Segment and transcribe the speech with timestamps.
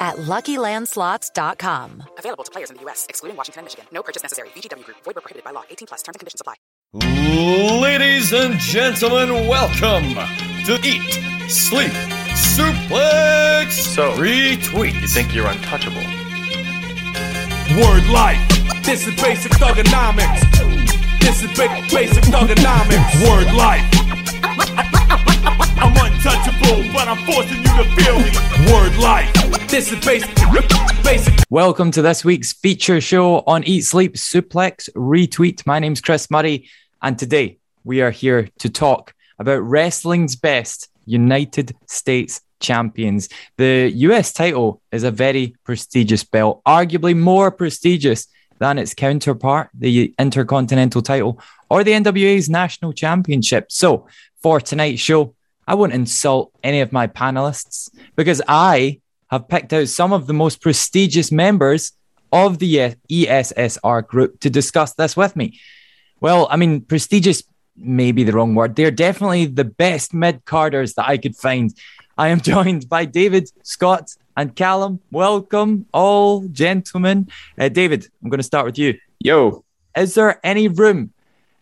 [0.00, 2.02] at LuckyLandSlots.com.
[2.18, 3.86] Available to players in the U.S., excluding Washington and Michigan.
[3.92, 4.48] No purchase necessary.
[4.50, 4.96] VGW Group.
[5.04, 5.62] Void where prohibited by law.
[5.70, 6.02] 18 plus.
[6.02, 6.54] Terms and conditions apply.
[7.80, 10.14] Ladies and gentlemen, welcome
[10.66, 11.92] to Eat, Sleep,
[12.34, 15.00] Suplex, So, Retweet.
[15.00, 16.02] You think you're untouchable?
[17.80, 18.40] Word life.
[18.84, 20.40] This is basic thuganomics.
[21.20, 23.28] This is ba- basic thuganomics.
[23.28, 24.89] Word life.
[26.22, 28.70] Untouchable, but I'm forcing you to feel me.
[28.70, 29.32] Word life.
[29.68, 30.28] This is basic.
[31.02, 31.32] Basic.
[31.48, 35.66] Welcome to this week's feature show on Eat Sleep Suplex Retweet.
[35.66, 36.68] My name's Chris Murray,
[37.00, 43.30] and today we are here to talk about wrestling's best United States champions.
[43.56, 48.26] The US title is a very prestigious belt, arguably more prestigious
[48.58, 53.72] than its counterpart, the Intercontinental title or the NWA's National Championship.
[53.72, 54.06] So,
[54.42, 55.34] for tonight's show,
[55.70, 60.32] I won't insult any of my panelists because I have picked out some of the
[60.32, 61.92] most prestigious members
[62.32, 65.60] of the ESSR group to discuss this with me.
[66.20, 67.44] Well, I mean, prestigious
[67.76, 68.74] may be the wrong word.
[68.74, 71.72] They're definitely the best mid carders that I could find.
[72.18, 74.98] I am joined by David, Scott, and Callum.
[75.12, 77.28] Welcome, all gentlemen.
[77.56, 78.98] Uh, David, I'm going to start with you.
[79.20, 79.64] Yo,
[79.96, 81.12] Is there any room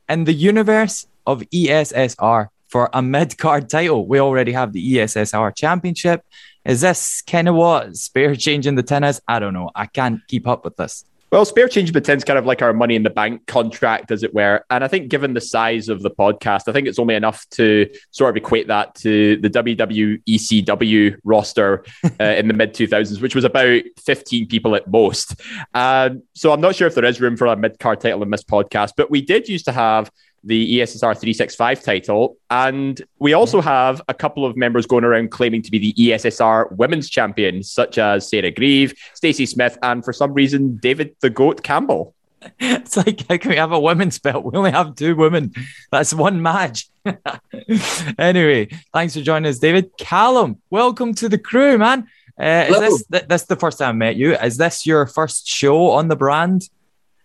[0.09, 4.06] in the universe of ESSR for a mid card title?
[4.06, 6.25] We already have the ESSR championship.
[6.65, 9.21] Is this kind of what spare change in the tin is?
[9.27, 9.71] I don't know.
[9.75, 11.05] I can't keep up with this.
[11.31, 14.11] well, spare change in the pretends kind of like our money in the bank contract,
[14.11, 14.65] as it were.
[14.71, 17.89] And I think, given the size of the podcast, I think it's only enough to
[18.11, 21.85] sort of equate that to the WWECW roster
[22.21, 25.41] uh, in the mid 2000s, which was about 15 people at most.
[25.75, 28.31] Um, so I'm not sure if there is room for a mid card title in
[28.31, 30.11] this podcast, but we did used to have
[30.44, 32.37] the ESSR 365 title.
[32.50, 36.72] And we also have a couple of members going around claiming to be the ESSR
[36.72, 41.62] women's champions, such as Sarah Grieve, Stacey Smith, and for some reason, David the Goat
[41.62, 42.15] Campbell.
[42.60, 44.44] It's like, how can we have a women's belt?
[44.44, 45.53] We only have two women.
[45.91, 46.88] That's one match.
[48.19, 49.91] anyway, thanks for joining us, David.
[49.99, 52.06] Callum, welcome to the crew, man.
[52.41, 52.81] Uh, is Hello.
[52.81, 54.37] this th- this the first time I met you?
[54.37, 56.69] Is this your first show on the brand?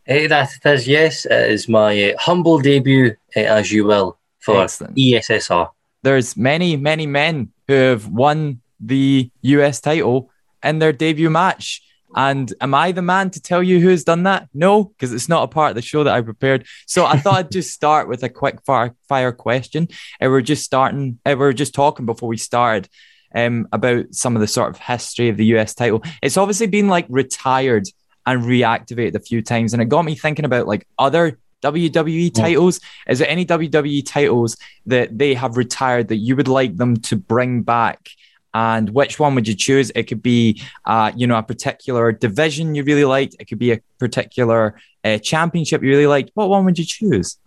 [0.08, 1.26] Eh, that it is, yes.
[1.26, 4.96] It is my uh, humble debut, uh, as you will, for Excellent.
[4.96, 5.70] ESSR.
[6.02, 10.30] There's many, many men who have won the US title
[10.62, 11.82] in their debut match.
[12.16, 14.48] And am I the man to tell you who's done that?
[14.54, 16.66] No, because it's not a part of the show that I prepared.
[16.86, 19.88] So I thought I'd just start with a quick fire, fire question.
[20.22, 22.88] Uh, we're just starting, we we're just talking before we started
[23.34, 26.04] um, about some of the sort of history of the US title.
[26.22, 27.88] It's obviously been like retired
[28.26, 29.74] and reactivated a few times.
[29.74, 32.80] And it got me thinking about like other WWE titles.
[33.08, 37.16] Is there any WWE titles that they have retired that you would like them to
[37.16, 38.10] bring back?
[38.54, 39.92] And which one would you choose?
[39.96, 43.36] It could be, uh, you know, a particular division you really liked.
[43.40, 46.32] It could be a particular uh, championship you really liked.
[46.36, 47.38] What one would you choose?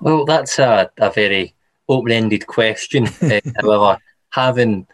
[0.00, 1.54] Well, that's a, a very
[1.88, 3.08] open ended question.
[3.22, 3.98] uh, however,
[4.30, 4.86] having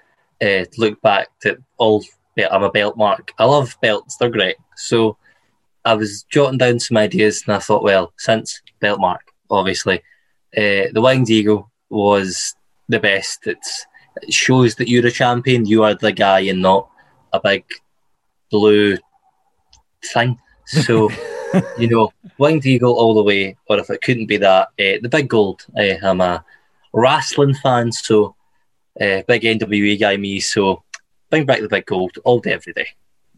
[0.43, 2.05] uh, looked back to all,
[2.45, 3.33] I'm a belt mark.
[3.39, 4.57] I love belts, they're great.
[4.77, 5.17] So
[5.85, 9.99] I was jotting down some ideas and I thought, well, since belt mark, obviously,
[10.57, 12.55] uh, the Winged Eagle was
[12.89, 13.47] the best.
[13.47, 13.87] It's,
[14.23, 16.91] it shows that you're a champion, you are the guy and not
[17.33, 17.65] a big
[18.51, 18.97] blue
[20.13, 20.39] thing.
[20.67, 21.11] So,
[21.79, 25.09] you know, Winged Eagle all the way, or if it couldn't be that, uh, the
[25.11, 25.65] big gold.
[25.79, 26.45] Uh, I'm a
[26.93, 28.35] wrestling fan, so
[29.01, 30.83] uh, big NWA guy me, so
[31.31, 32.89] bring back the big gold all day, every day.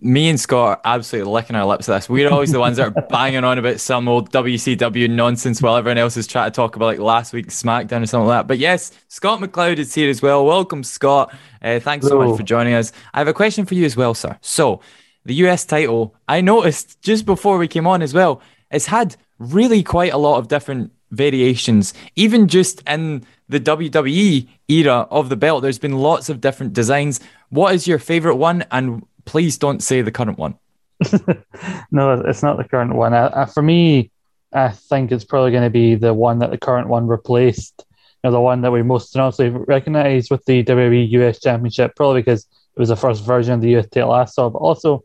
[0.02, 2.08] Me and Scott are absolutely licking our lips at this.
[2.08, 5.98] We're always the ones that are banging on about some old WCW nonsense while everyone
[5.98, 8.46] else is trying to talk about like last week's SmackDown or something like that.
[8.46, 10.46] But yes, Scott McLeod is here as well.
[10.46, 11.34] Welcome, Scott.
[11.60, 12.92] Uh, thanks so much for joining us.
[13.12, 14.38] I have a question for you as well, sir.
[14.40, 14.80] So,
[15.26, 18.40] the US title, I noticed just before we came on as well,
[18.70, 21.92] it's had really quite a lot of different variations.
[22.16, 27.20] Even just in the WWE era of the belt, there's been lots of different designs.
[27.48, 28.64] What is your favorite one?
[28.70, 30.56] And please don't say the current one.
[31.90, 33.14] no, it's not the current one.
[33.14, 34.10] I, I, for me,
[34.52, 37.84] I think it's probably going to be the one that the current one replaced.
[38.22, 42.22] You know, the one that we most honestly recognize with the WWE US Championship, probably
[42.22, 44.50] because it was the first version of the US title I saw.
[44.50, 45.04] But also,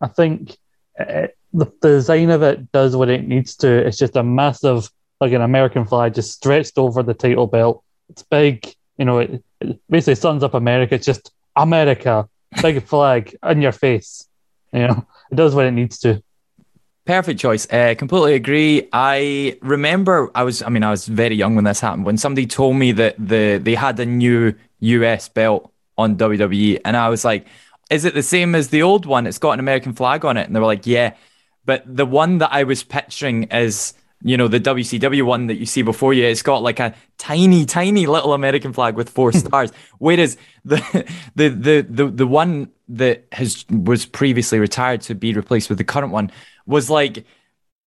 [0.00, 0.56] I think
[0.98, 3.68] it, the, the design of it does what it needs to.
[3.86, 7.82] It's just a massive, like an American flag, just stretched over the title belt.
[8.10, 9.18] It's big, you know.
[9.18, 10.94] It, it basically sums up America.
[10.94, 12.28] It's just America,
[12.62, 14.28] big flag in your face.
[14.72, 16.22] You know, it does what it needs to.
[17.06, 17.70] Perfect choice.
[17.70, 18.88] Uh, completely agree.
[18.92, 22.06] I remember I was, I mean, I was very young when this happened.
[22.06, 26.96] When somebody told me that the they had a new US belt on WWE, and
[26.96, 27.46] I was like,
[27.90, 29.26] "Is it the same as the old one?
[29.26, 31.12] It's got an American flag on it." And they were like, "Yeah,"
[31.66, 33.92] but the one that I was picturing is
[34.24, 37.66] you know, the WCW one that you see before you, it's got like a tiny,
[37.66, 39.70] tiny little American flag with four stars.
[39.98, 40.76] Whereas the,
[41.36, 45.84] the the the the one that has was previously retired to be replaced with the
[45.84, 46.32] current one
[46.64, 47.26] was like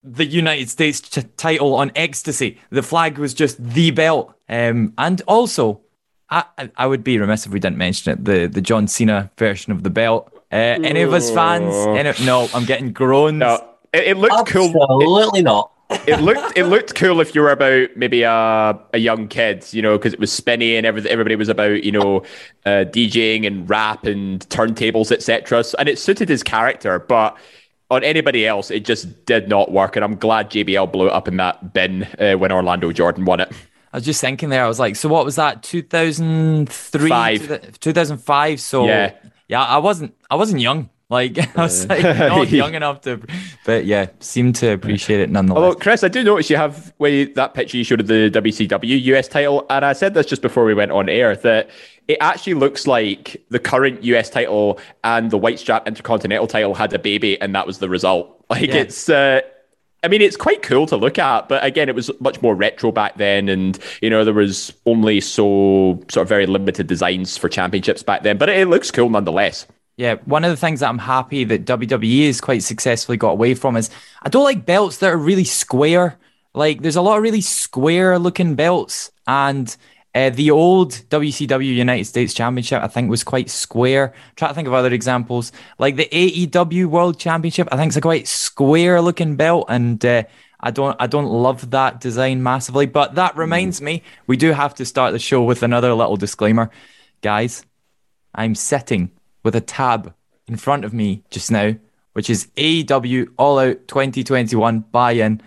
[0.03, 2.59] the United States t- title on ecstasy.
[2.69, 4.35] The flag was just the belt.
[4.47, 5.81] Um, and also,
[6.29, 6.43] I,
[6.75, 8.25] I would be remiss if we didn't mention it.
[8.25, 10.31] The the John Cena version of the belt.
[10.51, 11.73] Uh, any of us fans?
[11.75, 13.39] Any, no, I'm getting groans.
[13.39, 13.55] No,
[13.91, 15.01] it, it looked Absolutely cool.
[15.01, 19.27] Absolutely not it looked it looked cool if you were about maybe a, a young
[19.27, 21.11] kid, you know, because it was spinny and everything.
[21.11, 22.23] Everybody was about you know
[22.65, 25.63] uh, DJing and rap and turntables, etc.
[25.63, 27.37] So, and it suited his character, but
[27.89, 29.95] on anybody else, it just did not work.
[29.95, 33.39] And I'm glad JBL blew it up in that bin uh, when Orlando Jordan won
[33.39, 33.49] it.
[33.93, 34.65] I was just thinking there.
[34.65, 35.63] I was like, so what was that?
[35.63, 37.39] Two thousand three,
[37.79, 38.59] two thousand five.
[38.59, 39.13] So Yeah.
[39.47, 40.89] yeah, I wasn't I wasn't young.
[41.09, 43.21] Like I was like not young enough to,
[43.65, 45.63] but yeah, seem to appreciate it nonetheless.
[45.63, 49.01] Although, Chris, I do notice you have well, that picture you showed of the WCW
[49.03, 51.69] US title, and I said this just before we went on air that
[52.09, 56.93] it actually looks like the current US title and the white strap intercontinental title had
[56.93, 58.33] a baby, and that was the result.
[58.49, 58.75] Like Yeah.
[58.75, 59.09] it's.
[59.09, 59.41] Uh,
[60.03, 62.91] I mean, it's quite cool to look at, but again, it was much more retro
[62.91, 67.49] back then, and you know there was only so sort of very limited designs for
[67.49, 68.37] championships back then.
[68.37, 69.65] But it, it looks cool nonetheless.
[69.97, 73.55] Yeah, one of the things that I'm happy that WWE has quite successfully got away
[73.55, 73.89] from is
[74.21, 76.19] I don't like belts that are really square.
[76.53, 79.75] Like there's a lot of really square looking belts, and
[80.13, 84.13] uh, the old WCW United States Championship I think was quite square.
[84.35, 87.67] Try to think of other examples, like the AEW World Championship.
[87.71, 90.23] I think it's a quite square looking belt, and uh,
[90.59, 92.85] I don't I don't love that design massively.
[92.85, 96.69] But that reminds me, we do have to start the show with another little disclaimer,
[97.23, 97.65] guys.
[98.35, 99.09] I'm sitting
[99.43, 100.13] with a tab
[100.47, 101.75] in front of me just now,
[102.13, 105.41] which is AEW All Out 2021 buy in.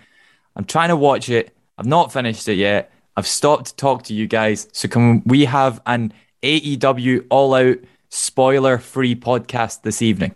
[0.55, 1.55] I'm trying to watch it.
[1.77, 2.91] I've not finished it yet.
[3.17, 4.67] I've stopped to talk to you guys.
[4.71, 7.77] So, can we have an AEW All Out
[8.09, 10.35] spoiler free podcast this evening?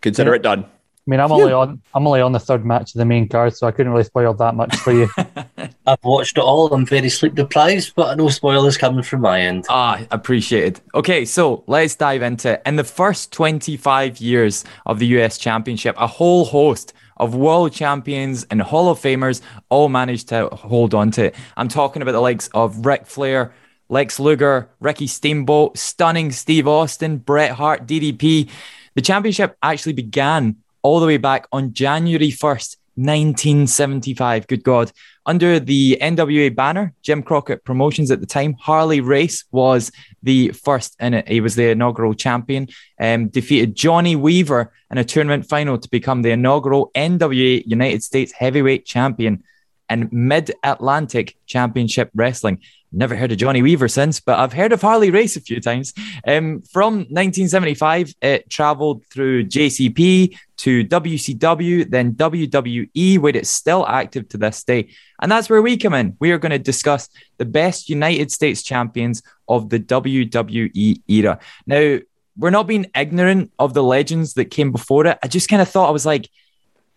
[0.00, 0.36] Consider Yeah.
[0.36, 0.64] it done.
[0.64, 3.56] I mean, I'm only on I'm only on the third match of the main card,
[3.56, 5.08] so I couldn't really spoil that much for you.
[5.88, 6.70] I've watched it all.
[6.74, 9.64] I'm very sleep deprived, but no spoilers coming from my end.
[9.70, 10.82] Ah, appreciated.
[10.94, 12.62] Okay, so let's dive into it.
[12.66, 18.44] In the first 25 years of the US Championship, a whole host of world champions
[18.50, 19.40] and Hall of Famers
[19.70, 21.34] all managed to hold on to it.
[21.56, 23.54] I'm talking about the likes of Ric Flair,
[23.88, 28.50] Lex Luger, Ricky Steamboat, stunning Steve Austin, Bret Hart, DDP.
[28.94, 34.46] The championship actually began all the way back on January 1st, 1975.
[34.46, 34.92] Good God.
[35.28, 39.92] Under the NWA banner, Jim Crockett Promotions at the time, Harley Race was
[40.22, 41.28] the first in it.
[41.28, 42.68] He was the inaugural champion,
[42.98, 48.32] um, defeated Johnny Weaver in a tournament final to become the inaugural NWA United States
[48.32, 49.44] Heavyweight Champion
[49.90, 52.62] in Mid Atlantic Championship Wrestling.
[52.90, 55.92] Never heard of Johnny Weaver since, but I've heard of Harley Race a few times.
[56.26, 64.26] Um, from 1975, it traveled through JCP to WCW, then WWE, where it's still active
[64.30, 64.88] to this day.
[65.20, 66.16] And that's where we come in.
[66.18, 71.38] We are going to discuss the best United States champions of the WWE era.
[71.66, 71.98] Now,
[72.38, 75.18] we're not being ignorant of the legends that came before it.
[75.22, 76.30] I just kind of thought, I was like,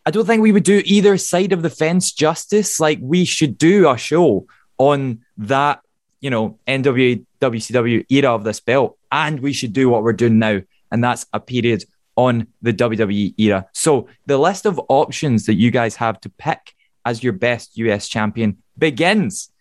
[0.06, 2.80] I don't think we would do either side of the fence justice.
[2.80, 4.48] Like, we should do a show
[4.82, 5.80] on that,
[6.22, 8.98] you know, NWA, WCW era of this belt.
[9.12, 10.62] And we should do what we're doing now.
[10.92, 11.86] And that's a period
[12.16, 13.68] on the WWE era.
[13.74, 16.74] So the list of options that you guys have to pick
[17.06, 19.52] as your best US champion begins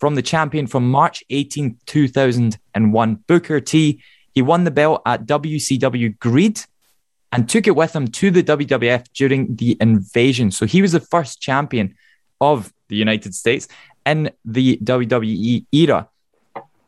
[0.00, 4.02] from the champion from March 18, 2001, Booker T.
[4.34, 6.60] He won the belt at WCW Greed
[7.30, 10.50] and took it with him to the WWF during the invasion.
[10.50, 11.94] So he was the first champion
[12.40, 13.68] of the United States
[14.06, 16.08] in the WWE era.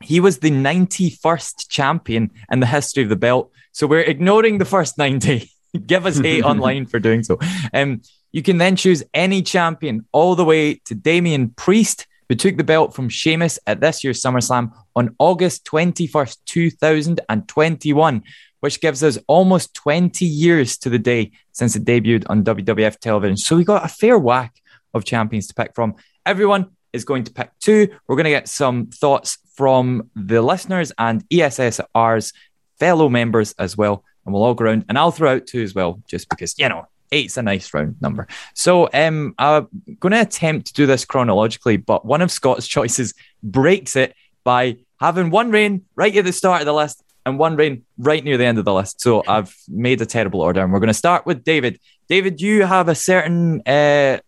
[0.02, 3.50] He was the 91st champion in the history of the belt.
[3.72, 5.50] So we're ignoring the first 90.
[5.86, 7.38] Give us hate online for doing so.
[7.72, 12.56] Um, you can then choose any champion all the way to Damian Priest, who took
[12.56, 18.22] the belt from Sheamus at this year's SummerSlam on August 21st, 2021,
[18.60, 23.36] which gives us almost 20 years to the day since it debuted on WWF television.
[23.36, 24.54] So we got a fair whack
[24.92, 25.94] of champions to pick from.
[26.24, 27.88] Everyone is going to pick two.
[28.06, 32.32] We're going to get some thoughts from the listeners and ESSR's
[32.78, 34.02] fellow members as well.
[34.24, 36.68] And we'll all go around and I'll throw out two as well, just because, you
[36.68, 38.26] know, eight's a nice round number.
[38.54, 39.68] So um, I'm
[40.00, 44.76] going to attempt to do this chronologically, but one of Scott's choices breaks it by
[45.00, 48.36] having one reign right at the start of the list and one reign right near
[48.36, 49.00] the end of the list.
[49.00, 51.80] So I've made a terrible order, and we're going to start with David.
[52.08, 54.18] David, you have a certain uh,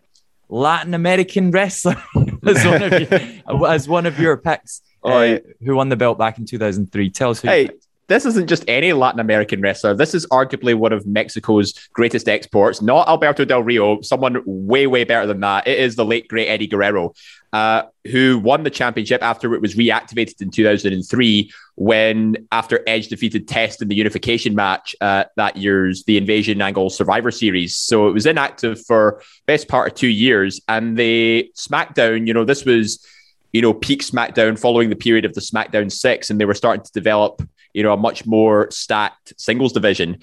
[0.48, 2.02] Latin American wrestler
[2.46, 6.38] as, one of you, as one of your picks, uh, who won the belt back
[6.38, 7.10] in 2003.
[7.10, 7.48] Tell us who.
[7.48, 7.70] Hey,
[8.08, 9.94] this isn't just any Latin American wrestler.
[9.94, 15.04] This is arguably one of Mexico's greatest exports, not Alberto Del Rio, someone way, way
[15.04, 15.68] better than that.
[15.68, 17.12] It is the late, great Eddie Guerrero,
[17.52, 23.48] uh, who won the championship after it was reactivated in 2003 when, after Edge defeated
[23.48, 27.76] Test in the unification match uh, that year's The Invasion Angle Survivor Series.
[27.76, 30.60] So it was inactive for best part of two years.
[30.68, 33.04] And the SmackDown, you know, this was
[33.52, 36.84] you know, peak SmackDown following the period of the SmackDown six, and they were starting
[36.84, 37.40] to develop
[37.72, 40.18] you know, a much more stacked singles division.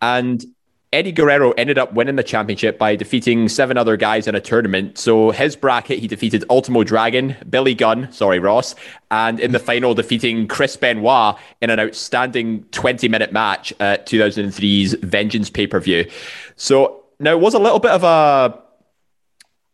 [0.00, 0.42] And
[0.94, 4.96] Eddie Guerrero ended up winning the championship by defeating seven other guys in a tournament.
[4.96, 8.76] So his bracket, he defeated Ultimo Dragon, Billy Gunn, sorry, Ross,
[9.10, 14.94] and in the final, defeating Chris Benoit in an outstanding 20 minute match at 2003's
[15.02, 16.08] Vengeance pay per view.
[16.54, 18.56] So now it was a little bit of a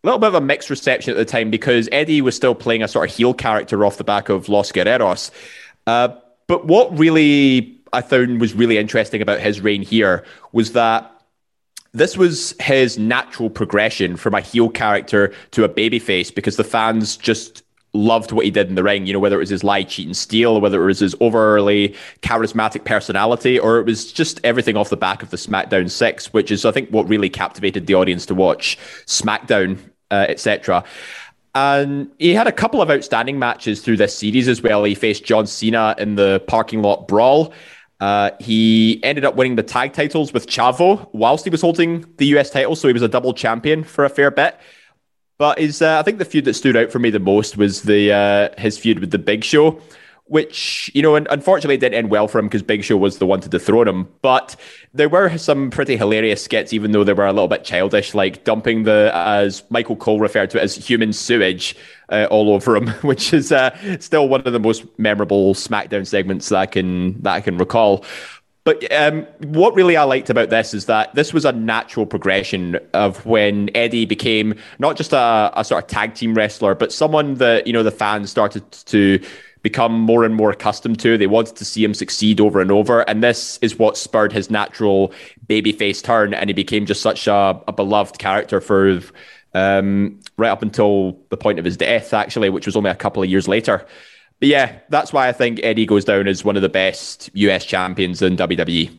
[0.03, 2.89] little bit of a mixed reception at the time because Eddie was still playing a
[2.89, 5.31] sort of heel character off the back of Los Guerreros.
[5.87, 6.09] Uh,
[6.47, 11.10] but what really I found was really interesting about his reign here was that
[11.93, 17.17] this was his natural progression from a heel character to a babyface because the fans
[17.17, 19.83] just loved what he did in the ring, you know, whether it was his lie,
[19.83, 24.77] cheat, and steal, whether it was his overly charismatic personality, or it was just everything
[24.77, 27.95] off the back of the SmackDown 6, which is, I think, what really captivated the
[27.95, 29.79] audience to watch SmackDown,
[30.13, 30.85] uh, etc.
[31.55, 34.85] And he had a couple of outstanding matches through this series as well.
[34.85, 37.53] He faced John Cena in the parking lot brawl.
[38.01, 42.27] Uh, he ended up winning the tag titles with Chavo whilst he was holding the
[42.27, 44.59] US title, so he was a double champion for a fair bit.
[45.39, 47.83] But his, uh, I think the feud that stood out for me the most was
[47.83, 49.81] the uh, his feud with the Big Show
[50.31, 53.41] which you know, unfortunately didn't end well for him because Big Show was the one
[53.41, 54.09] to dethrone him.
[54.23, 54.55] But
[54.95, 58.45] there were some pretty hilarious skits, even though they were a little bit childish, like
[58.45, 61.75] dumping the, as Michael Cole referred to it as human sewage
[62.11, 66.49] uh, all over him, which is uh, still one of the most memorable SmackDown segments
[66.51, 68.05] that I can that I can recall.
[68.63, 72.79] But um, what really I liked about this is that this was a natural progression
[72.93, 77.35] of when Eddie became not just a, a sort of tag team wrestler, but someone
[77.37, 79.21] that you know the fans started to
[79.63, 81.19] become more and more accustomed to.
[81.19, 83.01] They wanted to see him succeed over and over.
[83.09, 85.13] And this is what spurred his natural
[85.47, 86.35] babyface turn.
[86.35, 89.01] And he became just such a, a beloved character for
[89.55, 93.23] um, right up until the point of his death, actually, which was only a couple
[93.23, 93.87] of years later.
[94.39, 97.65] But yeah, that's why I think Eddie goes down as one of the best US
[97.67, 98.97] champions in WWE.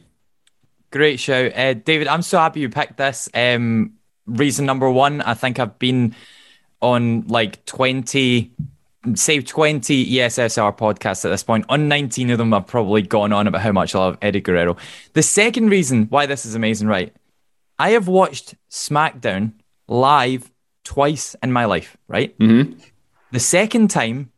[0.91, 1.47] Great show.
[1.47, 3.27] Uh, David, I'm so happy you picked this.
[3.33, 3.93] Um,
[4.27, 6.15] reason number one, I think I've been
[6.81, 8.51] on like 20
[9.15, 11.65] say 20 ESSR podcasts at this point.
[11.69, 14.77] On 19 of them, I've probably gone on about how much I love Eddie Guerrero.
[15.13, 17.13] The second reason why this is amazing, right?
[17.79, 19.53] I have watched SmackDown
[19.87, 20.51] live
[20.83, 22.37] twice in my life, right?
[22.37, 22.79] Mm-hmm.
[23.31, 24.31] The second time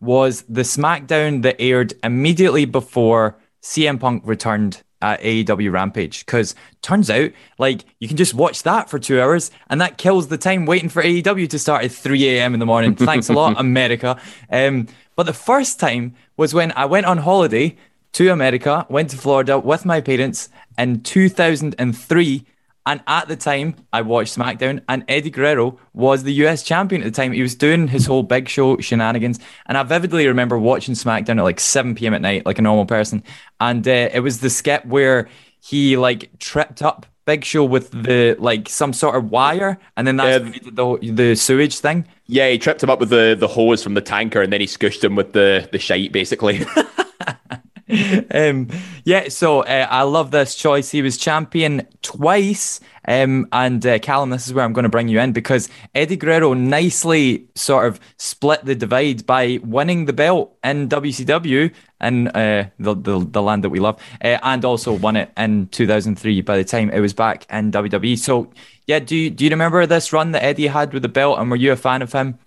[0.00, 7.10] was the SmackDown that aired immediately before CM Punk returned at AEW Rampage because turns
[7.10, 10.66] out like you can just watch that for two hours and that kills the time
[10.66, 12.54] waiting for AEW to start at 3 a.m.
[12.54, 12.94] in the morning.
[12.96, 14.20] Thanks a lot, America.
[14.50, 17.76] Um, but the first time was when I went on holiday
[18.12, 20.48] to America, went to Florida with my parents
[20.78, 22.46] in 2003
[22.86, 27.04] and at the time, I watched SmackDown, and Eddie Guerrero was the US champion at
[27.04, 27.32] the time.
[27.32, 29.40] He was doing his whole big show shenanigans.
[29.66, 32.14] And I vividly remember watching SmackDown at like 7 p.m.
[32.14, 33.24] at night, like a normal person.
[33.60, 35.28] And uh, it was the skit where
[35.60, 40.16] he like tripped up Big Show with the like some sort of wire, and then
[40.16, 40.70] that's yeah.
[40.70, 42.06] the the sewage thing.
[42.26, 44.68] Yeah, he tripped him up with the the hose from the tanker, and then he
[44.68, 46.64] scooshed him with the the shite, basically.
[48.32, 48.68] um,
[49.04, 50.90] yeah, so uh, I love this choice.
[50.90, 52.80] He was champion twice.
[53.08, 56.16] Um, and uh, Callum, this is where I'm going to bring you in because Eddie
[56.16, 62.68] Guerrero nicely sort of split the divide by winning the belt in WCW in uh,
[62.80, 66.56] the, the, the land that we love, uh, and also won it in 2003 by
[66.56, 68.18] the time it was back in WWE.
[68.18, 68.50] So,
[68.86, 71.48] yeah, do you, do you remember this run that Eddie had with the belt, and
[71.48, 72.38] were you a fan of him?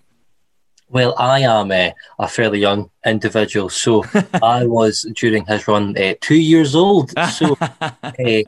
[0.92, 4.04] Well, I am uh, a fairly young individual, so
[4.42, 7.12] I was during his run uh, two years old.
[7.30, 8.42] So, uh,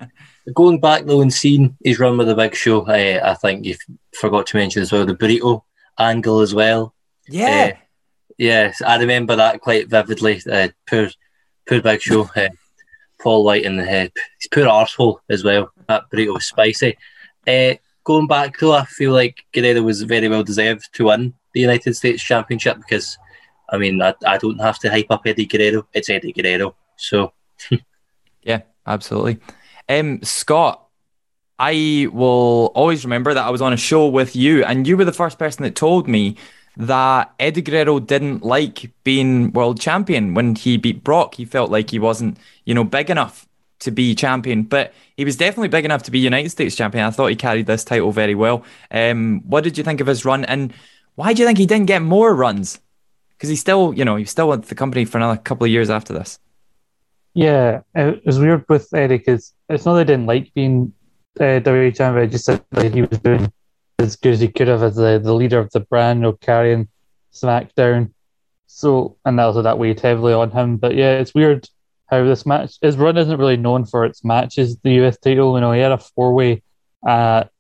[0.53, 3.77] going back though and seeing his run with the Big Show, I think you
[4.19, 5.63] forgot to mention as well the burrito
[6.01, 6.95] angle as well.
[7.29, 7.77] Yeah,
[8.39, 10.43] yes, I remember that quite vividly.
[10.89, 11.11] poor,
[11.69, 12.29] poor Big Show,
[13.21, 14.11] Paul White, in the head.
[14.41, 15.71] his poor arsehole as well.
[15.87, 16.99] That burrito was spicy.
[18.03, 21.95] going back though, I feel like Guerrero was very well deserved to win the United
[21.95, 23.19] States Championship because,
[23.69, 25.87] I mean, I, I don't have to hype up Eddie Guerrero.
[25.93, 26.75] It's Eddie Guerrero.
[26.97, 27.33] So,
[28.43, 29.39] yeah, absolutely.
[29.89, 30.87] Um, Scott,
[31.59, 35.05] I will always remember that I was on a show with you, and you were
[35.05, 36.37] the first person that told me
[36.77, 41.35] that Eddie Guerrero didn't like being world champion when he beat Brock.
[41.35, 43.47] He felt like he wasn't, you know, big enough
[43.81, 47.05] to be champion, but he was definitely big enough to be United States champion.
[47.05, 48.65] I thought he carried this title very well.
[48.91, 50.45] Um, what did you think of his run?
[50.45, 50.73] And
[51.15, 52.81] why do you think he didn't get more runs?
[53.31, 55.91] Because he still, you know, he's still with the company for another couple of years
[55.91, 56.39] after this.
[57.35, 60.93] Yeah, it was weird with Eddie because it's not that I didn't like being
[61.41, 62.31] uh, WWE champion.
[62.31, 63.53] Just said that he was doing
[63.99, 66.33] as good as he could have as the, the leader of the brand, you know,
[66.35, 66.89] carrying
[67.33, 68.13] SmackDown.
[68.67, 70.77] So, and also that weighed heavily on him.
[70.77, 71.69] But yeah, it's weird
[72.09, 75.55] how this match, his run isn't really known for its matches, the US title.
[75.55, 76.63] You know, he had a four way
[77.07, 77.51] at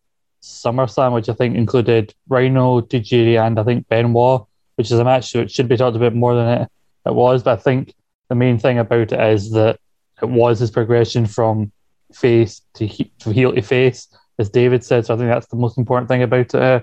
[0.42, 4.44] SummerSlam, which I think included Rhyno, Tajiri, and I think Benoit,
[4.76, 6.68] which is a match that should be talked about more than it,
[7.06, 7.42] it was.
[7.42, 7.94] But I think
[8.28, 9.78] the main thing about it is that
[10.20, 11.72] it was his progression from
[12.12, 14.08] face to, he- to heel to face,
[14.38, 15.06] as David said.
[15.06, 16.54] So I think that's the most important thing about it.
[16.54, 16.80] Uh,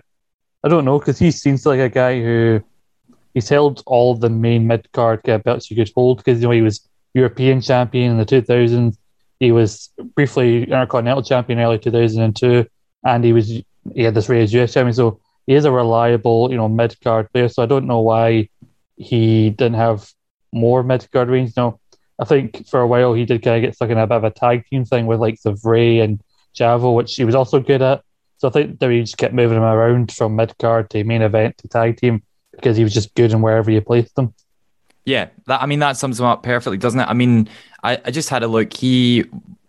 [0.64, 2.62] I don't know, because he seems like a guy who
[3.34, 6.62] he's held all the main mid card belts you could hold, because you know he
[6.62, 8.98] was European champion in the 2000s.
[9.40, 12.66] He was briefly Intercontinental champion early 2002
[13.04, 16.58] and he was he had this raised US champion, so he is a reliable, you
[16.58, 17.50] know, mid card player.
[17.50, 18.50] So I don't know why
[18.98, 20.12] he didn't have
[20.52, 21.54] more mid card range.
[21.58, 21.80] No,
[22.20, 24.24] I think for a while he did kind of get stuck in a bit of
[24.24, 26.22] a tag team thing with like the Rey and
[26.56, 28.04] Chavo, which he was also good at.
[28.38, 31.58] So I think that just kept moving him around from mid card to main event
[31.60, 34.34] to tag team because he was just good in wherever you placed him.
[35.06, 37.08] Yeah, that I mean that sums him up perfectly, doesn't it?
[37.08, 37.50] I mean,
[37.84, 38.74] I, I just had a look.
[38.74, 39.26] He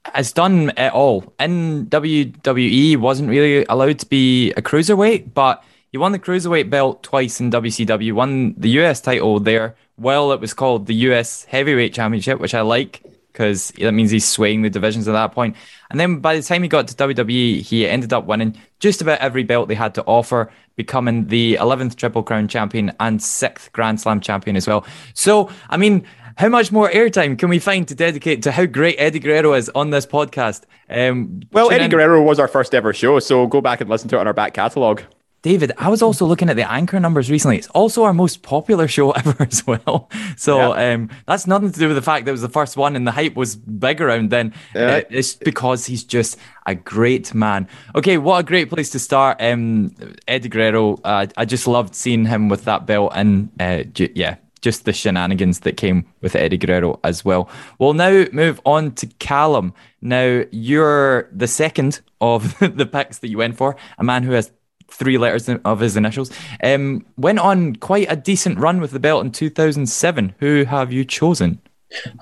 [0.06, 1.32] has done it all.
[1.38, 7.02] In WWE, wasn't really allowed to be a cruiserweight, but he won the cruiserweight belt
[7.02, 9.74] twice in WCW, won the US title there.
[9.96, 14.26] Well, it was called the US Heavyweight Championship, which I like because that means he's
[14.26, 15.56] swaying the divisions at that point.
[15.90, 19.20] And then by the time he got to WWE, he ended up winning just about
[19.20, 24.00] every belt they had to offer, becoming the 11th Triple Crown champion and 6th Grand
[24.00, 24.84] Slam champion as well.
[25.14, 26.04] So, I mean,
[26.40, 29.68] how much more airtime can we find to dedicate to how great Eddie Guerrero is
[29.74, 30.62] on this podcast?
[30.88, 31.90] Um, well, Eddie in.
[31.90, 34.32] Guerrero was our first ever show, so go back and listen to it on our
[34.32, 35.02] back catalogue.
[35.42, 37.58] David, I was also looking at the anchor numbers recently.
[37.58, 40.08] It's also our most popular show ever as well.
[40.38, 40.94] So yeah.
[40.94, 43.06] um, that's nothing to do with the fact that it was the first one and
[43.06, 44.54] the hype was big around then.
[44.74, 44.86] Yeah.
[44.86, 47.68] Uh, it's because he's just a great man.
[47.94, 49.36] Okay, what a great place to start.
[49.40, 49.94] Um,
[50.26, 54.84] Eddie Guerrero, uh, I just loved seeing him with that belt and uh, yeah, just
[54.84, 57.48] the shenanigans that came with Eddie Guerrero as well.
[57.78, 59.74] We'll now move on to Callum.
[60.00, 64.52] Now, you're the second of the picks that you went for, a man who has
[64.88, 66.30] three letters of his initials.
[66.62, 70.34] Um, went on quite a decent run with the belt in 2007.
[70.40, 71.60] Who have you chosen?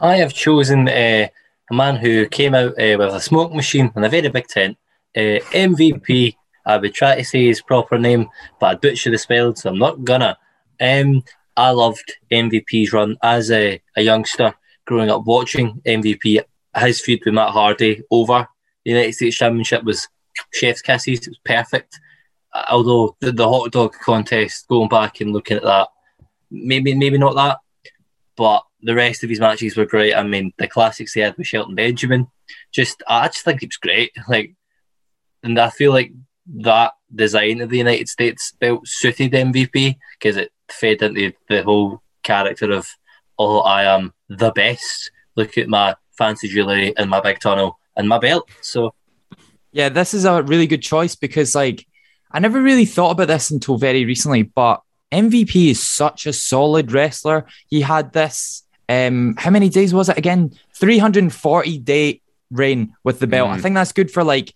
[0.00, 1.28] I have chosen uh,
[1.70, 4.76] a man who came out uh, with a smoke machine and a very big tent.
[5.16, 6.34] Uh, MVP.
[6.66, 8.28] I would try to say his proper name,
[8.60, 10.36] but I butchered the spell, so I'm not gonna.
[10.80, 11.24] Um,
[11.58, 14.54] I loved MVP's run as a, a youngster
[14.86, 16.40] growing up watching MVP.
[16.76, 18.46] His feud with Matt Hardy over
[18.84, 20.06] the United States Championship was
[20.54, 21.26] chef's kisses.
[21.26, 21.98] It was perfect.
[22.52, 25.88] Uh, although the, the hot dog contest, going back and looking at that,
[26.48, 27.58] maybe maybe not that,
[28.36, 30.14] but the rest of his matches were great.
[30.14, 32.28] I mean, the classics he had with Shelton Benjamin,
[32.70, 34.12] just I just think it was great.
[34.28, 34.54] Like,
[35.42, 36.12] and I feel like
[36.56, 42.02] that design of the United States belt suited MVP because it fed into the whole
[42.22, 42.86] character of,
[43.38, 45.10] oh, I am the best.
[45.36, 48.48] Look at my fancy jewelry and my big tunnel and my belt.
[48.60, 48.94] So,
[49.72, 51.86] yeah, this is a really good choice because, like,
[52.30, 54.82] I never really thought about this until very recently, but
[55.12, 57.46] MVP is such a solid wrestler.
[57.68, 60.54] He had this um, how many days was it again?
[60.74, 63.50] 340 day reign with the belt.
[63.50, 64.54] I think that's good for like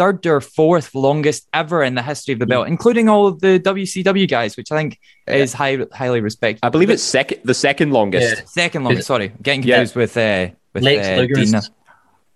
[0.00, 3.60] third or fourth longest ever in the history of the belt, including all of the
[3.60, 6.60] WCW guys, which I think is high, highly respected.
[6.62, 8.38] I believe it's second, the second longest.
[8.38, 8.44] Yeah.
[8.46, 9.08] second longest.
[9.08, 9.76] Sorry, I'm getting Yeah.
[9.76, 11.62] confused with uh, with Lex uh, Luger's, Dina.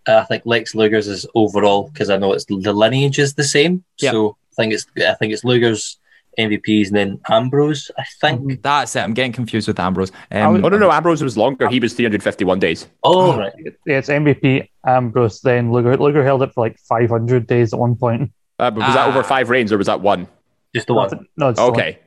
[0.07, 3.83] I think Lex Luger's is overall because I know it's the lineage is the same.
[3.99, 4.11] Yeah.
[4.11, 5.99] So I think it's I think it's Luger's
[6.39, 7.91] MVPs and then Ambrose.
[7.99, 8.63] I think.
[8.63, 9.01] That's it.
[9.01, 10.11] I'm getting confused with Ambrose.
[10.31, 11.69] Um, would- Oh no, no, Ambrose was longer.
[11.69, 12.87] He was 351 days.
[13.03, 13.53] Oh right.
[13.87, 15.97] Yeah, it's MVP Ambrose, then Luger.
[15.97, 18.33] Luger held it for like 500 days at one point.
[18.59, 19.11] Uh, but was that Ah.
[19.11, 20.29] over five reigns or was that one?
[20.75, 21.27] Just the one.
[21.37, 21.73] No, it's the one.
[21.73, 21.99] Okay.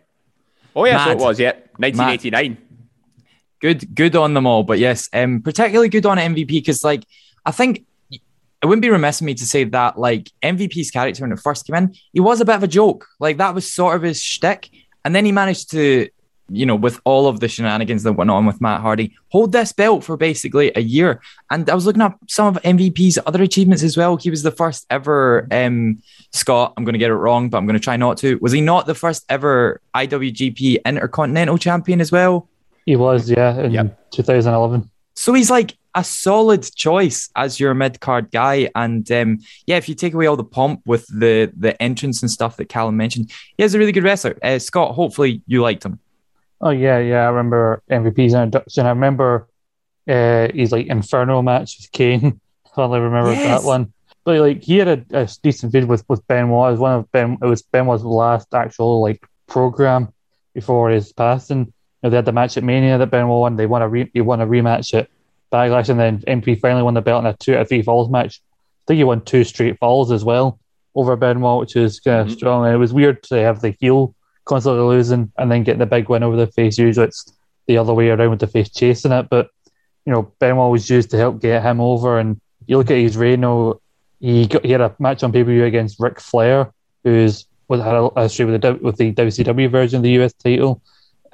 [0.75, 1.17] Oh yeah, so Mad.
[1.17, 1.39] it was.
[1.39, 2.57] Yeah, 1989.
[3.59, 7.03] good good on them all but yes um particularly good on mvp because like
[7.43, 7.85] i think
[8.61, 11.65] it wouldn't be remiss of me to say that like mvp's character when it first
[11.67, 13.05] came in he was a bit of a joke.
[13.19, 14.69] Like that was sort of his shtick.
[15.05, 16.09] And then he managed to
[16.49, 19.73] you know with all of the shenanigans that went on with matt hardy hold this
[19.73, 21.21] belt for basically a year.
[21.51, 24.15] And i was looking up some of mvp's other achievements as well.
[24.17, 27.65] He was the first ever um scott i'm going to get it wrong but i'm
[27.65, 28.37] going to try not to.
[28.41, 32.47] Was he not the first ever iwgp intercontinental champion as well?
[32.85, 34.11] He was, yeah, in Yep.
[34.11, 34.89] 2011.
[35.15, 38.69] so he's like a solid choice as your mid card guy.
[38.75, 42.31] And um, yeah, if you take away all the pomp with the the entrance and
[42.31, 44.37] stuff that Callum mentioned, he is a really good wrestler.
[44.43, 45.99] Uh, Scott, hopefully you liked him.
[46.61, 47.25] Oh yeah, yeah.
[47.25, 48.85] I remember MVP's introduction.
[48.85, 49.47] I remember
[50.07, 52.39] uh, his like Inferno match with Kane.
[52.77, 53.61] I only remember Yes.
[53.63, 53.91] that one.
[54.23, 56.69] But like he had a, a decent feud with with Benoit.
[56.69, 57.37] It was one of Ben.
[57.41, 60.13] It was Benoit's last actual like program
[60.53, 61.59] before his passing.
[61.59, 63.55] You know, they had the match at Mania that Benoit won.
[63.55, 65.09] They won a re- he won a rematch at
[65.51, 68.09] Backlash, and then MP finally won the belt in a two out of three falls
[68.09, 68.41] match.
[68.41, 70.59] I think he won two straight falls as well
[70.95, 72.37] over Benoit, which is kind of Mhm.
[72.37, 72.65] strong.
[72.65, 74.13] And it was weird to have the heel
[74.45, 76.77] constantly losing and then getting the big win over the face.
[76.77, 77.25] Usually it's
[77.67, 79.27] the other way around with the face chasing it.
[79.29, 79.49] But,
[80.05, 82.17] you know, Benoit was used to help get him over.
[82.17, 83.43] And you look at his reign,
[84.19, 86.71] he, got, he had a match on pay per view against Ric Flair,
[87.03, 90.81] who's was, had a history with the, with the WCW version of the US title.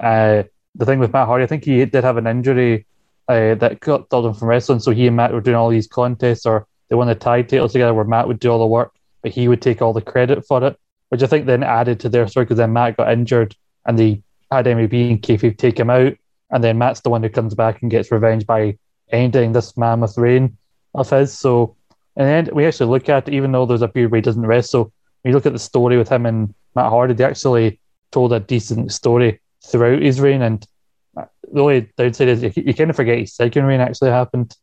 [0.00, 0.42] Uh,
[0.74, 2.84] the thing with Matt Hardy, I think he did have an injury
[3.28, 4.80] uh, that got him from wrestling.
[4.80, 7.72] So he and Matt were doing all these contests, or they won the tag titles
[7.72, 10.46] together, where Matt would do all the work, but he would take all the credit
[10.46, 13.56] for it, which I think then added to their story because then Matt got injured
[13.86, 16.14] and they had MVP and Kayfabe take him out,
[16.50, 18.78] and then Matt's the one who comes back and gets revenge by
[19.10, 20.56] ending this mammoth reign
[20.94, 21.36] of his.
[21.36, 21.76] So
[22.16, 24.46] in the end, we actually look at even though there's a period where he doesn't
[24.46, 27.80] wrestle, when you look at the story with him and Matt Hardy, they actually
[28.12, 30.42] told a decent story throughout his reign.
[30.42, 30.66] And
[31.14, 34.56] the only downside is you, you kind of forget his second reign actually happened.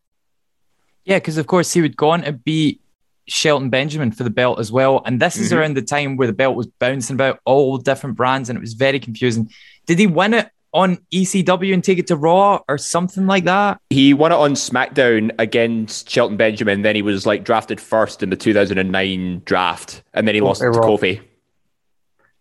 [1.05, 2.81] Yeah, because of course he would go on to beat
[3.27, 5.01] Shelton Benjamin for the belt as well.
[5.05, 5.57] And this is Mhm.
[5.57, 8.73] around the time where the belt was bouncing about all different brands and it was
[8.73, 9.49] very confusing.
[9.85, 13.79] Did he win it on ECW and take it to Raw or something like that?
[13.89, 16.81] He won it on SmackDown against Shelton Benjamin.
[16.81, 20.61] Then he was like drafted first in the 2009 draft, and then he Oh, lost
[20.61, 20.81] to Raw.
[20.87, 21.21] Kofi.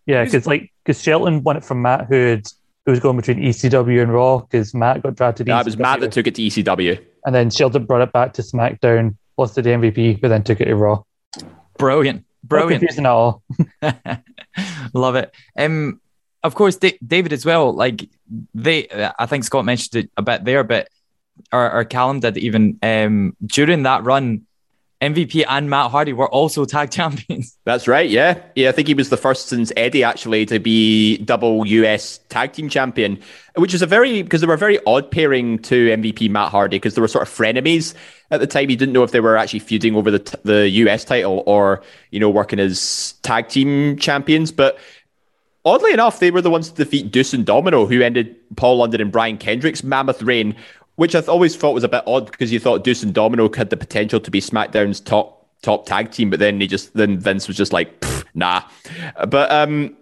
[0.06, 2.46] Yeah, because like because Shelton won it from Matt, who had,
[2.90, 5.46] who was going between ECW and Raw, because Matt got drafted.
[5.48, 7.00] Yeah, it was ECW, Matt that took it to ECW.
[7.24, 10.60] and then Shelton brought it back to SmackDown, lost to the MVP, but then took
[10.60, 11.02] it to Raw.
[11.78, 12.24] Brilliant.
[12.42, 12.80] Brilliant.
[12.80, 13.42] confusing at all.
[14.94, 15.32] Love it.
[15.56, 16.00] Um,
[16.42, 17.72] of course, Da- David as well.
[17.72, 18.08] Like
[18.54, 20.88] they, I think Scott mentioned it a bit there, but
[21.52, 24.46] or, or Callum did even um, during that run.
[25.00, 27.56] MVP and Matt Hardy were also tag champions.
[27.64, 28.08] That's right.
[28.08, 28.68] Yeah, yeah.
[28.68, 32.68] I think he was the first since Eddie actually to be double US tag team
[32.68, 33.18] champion,
[33.56, 36.94] which is a very because they were very odd pairing to MVP Matt Hardy because
[36.94, 37.94] they were sort of frenemies
[38.30, 38.68] at the time.
[38.68, 41.82] You didn't know if they were actually feuding over the t- the US title or
[42.10, 44.78] you know working as tag team champions, but.
[45.62, 49.02] Oddly enough, they were the ones to defeat Deuce and Domino, who ended Paul London
[49.02, 50.56] and Brian Kendrick's mammoth reign,
[51.00, 53.70] which I've always thought was a bit odd because you thought Deuce and Domino had
[53.70, 57.48] the potential to be SmackDown's top top tag team, but then he just then Vince
[57.48, 58.64] was just like, nah.
[59.26, 59.96] But um,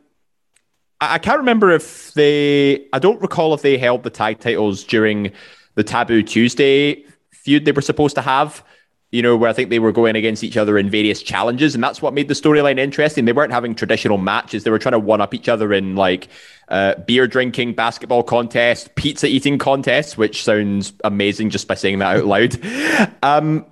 [1.00, 2.88] I, I can't remember if they.
[2.92, 5.30] I don't recall if they held the tag titles during
[5.76, 8.64] the Taboo Tuesday feud they were supposed to have.
[9.10, 11.82] You know, where I think they were going against each other in various challenges, and
[11.82, 13.24] that's what made the storyline interesting.
[13.24, 16.28] They weren't having traditional matches; they were trying to one up each other in like
[16.68, 22.16] uh, beer drinking, basketball contest, pizza eating contests, which sounds amazing just by saying that
[22.16, 22.58] out loud.
[23.22, 23.64] Um,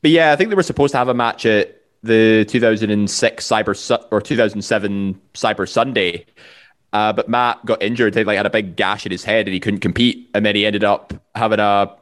[0.00, 3.76] but yeah, I think they were supposed to have a match at the 2006 Cyber
[3.76, 6.26] Su- or 2007 Cyber Sunday.
[6.92, 8.14] Uh, but Matt got injured.
[8.14, 10.30] He like had a big gash in his head and he couldn't compete.
[10.34, 11.94] And then he ended up having a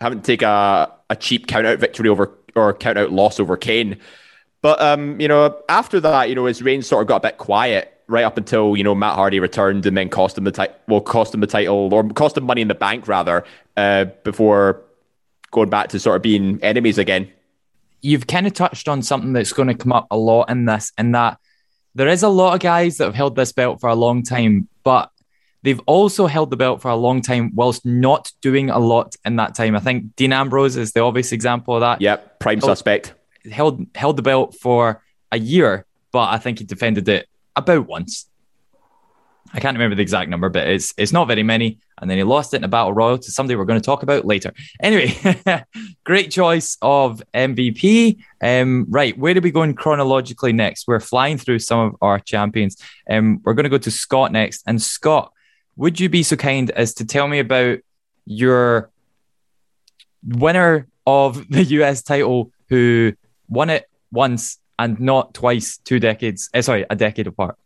[0.00, 3.56] having to take a, a cheap count out victory over or count out loss over
[3.56, 3.98] Kane.
[4.62, 7.38] But um, you know, after that, you know, his reign sort of got a bit
[7.38, 7.90] quiet.
[8.06, 10.76] right up until you know Matt Hardy returned and then cost him the title.
[10.88, 13.44] Well, cost him the title or cost him money in the bank rather
[13.76, 14.82] uh, before
[15.50, 17.30] going back to sort of being enemies again.
[18.02, 20.92] You've kind of touched on something that's going to come up a lot in this,
[20.98, 21.38] and that
[21.94, 24.68] there is a lot of guys that have held this belt for a long time,
[24.82, 25.10] but
[25.64, 29.36] they've also held the belt for a long time whilst not doing a lot in
[29.36, 29.74] that time.
[29.74, 32.00] I think Dean Ambrose is the obvious example of that.
[32.00, 33.14] Yep, prime held, suspect.
[33.50, 38.26] Held held the belt for a year, but I think he defended it about once.
[39.52, 41.78] I can't remember the exact number, but it's it's not very many.
[42.00, 44.02] And then he lost it in a battle royal to somebody we're going to talk
[44.02, 44.52] about later.
[44.82, 45.16] Anyway,
[46.04, 48.18] great choice of MVP.
[48.42, 50.88] Um, right, where are we going chronologically next?
[50.88, 52.76] We're flying through some of our champions.
[53.08, 54.64] Um, we're going to go to Scott next.
[54.66, 55.32] And Scott,
[55.76, 57.78] would you be so kind as to tell me about
[58.24, 58.90] your
[60.26, 63.12] winner of the US title who
[63.48, 67.56] won it once and not twice, two decades, uh, sorry, a decade apart?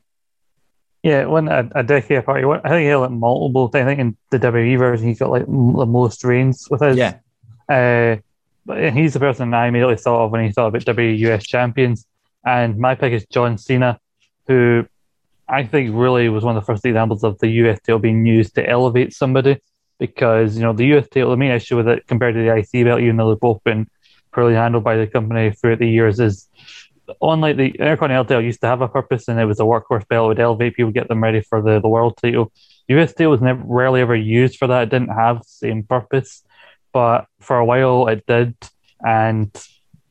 [1.02, 2.44] Yeah, one a, a decade apart.
[2.44, 3.70] Won, I think he had like multiple.
[3.72, 6.96] I think in the WWE version, he's got like the most reigns with his.
[6.96, 7.18] Yeah.
[7.68, 8.16] Uh,
[8.66, 12.04] but he's the person I immediately thought of when he thought about WUS champions.
[12.44, 13.98] And my pick is John Cena,
[14.46, 14.86] who
[15.48, 18.68] I think really was one of the first examples of the title being used to
[18.68, 19.58] elevate somebody.
[19.98, 23.00] Because you know the title, the main issue with it compared to the IC belt,
[23.00, 23.88] even though they've both been
[24.32, 26.48] poorly handled by the company throughout the years, is
[27.20, 30.26] unlike the Intercontinental title used to have a purpose and it was a workhorse belt,
[30.26, 32.52] it would elevate people, get them ready for the, the world title.
[32.88, 34.84] US title was never rarely ever used for that.
[34.84, 36.44] It didn't have the same purpose,
[36.92, 38.54] but for a while it did.
[39.04, 39.50] And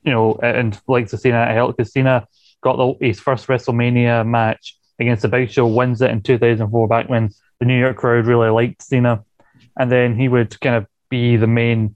[0.04, 2.28] you know, and like Cena helped because Cena
[2.62, 7.10] got the, his first WrestleMania match against the Big Show, wins it in 2004 back
[7.10, 7.30] when
[7.60, 9.24] the New York crowd really liked Cena.
[9.80, 11.96] And then he would kind of be the main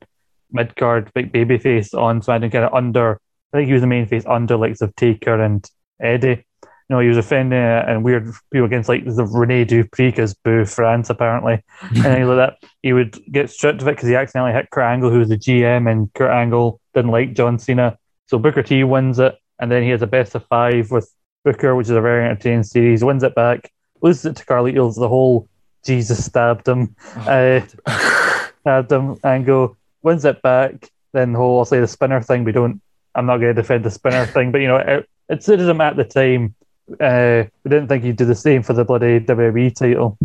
[0.51, 3.19] mid card big baby face on SmackDown, kind of under
[3.53, 5.67] I think he was the main face under likes of Taker and
[5.99, 6.45] Eddie.
[6.63, 10.33] You know, he was offending uh, and weird people against like the Rene Dupree because
[10.33, 12.69] Boo France apparently, and things like that.
[12.81, 15.37] He would get stripped of it because he accidentally hit Kurt Angle, who was the
[15.37, 17.97] GM, and Kurt Angle didn't like John Cena.
[18.27, 21.09] So Booker T wins it, and then he has a best of five with
[21.43, 23.03] Booker, which is a very entertaining series.
[23.03, 24.95] Wins it back, loses it to Carlitos.
[24.95, 25.47] The whole
[25.83, 27.61] Jesus stabbed him, uh,
[28.61, 29.77] stabbed him angle.
[30.03, 30.91] Wins it back.
[31.13, 32.43] Then the whole I'll say the spinner thing.
[32.43, 32.81] We don't
[33.15, 35.81] I'm not going to defend the spinner thing, but you know, it, it suited him
[35.81, 36.55] at the time.
[36.99, 40.17] Uh, we didn't think he'd do the same for the bloody WWE title.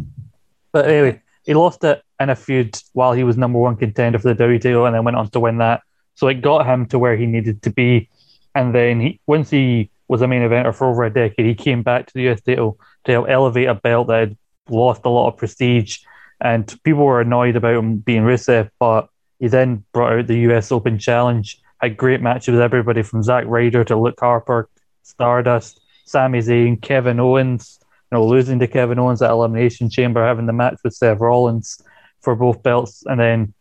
[0.73, 4.33] But anyway, he lost it in a feud while he was number one contender for
[4.33, 5.83] the WWE title and then went on to win that.
[6.15, 8.09] So it got him to where he needed to be.
[8.55, 11.83] And then he, once he was a main eventer for over a decade, he came
[11.83, 14.37] back to the US title to help elevate a belt that had
[14.69, 15.99] lost a lot of prestige.
[16.41, 20.71] And people were annoyed about him being Rusev, but he then brought out the US
[20.73, 24.69] Open Challenge had great matches with everybody from Zack Ryder to Luke Harper,
[25.03, 27.79] Stardust, Sami Zayn, Kevin Owens.
[28.11, 31.83] You know, losing to Kevin Owens at Elimination Chamber, having the match with Seth Rollins
[32.21, 33.53] for both belts, and then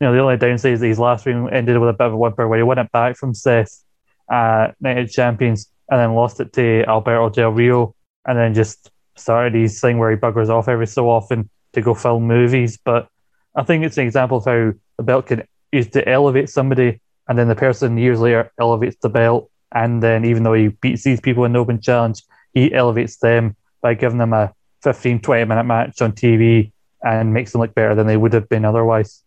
[0.00, 2.14] you know the only downside is that his last reign ended with a bit of
[2.14, 3.84] a whimper where he won it back from Seth,
[4.32, 7.94] uh, United Champions, and then lost it to Alberto Del Rio,
[8.26, 11.94] and then just started his thing where he buggers off every so often to go
[11.94, 12.78] film movies.
[12.82, 13.08] But
[13.54, 17.00] I think it's an example of how the belt can use to elevate somebody
[17.30, 21.04] and then the person years later elevates the belt, and then even though he beats
[21.04, 22.24] these people in the open challenge,
[22.54, 26.72] he elevates them by giving them a 15, 20 minute match on TV
[27.04, 29.22] and makes them look better than they would have been otherwise.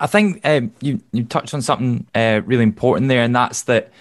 [0.00, 3.92] I think um, you you touched on something uh, really important there, and that's that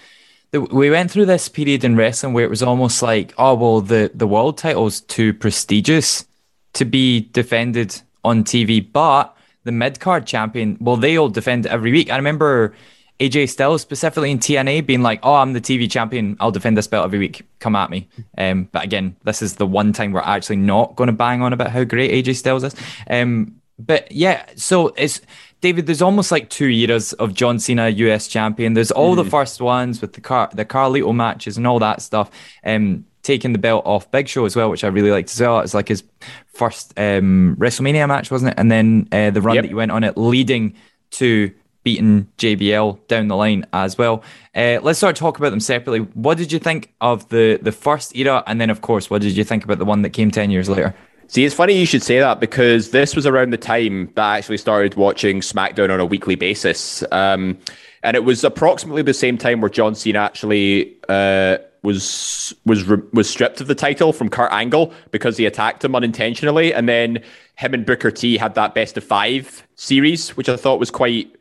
[0.54, 4.12] we went through this period in wrestling where it was almost like, oh well, the
[4.14, 6.26] the world title's too prestigious
[6.74, 11.92] to be defended on TV, but the mid card champion, well, they all defend every
[11.92, 12.12] week.
[12.12, 12.74] I remember
[13.20, 16.38] AJ Styles specifically in TNA being like, "Oh, I'm the TV champion.
[16.40, 17.44] I'll defend this belt every week.
[17.60, 21.08] Come at me." Um, but again, this is the one time we're actually not going
[21.08, 22.76] to bang on about how great AJ Styles is.
[23.10, 25.22] Um, but yeah, so it's
[25.64, 25.86] David.
[25.86, 28.74] There's almost like two eras of John Cena US champion.
[28.74, 29.24] There's all mm.
[29.24, 32.30] the first ones with the car, the Carlito matches and all that stuff.
[32.66, 35.62] Um, taking the belt off Big Show as well, which I really liked as well.
[35.62, 36.04] It's like his
[36.48, 38.60] first um, WrestleMania match, wasn't it?
[38.60, 39.64] And then uh, the run yep.
[39.64, 40.76] that you went on it, leading
[41.12, 41.50] to
[41.84, 44.22] beating JBL down the line as well.
[44.54, 46.00] Uh, let's start talk about them separately.
[46.14, 49.38] What did you think of the the first era, and then of course, what did
[49.38, 50.94] you think about the one that came ten years later?
[51.34, 54.38] See, it's funny you should say that because this was around the time that I
[54.38, 57.58] actually started watching SmackDown on a weekly basis, um,
[58.04, 60.96] and it was approximately the same time where John Cena actually.
[61.10, 65.96] Uh, was was was stripped of the title from Kurt Angle because he attacked him
[65.96, 67.22] unintentionally, and then
[67.56, 71.36] him and Booker T had that best of five series, which I thought was quite.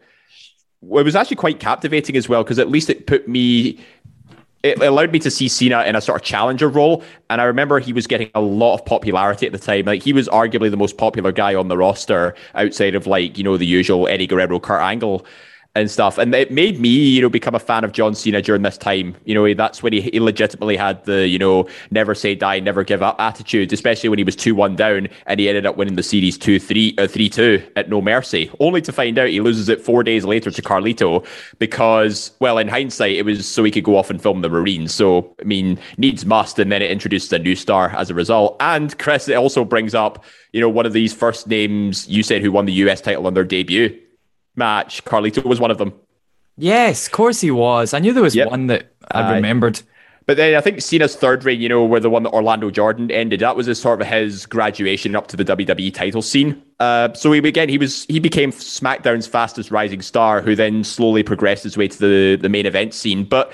[0.83, 3.79] It was actually quite captivating as well because at least it put me
[4.63, 7.03] it allowed me to see Cena in a sort of challenger role.
[7.31, 9.87] And I remember he was getting a lot of popularity at the time.
[9.87, 13.45] Like he was arguably the most popular guy on the roster outside of like, you
[13.45, 15.27] know, the usual Eddie Guerrero, Kurt Angle
[15.75, 16.19] and stuff.
[16.19, 19.17] And it made me, you know, become a fan of John Cena during this time.
[19.25, 22.85] You know, that's when he, he legitimately had the, you know, never say die, never
[22.85, 25.97] give up attitude, especially when he was 2 1 down and he ended up winning
[25.97, 29.41] the series 2 3 uh, 3 2 at No Mercy, only to find out he
[29.41, 31.27] loses it four days later to Carlito
[31.59, 34.95] because, well, in hindsight, it was so he could go off and film the Marines.
[34.95, 36.59] So, I mean, needs must.
[36.59, 38.57] And then it introduced a new star as a result.
[38.61, 42.43] And Chris, it also brings up, you know, one of these first names you said
[42.43, 43.99] who won the US title on their debut
[44.57, 45.05] match.
[45.05, 45.93] Carlito was one of them.
[46.59, 47.95] Yes, of course he was.
[47.95, 48.51] I knew there was yep.
[48.51, 49.81] one that I remembered.
[50.27, 53.11] But then I think Cena's third reign, you know, where the one that Orlando Jordan
[53.11, 56.63] ended, that was his sort of his graduation up to the WWE title scene.
[56.79, 61.23] Uh, so he again he was he became SmackDown's fastest rising star, who then slowly
[61.23, 63.25] progressed his way to the the main event scene.
[63.25, 63.53] But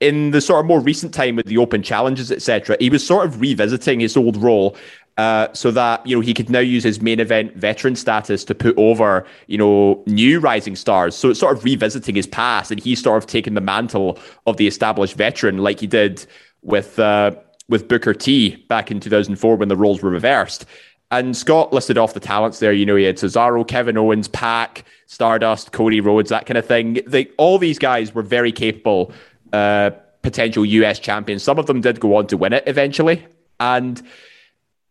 [0.00, 3.26] in the sort of more recent time with the open challenges, etc., he was sort
[3.26, 4.76] of revisiting his old role
[5.16, 8.54] uh, so that you know he could now use his main event veteran status to
[8.54, 11.14] put over you know new rising stars.
[11.14, 14.56] So it's sort of revisiting his past, and he's sort of taking the mantle of
[14.56, 16.26] the established veteran, like he did
[16.62, 17.32] with uh,
[17.68, 20.66] with Booker T back in 2004 when the roles were reversed.
[21.10, 22.72] And Scott listed off the talents there.
[22.72, 27.00] You know, he had Cesaro, Kevin Owens, Pac, Stardust, Cody Rhodes, that kind of thing.
[27.06, 29.12] They, all these guys were very capable
[29.52, 29.90] uh,
[30.22, 31.44] potential US champions.
[31.44, 33.24] Some of them did go on to win it eventually.
[33.60, 34.02] And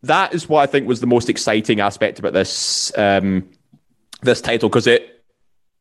[0.06, 3.48] that is what I think was the most exciting aspect about this um,
[4.22, 5.24] this title because it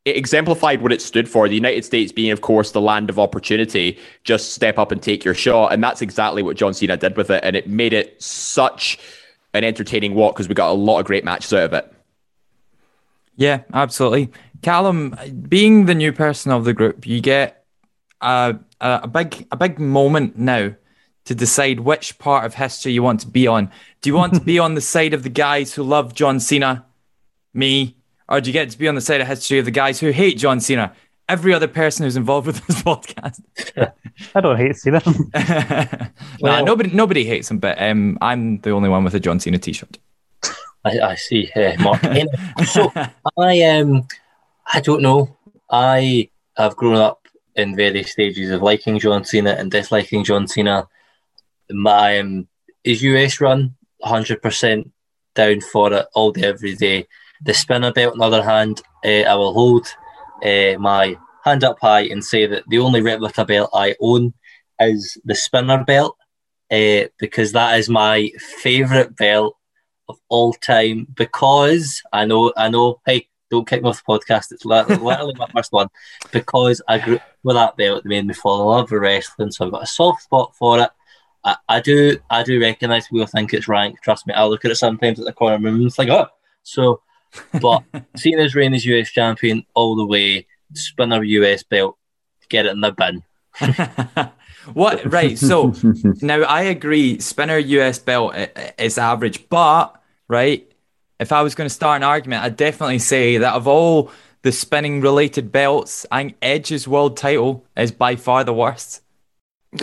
[0.06, 1.48] it exemplified what it stood for.
[1.48, 3.98] The United States being, of course, the land of opportunity.
[4.24, 7.30] Just step up and take your shot, and that's exactly what John Cena did with
[7.30, 9.00] it, and it made it such
[9.54, 11.94] an entertaining walk because we got a lot of great matches out of it.
[13.36, 14.32] Yeah, absolutely.
[14.62, 15.16] Callum,
[15.48, 17.66] being the new person of the group, you get
[18.22, 20.74] a, a, a big a big moment now
[21.26, 23.72] to decide which part of history you want to be on.
[24.02, 26.86] Do you want to be on the side of the guys who love John Cena,
[27.54, 27.96] me,
[28.28, 30.12] or do you get to be on the side of history of the guys who
[30.12, 30.94] hate John Cena?
[31.30, 33.42] Every other person who's involved with this podcast.
[34.36, 35.02] I don't hate Cena.
[36.42, 39.40] well, nah, nobody nobody hates him, but um, I'm the only one with a John
[39.40, 39.98] Cena t-shirt.
[40.86, 42.02] I, I see, uh, Mark.
[42.66, 42.92] so
[43.38, 44.06] I um,
[44.74, 45.38] I don't know.
[45.70, 50.88] I have grown up in various stages of liking John Cena and disliking John Cena
[51.74, 52.48] my um,
[52.84, 54.92] US run, hundred percent
[55.36, 57.08] down for it all day, every day.
[57.42, 59.88] The spinner belt, on the other hand, uh, I will hold
[60.44, 64.34] uh, my hand up high and say that the only replica belt I own
[64.80, 66.18] is the spinner belt
[66.72, 69.56] uh, because that is my favourite belt
[70.08, 71.08] of all time.
[71.14, 74.52] Because I know, I know, hey, don't kick me off the podcast.
[74.52, 75.88] It's literally my first one
[76.32, 78.00] because I grew up with that belt.
[78.00, 80.80] It made me fall in love with wrestling, so I've got a soft spot for
[80.80, 80.90] it.
[81.44, 84.02] I, I do I do recognise people think it's rank.
[84.02, 86.28] Trust me, I look at it sometimes at the corner room and it's like, oh.
[86.64, 87.02] So,
[87.62, 87.84] but
[88.16, 91.98] Cena's reign as US champion all the way, spin spinner US belt,
[92.50, 93.24] get it in the bin.
[94.74, 95.12] what?
[95.12, 95.38] Right.
[95.38, 95.74] So
[96.22, 97.20] now I agree.
[97.20, 98.36] Spinner US belt
[98.78, 100.70] is average, but right.
[101.20, 104.52] If I was going to start an argument, I'd definitely say that of all the
[104.52, 109.02] spinning related belts, I think Edge's world title is by far the worst.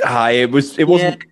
[0.02, 0.78] Hi, it was.
[0.78, 1.22] It wasn't.
[1.22, 1.29] Yeah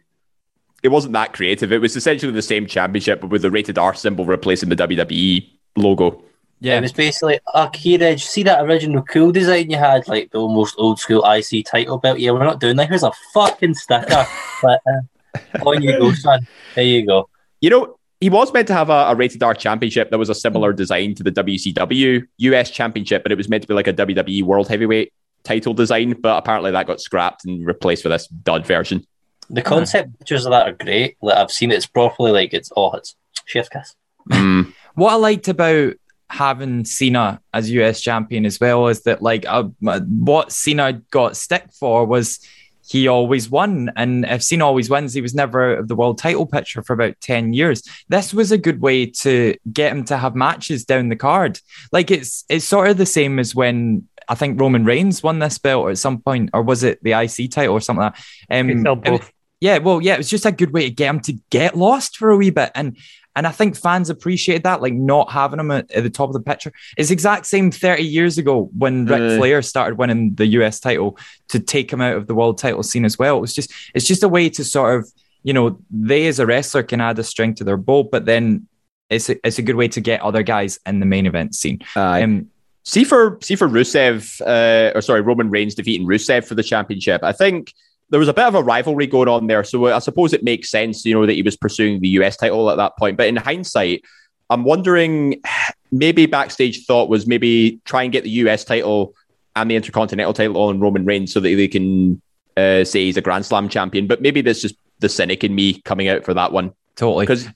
[0.82, 1.72] it wasn't that creative.
[1.72, 5.48] It was essentially the same championship, but with the rated R symbol replacing the WWE
[5.76, 6.22] logo.
[6.60, 8.24] Yeah, it was basically a key edge.
[8.24, 12.18] See that original cool design you had, like the almost old school IC title belt.
[12.18, 12.88] Yeah, we're not doing that.
[12.88, 14.26] Here's a fucking sticker.
[14.62, 16.46] but, uh, on you go, son.
[16.74, 17.28] There you go.
[17.60, 20.34] You know, he was meant to have a, a, rated R championship that was a
[20.34, 23.92] similar design to the WCW US championship, but it was meant to be like a
[23.92, 25.12] WWE World Heavyweight
[25.44, 26.16] title design.
[26.20, 29.06] But apparently that got scrapped and replaced with this dud version.
[29.50, 31.16] The concept pictures of that are great.
[31.22, 33.94] Like I've seen it, it's properly like it's oh it's chef kiss.
[34.30, 34.72] Mm.
[34.94, 35.94] what I liked about
[36.30, 41.70] having Cena as US champion as well is that like uh, what Cena got stick
[41.72, 42.40] for was
[42.88, 43.90] he always won.
[43.96, 46.94] And if Cena always wins, he was never out of the world title picture for
[46.94, 47.82] about 10 years.
[48.08, 51.60] This was a good way to get him to have matches down the card.
[51.92, 55.58] Like it's it's sort of the same as when I think Roman Reigns won this
[55.58, 58.14] belt at some point, or was it the IC title or something like
[58.48, 58.60] that?
[58.60, 59.32] Um, both.
[59.60, 62.16] Yeah, well, yeah, it was just a good way to get him to get lost
[62.16, 62.96] for a wee bit, and
[63.34, 66.32] and I think fans appreciated that, like not having him at, at the top of
[66.32, 66.72] the picture.
[66.96, 71.18] It's exact same thirty years ago when Ric uh, Flair started winning the US title
[71.48, 73.36] to take him out of the world title scene as well.
[73.36, 76.46] It was just it's just a way to sort of you know they as a
[76.46, 78.66] wrestler can add a string to their bow, but then
[79.10, 81.80] it's a, it's a good way to get other guys in the main event scene.
[81.96, 82.48] Uh, um,
[82.84, 87.22] see for see for Rusev, uh, or sorry, Roman Reigns defeating Rusev for the championship.
[87.22, 87.72] I think
[88.10, 89.64] there was a bit of a rivalry going on there.
[89.64, 92.70] So I suppose it makes sense, you know, that he was pursuing the US title
[92.70, 93.16] at that point.
[93.16, 94.02] But in hindsight,
[94.50, 95.42] I'm wondering
[95.90, 99.14] maybe backstage thought was maybe try and get the US title
[99.56, 102.22] and the Intercontinental title on Roman Reigns so that they can
[102.56, 104.06] uh, say he's a Grand Slam champion.
[104.06, 106.72] But maybe this just the cynic in me coming out for that one.
[106.96, 107.24] Totally.
[107.24, 107.46] Because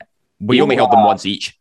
[0.41, 1.59] we only held them once each.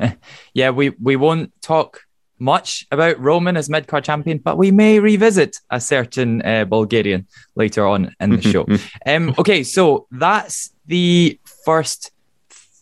[0.54, 2.00] yeah, we, we won't talk
[2.42, 7.26] much about Roman as mid card champion, but we may revisit a certain uh, Bulgarian
[7.54, 8.66] later on in the show.
[9.06, 12.10] um, okay, so that's the first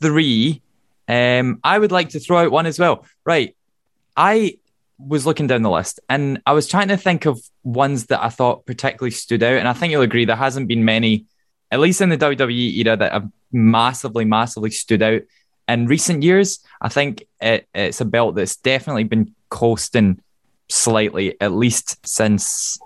[0.00, 0.62] three.
[1.06, 3.04] Um, I would like to throw out one as well.
[3.24, 3.54] Right.
[4.16, 4.58] I
[4.98, 8.28] was looking down the list and I was trying to think of ones that I
[8.28, 9.58] thought particularly stood out.
[9.58, 11.26] And I think you'll agree there hasn't been many,
[11.70, 15.22] at least in the WWE era, that have massively, massively stood out
[15.68, 16.60] in recent years.
[16.80, 20.20] I think it, it's a belt that's definitely been coasting
[20.68, 22.78] slightly, at least since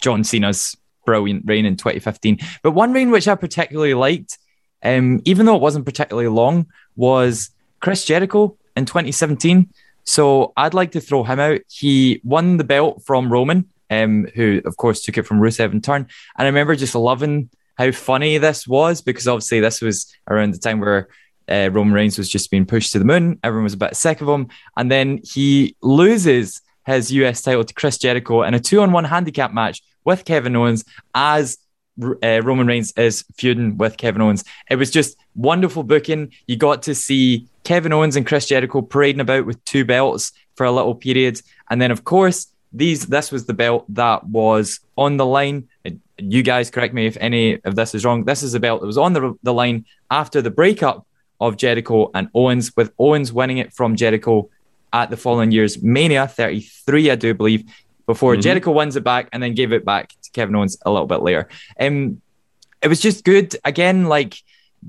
[0.00, 2.38] John Cena's brilliant reign in 2015.
[2.62, 4.38] But one reign which I particularly liked,
[4.82, 6.66] um, even though it wasn't particularly long,
[6.96, 9.68] was Chris Jericho in 2017.
[10.04, 11.60] So I'd like to throw him out.
[11.68, 15.80] He won the belt from Roman, um, who of course took it from Rusev in
[15.80, 16.06] turn.
[16.36, 20.58] And I remember just loving how funny this was because obviously this was around the
[20.58, 21.08] time where
[21.48, 23.38] uh, Roman Reigns was just being pushed to the moon.
[23.42, 24.48] Everyone was a bit sick of him.
[24.76, 29.04] And then he loses his US title to Chris Jericho in a two on one
[29.04, 30.84] handicap match with Kevin Owens
[31.14, 31.58] as
[32.02, 34.44] uh, Roman Reigns is feuding with Kevin Owens.
[34.70, 36.32] It was just wonderful booking.
[36.46, 40.64] You got to see Kevin Owens and Chris Jericho parading about with two belts for
[40.64, 41.40] a little period.
[41.70, 45.68] And then, of course, these this was the belt that was on the line.
[46.18, 48.24] You guys correct me if any of this is wrong.
[48.24, 51.06] This is the belt that was on the, the line after the breakup
[51.40, 54.48] of Jericho and Owens, with Owens winning it from Jericho
[54.92, 57.64] at the following year's Mania 33, I do believe,
[58.06, 58.42] before mm-hmm.
[58.42, 61.22] Jericho wins it back and then gave it back to Kevin Owens a little bit
[61.22, 61.48] later.
[61.78, 62.20] Um,
[62.82, 63.56] it was just good.
[63.64, 64.42] Again, like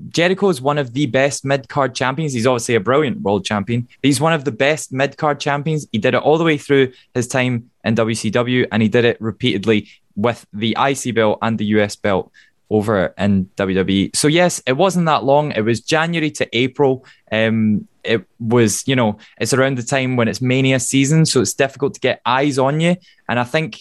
[0.08, 2.32] Jericho is one of the best mid card champions.
[2.32, 3.88] He's obviously a brilliant world champion.
[4.02, 5.86] he's one of the best mid card champions.
[5.92, 9.20] He did it all the way through his time in WCW, and he did it
[9.20, 12.32] repeatedly with the IC belt and the US belt
[12.70, 14.14] over in WWE.
[14.14, 15.52] So yes, it wasn't that long.
[15.52, 17.04] It was January to April.
[17.32, 21.54] Um, it was, you know, it's around the time when it's Mania season, so it's
[21.54, 22.96] difficult to get eyes on you.
[23.28, 23.78] And I think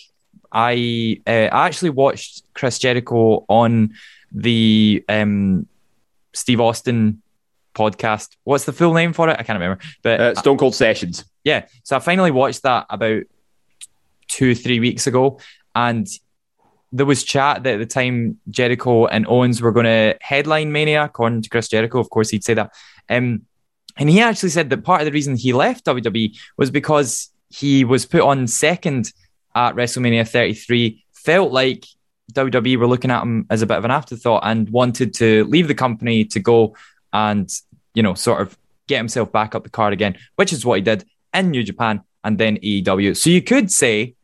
[0.52, 3.94] I uh, I actually watched Chris Jericho on
[4.32, 5.68] the um,
[6.34, 7.22] Steve Austin
[7.74, 8.36] podcast.
[8.44, 9.38] What's the full name for it?
[9.40, 9.82] I can't remember.
[10.02, 11.26] But uh, Stone Cold Sessions.
[11.44, 11.68] Yeah.
[11.84, 13.24] So I finally watched that about
[14.28, 15.40] two, three weeks ago.
[15.76, 16.08] And
[16.92, 21.04] there was chat that at the time Jericho and Owens were going to headline Mania,
[21.04, 22.00] according to Chris Jericho.
[22.00, 22.74] Of course, he'd say that.
[23.10, 23.44] Um,
[23.98, 27.84] and he actually said that part of the reason he left WWE was because he
[27.84, 29.12] was put on second
[29.56, 31.86] at WrestleMania 33, felt like
[32.34, 35.68] WWE were looking at him as a bit of an afterthought and wanted to leave
[35.68, 36.76] the company to go
[37.12, 37.50] and,
[37.94, 38.58] you know, sort of
[38.88, 42.02] get himself back up the card again, which is what he did in New Japan
[42.24, 43.16] and then AEW.
[43.16, 44.16] So you could say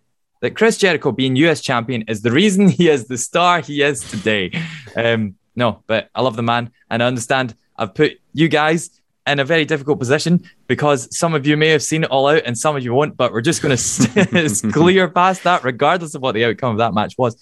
[0.44, 4.02] that Chris Jericho being US champion is the reason he is the star he is
[4.02, 4.52] today.
[4.94, 8.90] Um, no, but I love the man and I understand I've put you guys
[9.26, 12.42] in a very difficult position because some of you may have seen it all out
[12.46, 16.22] and some of you won't, but we're just going to clear past that regardless of
[16.22, 17.42] what the outcome of that match was.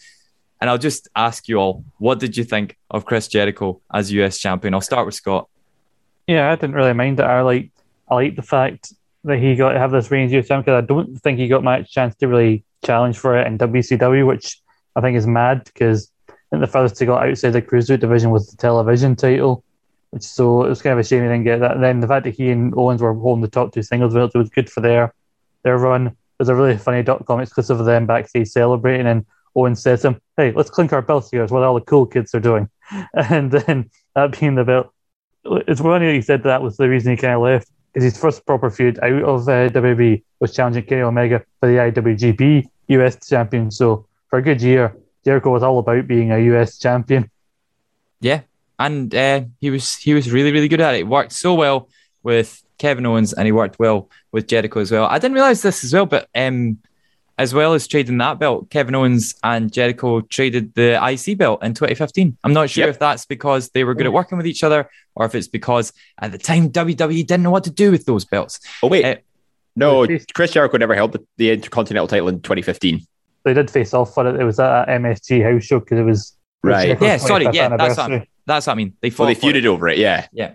[0.60, 4.38] And I'll just ask you all, what did you think of Chris Jericho as US
[4.38, 4.76] champion?
[4.76, 5.50] I'll start with Scott.
[6.28, 7.24] Yeah, I didn't really mind it.
[7.24, 7.72] I like
[8.08, 8.94] I like the fact
[9.24, 11.64] that he got to have this range of champion because I don't think he got
[11.64, 14.60] much chance to really challenge for it in WCW, which
[14.96, 16.12] I think is mad because
[16.52, 19.64] the furthest he got outside the cruiserweight division was the television title.
[20.10, 21.72] Which so it was kind of a shame he didn't get that.
[21.72, 24.36] And then the fact that he and Owens were holding the top two singles belts
[24.36, 25.14] was good for their
[25.64, 26.16] their run.
[26.38, 29.26] There's a really funny dot com exclusive of them backstage celebrating, and
[29.56, 31.44] Owens says to him, "Hey, let's clink our belts here.
[31.44, 32.70] It's what all the cool kids are doing."
[33.14, 34.92] And then that being the belt,
[35.46, 38.18] it's funny that he said that was the reason he kind of left is his
[38.18, 43.28] first proper feud out of uh, WWE was challenging Kenny Omega for the IWGP US
[43.28, 43.72] champion.
[43.72, 47.30] So for a good year, Jericho was all about being a US champion.
[48.20, 48.42] Yeah,
[48.80, 51.02] and uh, he was he was really really good at it.
[51.02, 51.08] it.
[51.08, 51.90] Worked so well
[52.24, 55.06] with Kevin Owens, and he worked well with Jericho as well.
[55.06, 56.78] I didn't realize this as well, but um,
[57.38, 61.74] as well as trading that belt, Kevin Owens and Jericho traded the IC belt in
[61.74, 62.38] 2015.
[62.44, 62.90] I'm not sure yep.
[62.90, 65.94] if that's because they were good at working with each other or if it's because
[66.20, 68.60] at the time WWE didn't know what to do with those belts.
[68.84, 69.06] Oh, wait.
[69.06, 69.16] Uh,
[69.76, 73.06] no, Chris Jericho never held the, the, Intercontinental title in 2015.
[73.44, 74.40] They did face off for it.
[74.40, 76.38] It was at MSG house show because it was.
[76.64, 77.02] Right.
[77.02, 77.48] Yeah, sorry.
[77.52, 78.28] Yeah, that's what, I mean.
[78.46, 78.96] that's what I mean.
[79.02, 79.66] They, fought well, they feuded it.
[79.66, 79.98] over it.
[79.98, 80.28] Yeah.
[80.32, 80.54] Yeah.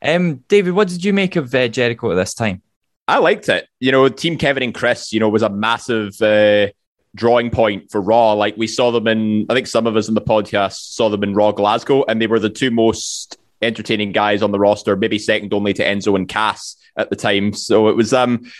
[0.00, 2.62] Um, David, what did you make of uh, Jericho at this time?
[3.06, 3.68] I liked it.
[3.80, 6.68] You know, Team Kevin and Chris, you know, was a massive uh,
[7.14, 8.32] drawing point for Raw.
[8.32, 11.22] Like we saw them in, I think some of us in the podcast saw them
[11.22, 15.18] in Raw Glasgow, and they were the two most entertaining guys on the roster, maybe
[15.18, 17.52] second only to Enzo and Cass at the time.
[17.52, 18.50] So it was, um,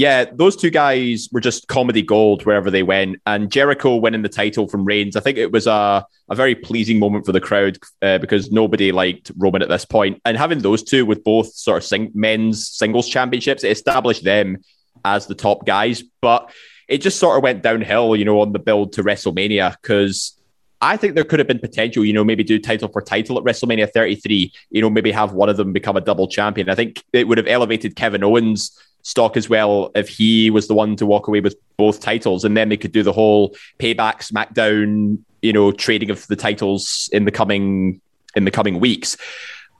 [0.00, 3.20] yeah, those two guys were just comedy gold wherever they went.
[3.26, 6.98] And Jericho winning the title from Reigns, I think it was a, a very pleasing
[6.98, 10.18] moment for the crowd uh, because nobody liked Roman at this point.
[10.24, 14.64] And having those two with both sort of sing- men's singles championships, it established them
[15.04, 16.02] as the top guys.
[16.22, 16.50] But
[16.88, 20.40] it just sort of went downhill, you know, on the build to WrestleMania because
[20.80, 23.44] I think there could have been potential, you know, maybe do title for title at
[23.44, 26.70] WrestleMania 33, you know, maybe have one of them become a double champion.
[26.70, 28.70] I think it would have elevated Kevin Owens'
[29.02, 32.44] stock as well if he was the one to walk away with both titles.
[32.44, 37.08] And then they could do the whole payback, SmackDown, you know, trading of the titles
[37.12, 38.00] in the coming
[38.36, 39.16] in the coming weeks.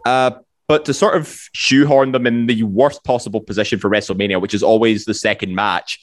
[0.04, 0.32] Uh,
[0.66, 4.62] but to sort of shoehorn them in the worst possible position for WrestleMania, which is
[4.62, 5.98] always the second match,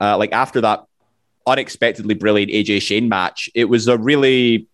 [0.00, 0.84] uh, like after that
[1.46, 4.66] unexpectedly brilliant AJ Shane match, it was a really,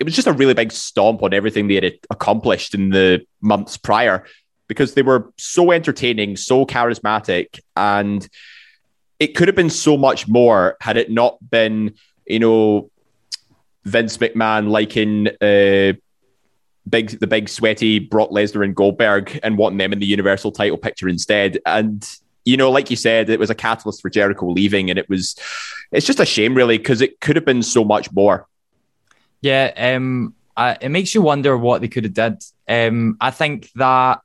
[0.00, 3.76] it was just a really big stomp on everything they had accomplished in the months
[3.76, 4.24] prior
[4.68, 8.28] because they were so entertaining, so charismatic, and
[9.18, 11.94] it could have been so much more had it not been,
[12.26, 12.90] you know,
[13.84, 15.96] Vince McMahon liking uh,
[16.88, 20.78] big the big sweaty Brock Lesnar and Goldberg and wanting them in the Universal title
[20.78, 21.58] picture instead.
[21.66, 22.08] And
[22.44, 25.36] you know, like you said, it was a catalyst for Jericho leaving, and it was
[25.92, 28.46] it's just a shame, really, because it could have been so much more.
[29.40, 32.44] Yeah, um, I, it makes you wonder what they could have did.
[32.68, 34.20] Um, I think that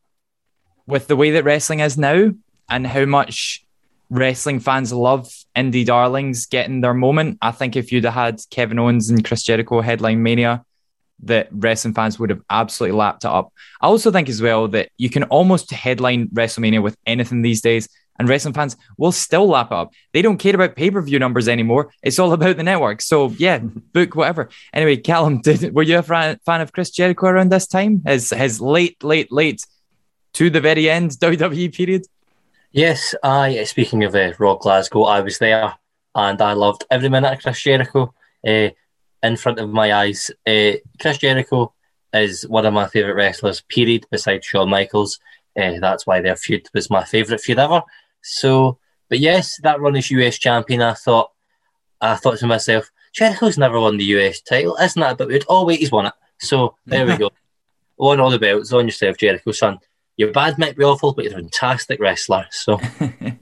[0.87, 2.31] with the way that wrestling is now
[2.69, 3.65] and how much
[4.09, 8.79] wrestling fans love indie darlings getting their moment, I think if you'd have had Kevin
[8.79, 10.63] Owens and Chris Jericho headline Mania,
[11.23, 13.53] that wrestling fans would have absolutely lapped it up.
[13.79, 17.87] I also think as well that you can almost headline WrestleMania with anything these days
[18.21, 19.93] and wrestling fans will still lap up.
[20.13, 21.91] They don't care about pay per view numbers anymore.
[22.03, 23.01] It's all about the network.
[23.01, 23.57] So yeah,
[23.93, 24.49] book whatever.
[24.73, 28.03] Anyway, Callum, did, were you a fan, fan of Chris Jericho around this time?
[28.05, 29.65] His his late, late, late
[30.33, 32.05] to the very end WWE period.
[32.71, 33.63] Yes, I.
[33.65, 35.73] Speaking of uh, Raw Glasgow, I was there
[36.15, 38.13] and I loved every minute of Chris Jericho
[38.47, 38.69] uh,
[39.23, 40.31] in front of my eyes.
[40.47, 41.73] Uh, Chris Jericho
[42.13, 45.19] is one of my favourite wrestlers, period, besides Shawn Michaels.
[45.59, 47.81] Uh, that's why their feud was my favourite feud ever.
[48.21, 48.77] So,
[49.09, 51.31] but yes, that run as US champion, I thought,
[51.99, 55.17] I thought to myself, Jericho's never won the US title, isn't that?
[55.17, 56.13] But we'd, oh wait, he's won it.
[56.39, 57.31] So there we go.
[57.97, 59.79] Won all the belts on yourself, Jericho, son.
[60.17, 62.45] Your bad might be awful, but you're a fantastic wrestler.
[62.51, 62.79] So.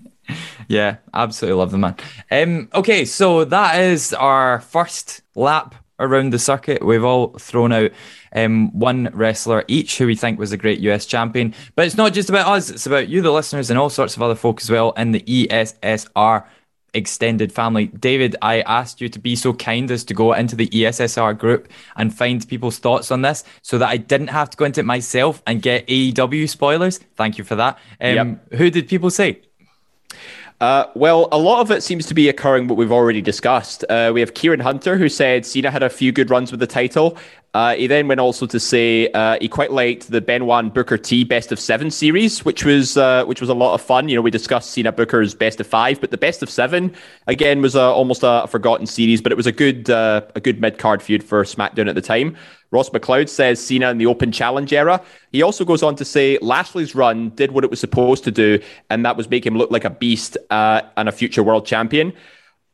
[0.68, 1.96] yeah, absolutely love the man.
[2.32, 6.84] Um, okay, so that is our first lap around the circuit.
[6.86, 7.92] We've all thrown out
[8.34, 11.54] um, one wrestler each who we think was a great US champion.
[11.76, 14.22] But it's not just about us, it's about you, the listeners, and all sorts of
[14.22, 16.46] other folk as well in the ESSR
[16.94, 17.88] extended family.
[17.88, 21.70] David, I asked you to be so kind as to go into the ESSR group
[21.96, 24.86] and find people's thoughts on this so that I didn't have to go into it
[24.86, 27.00] myself and get AEW spoilers.
[27.16, 27.78] Thank you for that.
[28.02, 28.54] Um, yep.
[28.54, 29.42] Who did people say?
[30.62, 33.86] Uh, well, a lot of it seems to be occurring what we've already discussed.
[33.90, 36.68] Uh, we have Kieran Hunter, who said Cena had a few good runs with the
[36.68, 37.18] title.
[37.54, 41.24] Uh, he then went also to say uh, he quite liked the Benoit Booker T
[41.24, 44.10] best of seven series, which was uh, which was a lot of fun.
[44.10, 46.94] You know, we discussed Cena Booker's best of five, but the best of seven
[47.26, 50.78] again was almost a forgotten series, but it was a good uh, a good mid
[50.78, 52.36] card feud for SmackDown at the time.
[52.72, 55.02] Ross McLeod says Cena in the Open Challenge era.
[55.32, 58.60] He also goes on to say Lashley's run did what it was supposed to do,
[58.90, 62.14] and that was make him look like a beast uh, and a future world champion.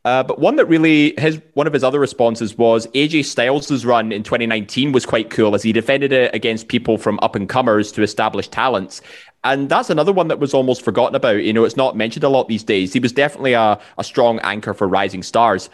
[0.06, 4.12] Uh, but one that really his one of his other responses was AJ Styles' run
[4.12, 7.92] in 2019 was quite cool as he defended it against people from up and comers
[7.94, 9.02] to established talents.
[9.44, 11.44] And that's another one that was almost forgotten about.
[11.44, 12.94] You know, it's not mentioned a lot these days.
[12.94, 15.72] He was definitely a, a strong anchor for rising stars.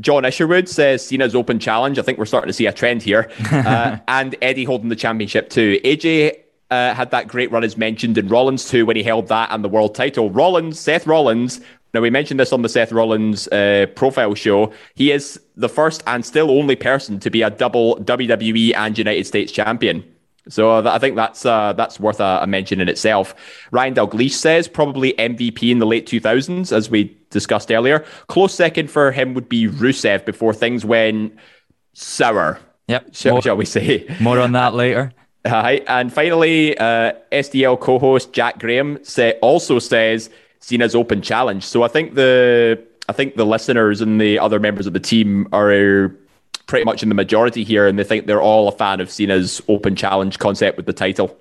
[0.00, 1.98] John Isherwood says Cena's open challenge.
[1.98, 3.30] I think we're starting to see a trend here.
[3.66, 5.80] Uh, and Eddie holding the championship too.
[5.82, 6.36] AJ
[6.70, 9.64] uh, had that great run as mentioned in Rollins too when he held that and
[9.64, 10.30] the world title.
[10.30, 11.60] Rollins, Seth Rollins,
[11.96, 14.70] now, we mentioned this on the Seth Rollins uh, profile show.
[14.96, 19.26] He is the first and still only person to be a double WWE and United
[19.26, 20.04] States champion.
[20.48, 23.34] So uh, I think that's uh, that's worth a, a, mention in itself.
[23.72, 28.04] Ryan Dalgleish says probably MVP in the late 2000s, as we discussed earlier.
[28.28, 31.36] Close second for him would be Rusev before things went
[31.94, 32.60] sour.
[32.88, 33.14] Yep.
[33.14, 34.06] Shall, more, shall we say?
[34.20, 35.12] More on that later.
[35.46, 35.82] Hi.
[35.88, 40.30] And finally, uh, SDL co-host Jack Graham say, also says
[40.60, 41.64] Cena's open challenge.
[41.64, 45.48] So I think the I think the listeners and the other members of the team
[45.52, 46.14] are
[46.66, 49.62] pretty much in the majority here, and they think they're all a fan of Cena's
[49.68, 51.36] open challenge concept with the title.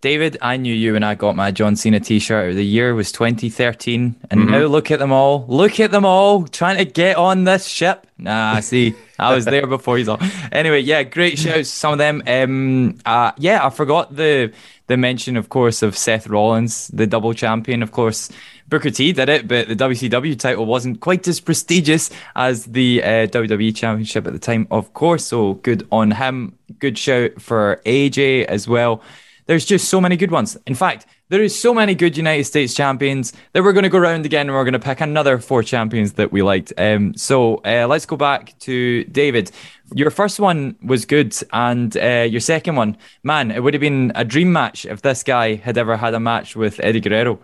[0.00, 2.56] David, I knew you when I got my John Cena t-shirt.
[2.56, 4.50] The year was 2013, and Mhm.
[4.50, 5.44] now look at them all.
[5.46, 8.04] Look at them all trying to get on this ship.
[8.18, 10.18] Nah, see, I was there before you all.
[10.50, 11.68] Anyway, yeah, great shouts.
[11.68, 12.20] Some of them.
[12.26, 14.50] Um, uh, yeah, I forgot the
[14.88, 17.80] the mention, of course, of Seth Rollins, the double champion.
[17.82, 18.28] Of course,
[18.72, 23.26] Booker T did it, but the WCW title wasn't quite as prestigious as the uh,
[23.26, 25.26] WWE Championship at the time, of course.
[25.26, 26.56] So good on him.
[26.78, 29.02] Good shout for AJ as well.
[29.44, 30.56] There's just so many good ones.
[30.66, 33.98] In fact, there is so many good United States champions that we're going to go
[33.98, 36.72] round again and we're going to pick another four champions that we liked.
[36.78, 39.50] Um, so uh, let's go back to David.
[39.94, 44.12] Your first one was good, and uh, your second one, man, it would have been
[44.14, 47.38] a dream match if this guy had ever had a match with Eddie Guerrero.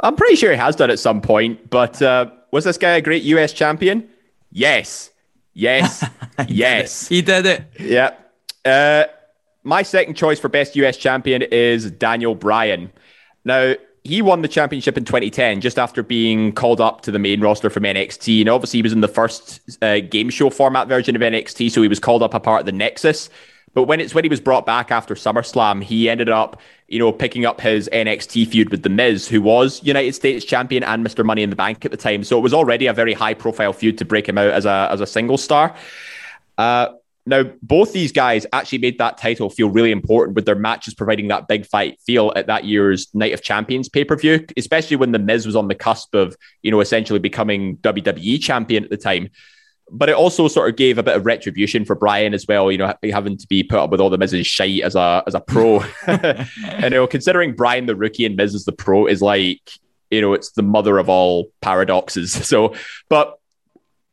[0.00, 3.00] I'm pretty sure he has done at some point, but uh, was this guy a
[3.00, 4.08] great US champion?
[4.50, 5.10] Yes.
[5.54, 6.04] Yes.
[6.48, 7.08] yes.
[7.08, 7.64] He did it.
[7.78, 8.14] Yeah.
[8.64, 9.04] Uh,
[9.64, 12.92] my second choice for best US champion is Daniel Bryan.
[13.44, 13.74] Now,
[14.04, 17.68] he won the championship in 2010 just after being called up to the main roster
[17.68, 18.40] from NXT.
[18.40, 21.82] And obviously, he was in the first uh, game show format version of NXT, so
[21.82, 23.28] he was called up a part of the Nexus.
[23.78, 27.12] But when it's when he was brought back after SummerSlam, he ended up, you know,
[27.12, 31.24] picking up his NXT feud with The Miz, who was United States champion and Mr.
[31.24, 32.24] Money in the Bank at the time.
[32.24, 34.88] So it was already a very high profile feud to break him out as a
[34.90, 35.76] as a single star.
[36.58, 36.88] Uh,
[37.24, 41.28] now, both these guys actually made that title feel really important with their matches providing
[41.28, 45.12] that big fight feel at that year's Night of Champions pay per view, especially when
[45.12, 48.96] The Miz was on the cusp of, you know, essentially becoming WWE champion at the
[48.96, 49.30] time.
[49.90, 52.78] But it also sort of gave a bit of retribution for Bryan as well, you
[52.78, 55.40] know, having to be put up with all the Miz's shite as a as a
[55.40, 55.82] pro.
[56.06, 56.48] and
[56.82, 59.60] you know, considering Bryan the rookie and Miz as the pro is like,
[60.10, 62.34] you know, it's the mother of all paradoxes.
[62.48, 62.74] So,
[63.08, 63.38] but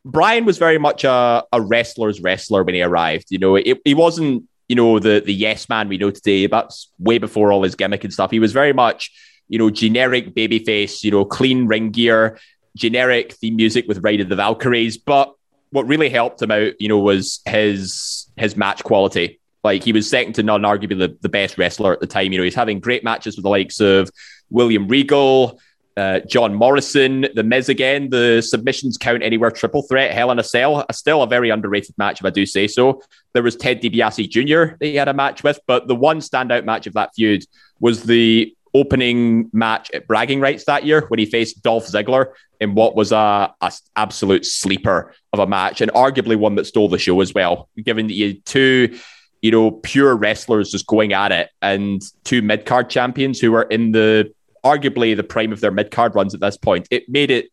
[0.04, 3.26] Bryan was very much a, a wrestler's wrestler when he arrived.
[3.30, 6.46] You know, it, he wasn't, you know, the the yes man we know today.
[6.46, 8.30] That's way before all his gimmick and stuff.
[8.30, 9.10] He was very much,
[9.48, 12.38] you know, generic babyface, you know, clean ring gear,
[12.76, 14.96] generic theme music with Ride of the Valkyries.
[14.96, 15.34] But
[15.70, 19.40] what really helped him out, you know, was his his match quality.
[19.64, 22.32] Like he was second to none, arguably the, the best wrestler at the time.
[22.32, 24.10] You know, he's having great matches with the likes of
[24.48, 25.58] William Regal,
[25.96, 30.44] uh, John Morrison, The Miz again, the submissions count anywhere triple threat, Hell in a
[30.44, 33.02] Cell, still a very underrated match, if I do say so.
[33.32, 34.76] There was Ted DiBiase Jr.
[34.78, 37.44] that he had a match with, but the one standout match of that feud
[37.80, 42.74] was the opening match at Bragging Rights that year when he faced Dolph Ziggler in
[42.74, 46.98] what was a, a absolute sleeper of a match and arguably one that stole the
[46.98, 48.98] show as well, given that you had two
[49.42, 53.62] you know, pure wrestlers just going at it and two mid card champions who were
[53.62, 54.32] in the
[54.64, 56.88] arguably the prime of their mid card runs at this point.
[56.90, 57.50] It made it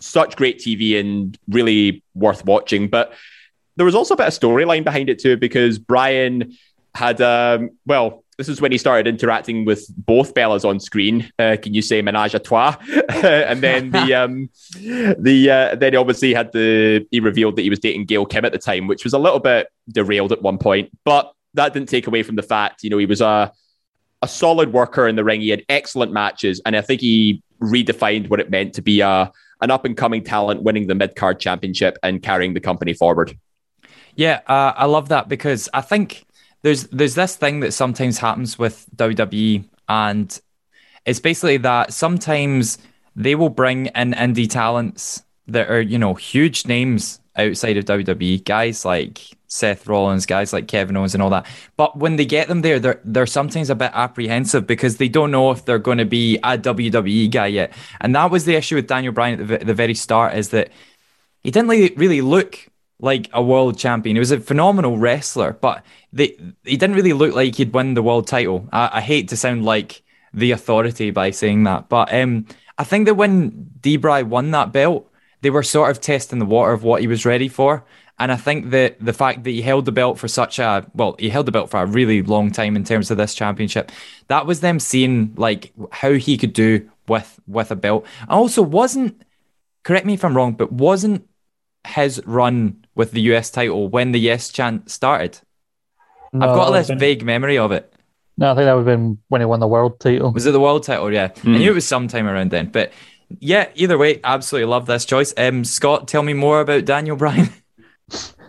[0.00, 2.88] such great TV and really worth watching.
[2.88, 3.12] But
[3.76, 6.56] there was also a bit of storyline behind it too, because Bryan
[6.94, 11.30] had, um, well, this is when he started interacting with both Bellas on screen.
[11.38, 12.76] Uh, can you say menage a trois?
[13.08, 17.70] and then the um, the uh, then he obviously had the he revealed that he
[17.70, 20.58] was dating Gail Kim at the time, which was a little bit derailed at one
[20.58, 23.52] point, but that didn't take away from the fact you know he was a
[24.22, 25.40] a solid worker in the ring.
[25.40, 29.30] He had excellent matches, and I think he redefined what it meant to be a
[29.60, 33.38] an up and coming talent, winning the mid card championship and carrying the company forward.
[34.16, 36.24] Yeah, uh, I love that because I think
[36.62, 40.40] there's there's this thing that sometimes happens with WWE, and
[41.04, 42.78] it's basically that sometimes
[43.14, 48.44] they will bring in indie talents that are you know huge names outside of WWE,
[48.44, 51.46] guys like Seth Rollins, guys like Kevin Owens, and all that.
[51.76, 55.30] But when they get them there, they're they're sometimes a bit apprehensive because they don't
[55.30, 57.72] know if they're going to be a WWE guy yet.
[58.00, 60.70] And that was the issue with Daniel Bryan at the, the very start, is that
[61.42, 62.68] he didn't really, really look
[63.02, 64.16] like a world champion.
[64.16, 68.02] He was a phenomenal wrestler, but they, he didn't really look like he'd win the
[68.02, 68.66] world title.
[68.72, 72.46] I, I hate to sound like the authority by saying that, but um,
[72.78, 75.10] I think that when D-Bry won that belt,
[75.42, 77.84] they were sort of testing the water of what he was ready for.
[78.18, 81.16] And I think that the fact that he held the belt for such a well,
[81.18, 83.90] he held the belt for a really long time in terms of this championship,
[84.28, 88.06] that was them seeing like how he could do with with a belt.
[88.20, 89.20] And also wasn't
[89.82, 91.26] correct me if I'm wrong, but wasn't
[91.84, 95.38] his run with the US title when the Yes chant started?
[96.32, 97.92] No, I've got that this been- vague memory of it.
[98.38, 100.32] No, I think that would have been when he won the world title.
[100.32, 101.12] Was it the world title?
[101.12, 101.28] Yeah.
[101.28, 101.54] Hmm.
[101.54, 102.68] I knew it was sometime around then.
[102.68, 102.90] But
[103.40, 105.34] yeah, either way, absolutely love this choice.
[105.36, 107.50] Um, Scott, tell me more about Daniel Bryan.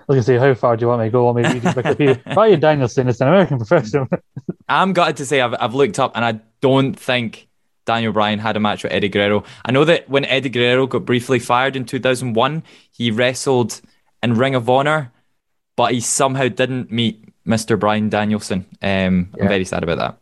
[0.07, 1.25] Like I say, how far do you want me to go?
[1.25, 2.33] Want me to read his Wikipedia?
[2.33, 4.07] Bryan Danielson is an American professional.
[4.69, 7.49] I'm gutted to say I've, I've looked up and I don't think
[7.85, 9.43] Daniel Bryan had a match with Eddie Guerrero.
[9.65, 13.81] I know that when Eddie Guerrero got briefly fired in 2001, he wrestled
[14.23, 15.11] in Ring of Honor,
[15.75, 17.77] but he somehow didn't meet Mr.
[17.77, 18.65] Bryan Danielson.
[18.81, 19.43] Um, Yeah.
[19.43, 20.17] I'm very sad about that.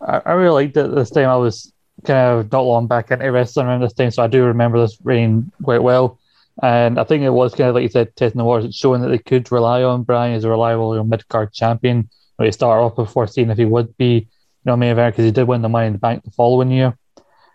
[0.00, 1.28] I, I really liked it this time.
[1.28, 1.72] I was
[2.04, 4.98] kind of not long back into wrestling around this time, so I do remember this
[5.04, 6.18] reign quite well.
[6.62, 9.08] And I think it was kind of like you said, testing the waters, showing that
[9.08, 12.08] they could rely on Bryan as a reliable mid card champion.
[12.36, 14.26] When he started off before seeing if he would be, you
[14.64, 16.96] know, main event because he did win the Money in the Bank the following year.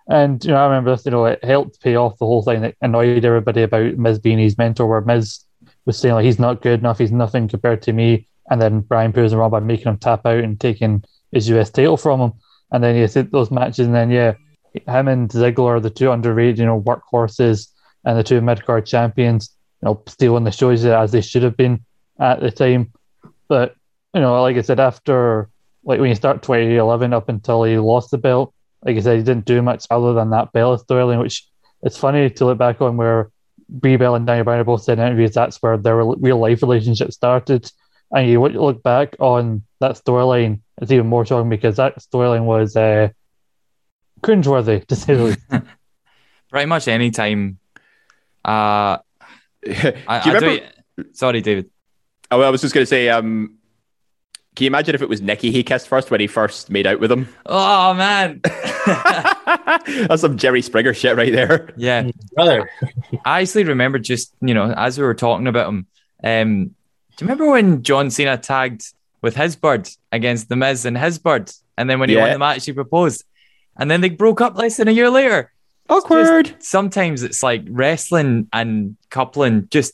[0.08, 1.06] And you know, I remember this.
[1.06, 4.38] You know, it helped pay off the whole thing that annoyed everybody about Miz being
[4.40, 5.44] his mentor, where Miz
[5.88, 9.14] was saying like he's not good enough, he's nothing compared to me, and then Bryan
[9.14, 12.34] proves him wrong by making him tap out and taking his US title from him.
[12.72, 14.34] And then you see those matches, and then yeah,
[14.74, 17.70] him and Ziggler are the two underrated, you know, workhorses
[18.04, 21.58] and the two mid card champions, you know, stealing the shows as they should have
[21.58, 21.84] been
[22.20, 22.92] at the time.
[23.48, 23.76] But
[24.14, 25.50] you know, like I said, after
[25.84, 29.24] like when you start 2011 up until he lost the belt, like I said, he
[29.24, 31.48] didn't do much other than that Bella storyline, which
[31.82, 33.32] it's funny to look back on where
[33.70, 37.70] Bell and Daniel Bryan both said in interviews that's where their real life relationship started.
[38.12, 42.76] And you look back on that storyline, it's even more shocking because that storyline was
[42.78, 43.10] uh,
[44.22, 45.40] cringeworthy to say the least.
[46.50, 47.60] Pretty much any time.
[48.46, 48.98] Uh,
[49.66, 50.70] Do you I, I remember?
[50.98, 51.70] don't- sorry, David.
[52.32, 53.57] Oh, I was just going to say, um,
[54.58, 57.00] can you imagine if it was Nikki he kissed first when he first made out
[57.00, 57.30] with him?
[57.46, 58.42] Oh man,
[60.04, 61.70] That's some Jerry Springer shit right there.
[61.78, 62.10] yeah.
[62.34, 62.68] Brother,
[63.26, 65.86] I actually remember just you know as we were talking about him.
[66.24, 68.84] Um, do you remember when John Cena tagged
[69.22, 72.40] with his bird against the Miz and his bird, and then when he won the
[72.40, 73.26] match, he proposed,
[73.78, 75.54] and then they broke up less than a year later.
[75.88, 76.48] Awkward.
[76.48, 79.94] Just- sometimes it's like wrestling and coupling just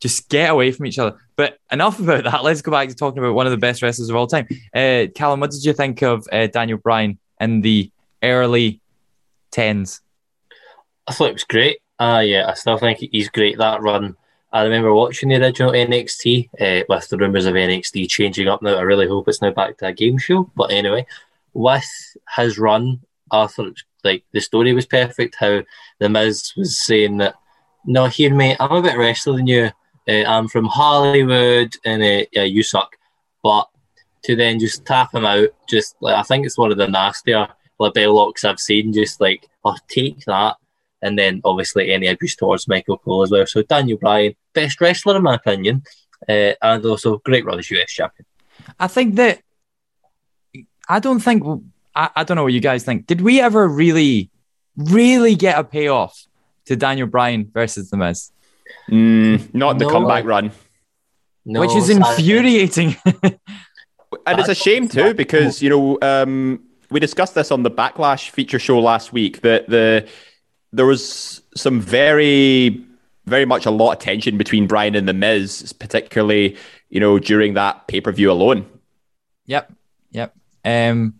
[0.00, 1.16] just get away from each other.
[1.42, 2.44] But enough about that.
[2.44, 4.46] Let's go back to talking about one of the best wrestlers of all time.
[4.72, 7.90] Uh, Callum, what did you think of uh, Daniel Bryan in the
[8.22, 8.80] early
[9.50, 10.02] tens?
[11.08, 11.80] I thought it was great.
[11.98, 14.16] Ah, yeah, I still think he's great that run.
[14.52, 18.76] I remember watching the original NXT uh, with the rumours of NXT changing up now.
[18.76, 20.48] I really hope it's now back to a game show.
[20.54, 21.08] But anyway,
[21.54, 23.00] with his run,
[23.32, 25.34] I thought like the story was perfect.
[25.40, 25.62] How
[25.98, 27.34] the Miz was saying that,
[27.84, 29.72] "No, hear me, I'm a bit wrestler than you.
[30.08, 32.96] Uh, I'm from Hollywood, and uh, yeah, you suck."
[33.42, 33.68] But
[34.24, 37.48] to then just tap him out, just like I think it's one of the nastier
[37.80, 38.92] LeBell Locks I've seen.
[38.92, 40.56] Just like, oh, take that
[41.02, 43.46] and then obviously any abuse towards Michael Cole as well.
[43.46, 45.82] So Daniel Bryan, best wrestler in my opinion,
[46.28, 48.24] uh, and also great run US champion.
[48.78, 49.42] I think that
[50.88, 51.42] I don't think
[51.94, 53.06] I, I don't know what you guys think.
[53.06, 54.30] Did we ever really,
[54.76, 56.26] really get a payoff
[56.66, 58.30] to Daniel Bryan versus the Miz?
[58.90, 59.90] Mm, not the No.
[59.90, 60.50] comeback run.
[61.44, 62.96] No, Which is infuriating.
[64.26, 66.60] And it's a shame too because you know um,
[66.90, 70.06] we discussed this on the Backlash feature show last week that the
[70.70, 72.84] there was some very
[73.24, 76.56] very much a lot of tension between Bryan and the Miz, particularly
[76.90, 78.66] you know during that pay per view alone.
[79.46, 79.72] Yep,
[80.10, 80.34] yep.
[80.64, 81.14] Um,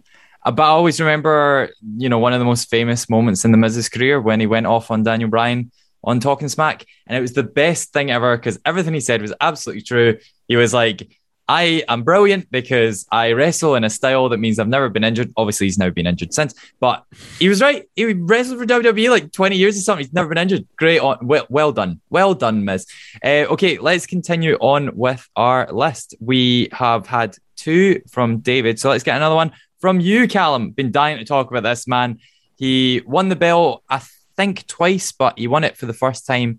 [0.45, 3.89] but I always remember, you know, one of the most famous moments in the Miz's
[3.89, 5.73] career when he went off on Daniel Bryan
[6.05, 9.33] on Talking Smack, and it was the best thing ever because everything he said was
[9.41, 10.19] absolutely true.
[10.49, 11.09] He was like,
[11.49, 15.33] "I am brilliant because I wrestle in a style that means I've never been injured."
[15.37, 17.05] Obviously, he's now been injured since, but
[17.39, 17.89] he was right.
[17.95, 20.05] He wrestled for WWE like twenty years or something.
[20.05, 20.67] He's never been injured.
[20.77, 22.87] Great, on, well, well done, well done, Miz.
[23.25, 26.15] Uh, okay, let's continue on with our list.
[26.21, 30.71] We have had two from David, so let's get another one from you, Callum.
[30.71, 32.19] Been dying to talk about this man.
[32.57, 34.01] He won the belt, I
[34.37, 36.59] think, twice, but he won it for the first time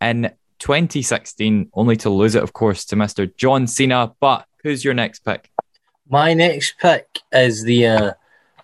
[0.00, 3.34] in 2016, only to lose it, of course, to Mr.
[3.36, 4.12] John Cena.
[4.20, 5.50] But who's your next pick?
[6.08, 8.12] My next pick is the uh,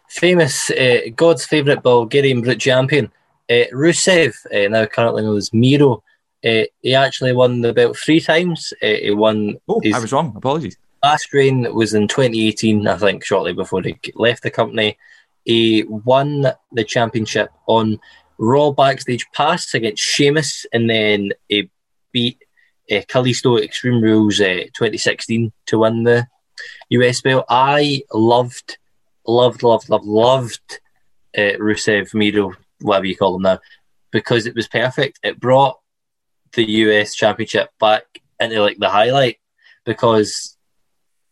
[0.08, 3.06] famous uh, God's favourite Bulgarian Brute champion,
[3.50, 6.02] uh, Rusev, uh, now currently known as Miro.
[6.44, 8.72] Uh, he actually won the belt three times.
[8.82, 10.32] Uh, he won Oh, I was wrong.
[10.36, 10.76] Apologies.
[11.02, 14.96] last reign was in 2018, I think, shortly before he left the company.
[15.44, 17.98] He won the championship on
[18.41, 21.70] Raw Backstage Pass against Sheamus, and then he
[22.11, 22.43] beat
[22.91, 26.26] uh, Kalisto Extreme Rules uh, 2016 to win the
[26.88, 27.45] US belt.
[27.51, 28.78] I loved,
[29.26, 30.80] loved, loved, loved, loved
[31.36, 33.59] uh, Rusev Miro, whatever you call him now,
[34.11, 35.20] because it was perfect.
[35.22, 35.78] It brought
[36.55, 38.05] the US Championship back
[38.41, 39.36] into like the highlight
[39.84, 40.57] because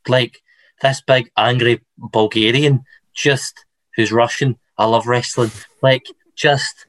[0.07, 0.43] like
[0.83, 2.85] this big angry Bulgarian
[3.15, 3.65] just
[3.97, 4.59] who's Russian.
[4.77, 5.51] I love wrestling.
[5.83, 6.07] Like
[6.37, 6.87] just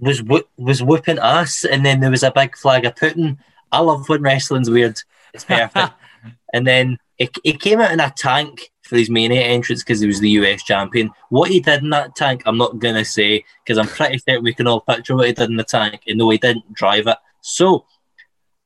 [0.00, 3.38] was who- was whooping ass, and then there was a big flag of Putin.
[3.70, 5.00] I love when wrestling's weird.
[5.34, 5.92] It's perfect.
[6.54, 10.06] and then it, it came out in a tank for his mania entrance because he
[10.06, 11.10] was the US champion.
[11.28, 14.54] What he did in that tank, I'm not gonna say because I'm pretty certain we
[14.54, 16.02] can all picture what he did in the tank.
[16.06, 17.18] And no, he didn't drive it.
[17.42, 17.84] So,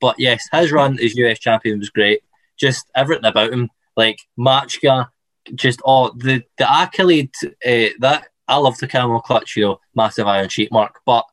[0.00, 2.20] but yes, his run as US champion was great.
[2.58, 5.08] Just everything about him, like Machka,
[5.54, 10.26] just oh the the accolade uh, that I love the camel clutch, you know, massive
[10.26, 11.24] Iron Sheik mark, but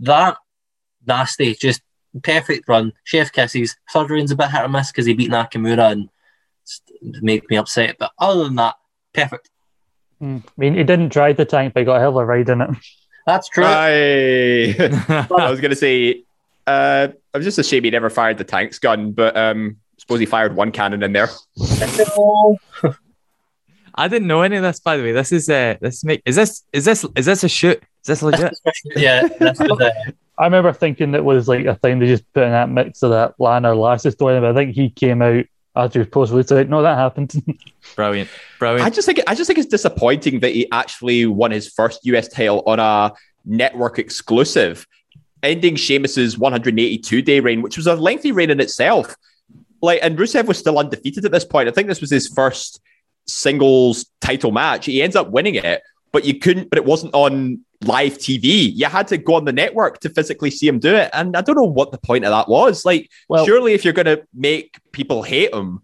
[0.00, 0.36] that
[1.06, 1.82] nasty, just
[2.22, 2.92] perfect run.
[3.04, 3.76] Chef kisses.
[3.92, 6.08] Third reign's a bit hit or miss because he beat Nakamura and
[7.00, 7.96] made me upset.
[7.98, 8.74] But other than that,
[9.12, 9.50] perfect.
[10.20, 10.44] Mm.
[10.44, 12.48] I mean, he didn't drive the tank, but he got a hell of a ride
[12.48, 12.70] in it.
[13.26, 13.64] That's true.
[13.64, 14.74] I,
[15.30, 16.24] I was going to say,
[16.66, 20.56] uh, I'm just ashamed he never fired the tank's gun, but um, suppose he fired
[20.56, 21.28] one cannon in there.
[23.98, 25.10] I didn't know any of this, by the way.
[25.10, 27.82] This is uh, this make is this is this is this a shoot?
[28.02, 28.56] Is this legit?
[28.96, 29.90] yeah, that's uh,
[30.38, 33.10] I remember thinking it was like a thing they just put in that mix of
[33.10, 35.44] that Lana Lashley story, but I think he came out
[35.74, 37.34] after his post release like, no, that happened.
[37.96, 38.30] brilliant,
[38.60, 38.86] brilliant.
[38.86, 42.28] I just think I just think it's disappointing that he actually won his first US
[42.28, 43.12] title on a
[43.44, 44.86] network exclusive,
[45.42, 49.16] ending Sheamus's 182 day reign, which was a lengthy reign in itself.
[49.82, 51.68] Like, and Rusev was still undefeated at this point.
[51.68, 52.80] I think this was his first
[53.28, 54.86] singles title match.
[54.86, 58.72] He ends up winning it, but you couldn't, but it wasn't on live TV.
[58.74, 61.10] You had to go on the network to physically see him do it.
[61.12, 62.84] And I don't know what the point of that was.
[62.84, 65.80] Like, well, surely if you're going to make people hate him,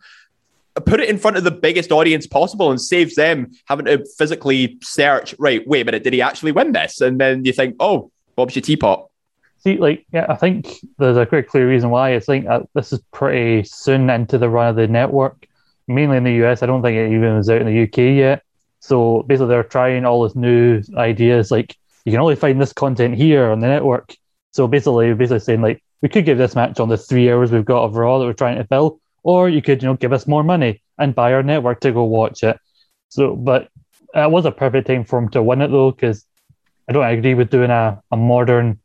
[0.86, 4.78] put it in front of the biggest audience possible and saves them having to physically
[4.82, 7.00] search, right, wait a minute, did he actually win this?
[7.00, 9.08] And then you think, oh, Bob's your teapot.
[9.58, 12.16] See, like, yeah, I think there's a quite clear reason why.
[12.16, 15.46] I think uh, this is pretty soon into the run of the network
[15.86, 16.62] mainly in the US.
[16.62, 18.42] I don't think it even was out in the UK yet.
[18.80, 21.50] So basically, they're trying all these new ideas.
[21.50, 24.14] Like you can only find this content here on the network.
[24.52, 27.64] So basically, basically saying like we could give this match on the three hours we've
[27.64, 30.26] got of Raw that we're trying to fill, or you could you know give us
[30.26, 32.58] more money and buy our network to go watch it.
[33.08, 33.70] So, but
[34.14, 36.24] it was a perfect time for him to win it though, because
[36.88, 38.80] I don't agree with doing a, a modern,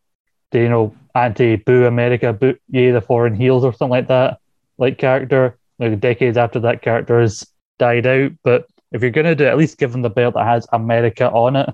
[0.53, 4.39] you know, anti boo America, boo yay the foreign heels or something like that,
[4.77, 8.31] like character like decades after that character has died out.
[8.43, 10.67] But if you're going to do it, at least give him the belt that has
[10.71, 11.69] America on it.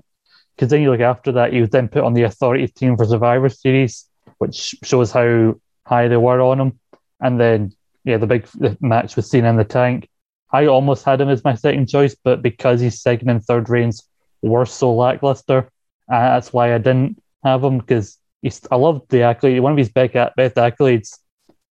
[0.54, 3.48] Because then you look after that, was then put on the authority team for Survivor
[3.48, 4.06] Series,
[4.38, 5.54] which shows how
[5.84, 6.80] high they were on him.
[7.20, 7.72] And then,
[8.04, 8.48] yeah, the big
[8.80, 10.08] match was seen in the tank.
[10.50, 14.08] I almost had him as my second choice, but because his second and third reigns
[14.42, 15.68] were so lackluster,
[16.10, 17.78] uh, that's why I didn't have him.
[17.78, 18.18] Because
[18.70, 19.60] I loved the accolade.
[19.60, 21.18] One of his best accolades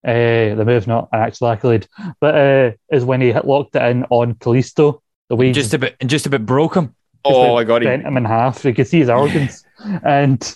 [0.06, 1.88] uh, the move, not an actual accolade,
[2.20, 5.01] but uh, is when he locked it in on Kalisto.
[5.30, 6.95] The way just a bit, just a bit broke him.
[7.24, 7.89] Oh, I got him.
[7.89, 8.64] Bent him in half.
[8.64, 9.66] You could see his organs,
[10.03, 10.56] and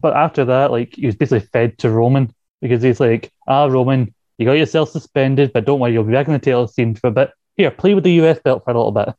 [0.00, 4.12] but after that, like he was basically fed to Roman because he's like, ah, Roman,
[4.36, 7.08] you got yourself suspended, but don't worry, you'll be back in the title scene for
[7.08, 7.30] a bit.
[7.56, 9.14] Here, play with the US belt for a little bit.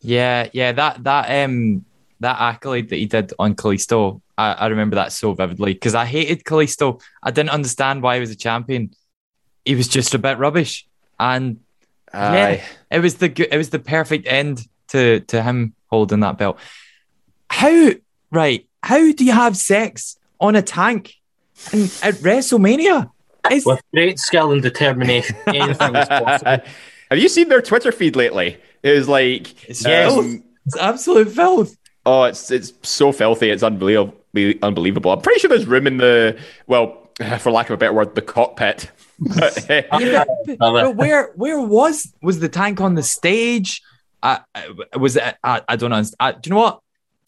[0.00, 1.84] Yeah, yeah, that that um
[2.20, 6.06] that accolade that he did on Kalisto I, I remember that so vividly because I
[6.06, 7.02] hated Kalisto.
[7.22, 8.94] I didn't understand why he was a champion.
[9.64, 10.86] He was just a bit rubbish,
[11.18, 11.58] and
[12.14, 16.58] yeah, it was the it was the perfect end to to him holding that belt.
[17.50, 17.90] How
[18.30, 18.66] right?
[18.82, 21.14] How do you have sex on a tank
[21.72, 23.10] and at WrestleMania?
[23.50, 23.66] It's...
[23.66, 26.64] With great skill and determination, anything is possible.
[27.10, 28.58] Have you seen their Twitter feed lately?
[28.82, 31.76] It was like it's, um, it's absolute filth.
[32.08, 33.50] Oh, it's it's so filthy.
[33.50, 34.18] It's unbelievable
[34.62, 35.12] unbelievable.
[35.12, 38.22] I'm pretty sure there's room in the well, for lack of a better word, the
[38.22, 38.90] cockpit.
[39.18, 39.66] but,
[40.58, 43.82] but where where was was the tank on the stage?
[44.22, 44.38] Uh,
[44.98, 45.36] was it?
[45.44, 46.02] I, I don't know.
[46.18, 46.80] I, do you know what?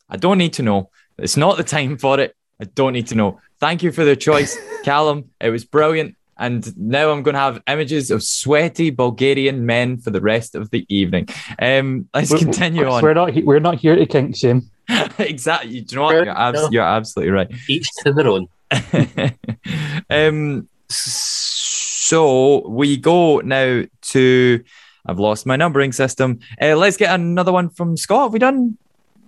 [0.08, 0.90] I don't need to know.
[1.18, 2.34] It's not the time for it.
[2.60, 3.40] I don't need to know.
[3.58, 5.30] Thank you for the choice, Callum.
[5.40, 6.16] It was brilliant.
[6.40, 10.70] And now I'm going to have images of sweaty Bulgarian men for the rest of
[10.70, 11.28] the evening.
[11.60, 13.02] Um, let's continue we're, on.
[13.02, 14.70] We're not we're not here to kink shame.
[15.18, 15.82] exactly.
[15.82, 16.14] Do you know what?
[16.14, 16.68] You're, abs- no.
[16.70, 17.50] you're absolutely right.
[17.68, 18.48] Each to their own.
[20.10, 24.64] um, so we go now to.
[25.06, 26.40] I've lost my numbering system.
[26.60, 28.24] Uh, let's get another one from Scott.
[28.24, 28.76] Have we done?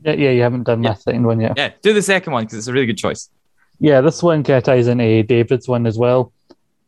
[0.05, 0.91] Yeah, yeah, you haven't done yeah.
[0.91, 1.55] my second one yet.
[1.57, 3.29] Yeah, do the second one because it's a really good choice.
[3.79, 6.33] Yeah, this one kind of ties into David's one as well.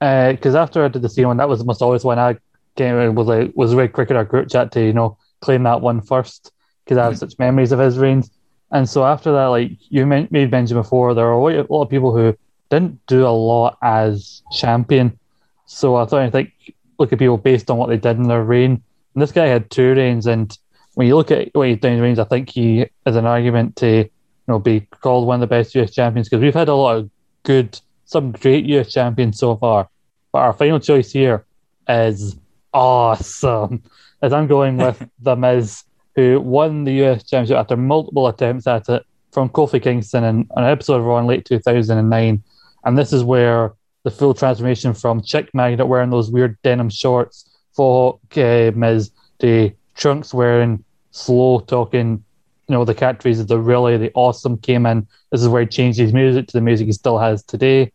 [0.01, 2.37] Because uh, after I did the same one, that was almost always when I
[2.77, 5.81] came and was like was quick in our group chat to you know claim that
[5.81, 6.53] one first
[6.85, 7.21] because I have mm-hmm.
[7.21, 8.31] such memories of his reigns.
[8.71, 12.15] And so after that, like you made mention before, there are a lot of people
[12.15, 12.37] who
[12.71, 15.19] didn't do a lot as champion.
[15.67, 16.53] So I thought I think
[16.99, 18.83] look at people based on what they did in their reign.
[19.15, 20.57] And this guy had two reigns, and
[20.95, 23.77] when you look at what he's done in reigns, I think he is an argument
[23.77, 24.11] to you
[24.49, 27.11] know be called one of the best US champions because we've had a lot of
[27.45, 29.89] good, some great US champions so far.
[30.33, 31.45] But our final choice here
[31.89, 32.37] is
[32.73, 33.83] awesome.
[34.23, 35.85] As I'm going with the Miz
[36.17, 40.65] who won the US Championship after multiple attempts at it from Kofi Kingston in an
[40.65, 42.43] episode of Raw in late 2009.
[42.85, 43.75] And this is where
[44.05, 49.73] the full transformation from chick magnet wearing those weird denim shorts for uh, Miz to
[49.97, 52.25] Trunks wearing slow talking,
[52.69, 55.07] you know, the catchphrases, the really, the awesome came in.
[55.31, 57.93] This is where he changed his music to the music he still has today.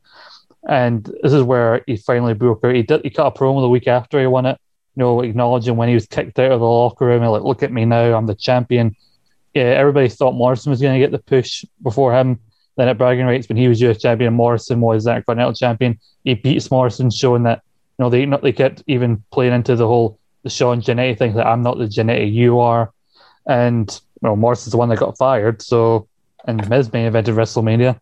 [0.68, 2.76] And this is where he finally broke out.
[2.76, 4.60] He did he cut a promo the week after he won it,
[4.96, 7.72] you know, acknowledging when he was kicked out of the locker room, like, look at
[7.72, 8.96] me now, I'm the champion.
[9.54, 12.40] Yeah, everybody thought Morrison was going to get the push before him.
[12.78, 16.00] Then at bragging rights, when he was US champion, Morrison was that Intercontinental champion.
[16.24, 17.62] He beats Morrison, showing that
[17.98, 21.34] you know they not they kept even playing into the whole the Shawn Jannetty thing
[21.34, 22.94] that I'm not the Jannetty, you are.
[23.50, 26.08] And well, is the one that got fired, so
[26.45, 28.00] and Miz main evented WrestleMania.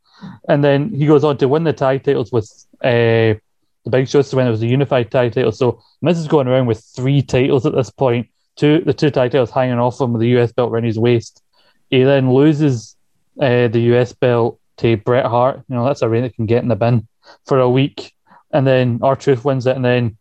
[0.48, 2.50] And then he goes on to win the tag titles with
[2.84, 3.40] uh,
[3.84, 5.52] the Big Show to win it was a unified tag title.
[5.52, 8.28] So Miz is going around with three titles at this point.
[8.58, 11.42] Two the two tag titles hanging off him with the US belt around his waist.
[11.90, 12.96] He then loses
[13.40, 15.64] uh, the US belt to Bret Hart.
[15.70, 17.08] You know, that's a reign that can get in the bin
[17.46, 18.14] for a week.
[18.52, 19.76] And then R-Truth wins it.
[19.76, 20.18] And then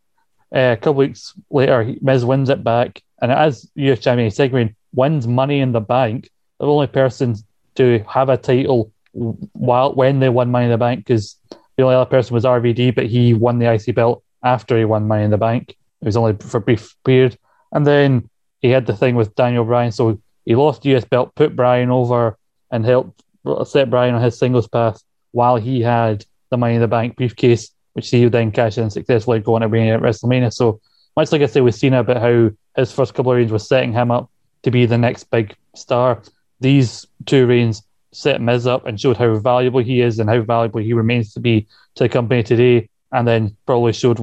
[0.55, 3.03] uh, a couple weeks later, Miz wins it back.
[3.21, 6.31] And as US champion, he's Segwin wins money in the bank.
[6.59, 7.37] The only person
[7.77, 11.37] to have a title while when they won Money in the Bank because
[11.77, 15.09] the only other person was RVD, but he won the IC belt after he won
[15.09, 15.71] Money in the Bank.
[16.01, 17.39] It was only for a brief period.
[17.73, 18.29] And then
[18.61, 19.93] he had the thing with Daniel Bryan.
[19.93, 22.39] So he lost the US belt, put Bryan over,
[22.71, 23.23] and helped
[23.65, 27.71] set Bryan on his singles path while he had the Money in the Bank briefcase,
[27.95, 30.53] which he would then cash in successfully going to bring at WrestleMania.
[30.53, 30.81] So
[31.17, 33.93] much like I say with Cena about how his first couple of reigns was setting
[33.93, 34.31] him up
[34.63, 36.23] to be the next big star,
[36.61, 37.83] these two reigns
[38.13, 41.41] set Miz up and showed how valuable he is and how valuable he remains to
[41.41, 44.17] be to the company today, and then probably showed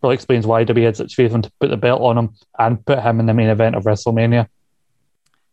[0.00, 2.84] probably explains why WWE had such faith in to put the belt on him and
[2.84, 4.46] put him in the main event of WrestleMania.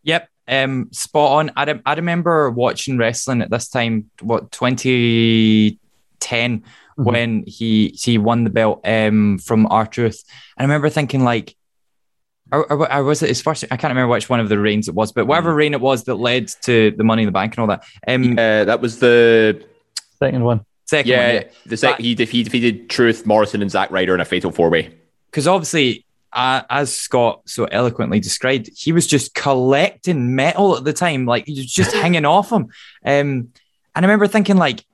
[0.04, 1.52] Yep, um, spot on.
[1.56, 5.78] I, re- I remember watching wrestling at this time, what 2010,
[6.60, 7.04] mm-hmm.
[7.04, 10.24] when he he won the belt um, from R-Truth.
[10.58, 11.56] And I remember thinking like,
[12.52, 13.64] or, or, or, was it his first?
[13.72, 15.58] I can't remember which one of the reigns it was, but whatever mm.
[15.58, 17.84] reign it was that led to the Money in the Bank and all that.
[18.08, 19.66] Um, uh, that was the
[20.20, 20.66] second one.
[20.86, 21.52] Second yeah, one, yeah.
[21.66, 24.70] the second he, defeated, he defeated Truth, Morrison, and Zack Ryder in a fatal four
[24.70, 24.94] way.
[25.30, 30.94] Because obviously uh, as Scott so eloquently described, he was just collecting metal at the
[30.94, 31.26] time.
[31.26, 32.64] Like he was just hanging off him.
[33.06, 33.50] Um,
[33.94, 34.86] and I remember thinking, like,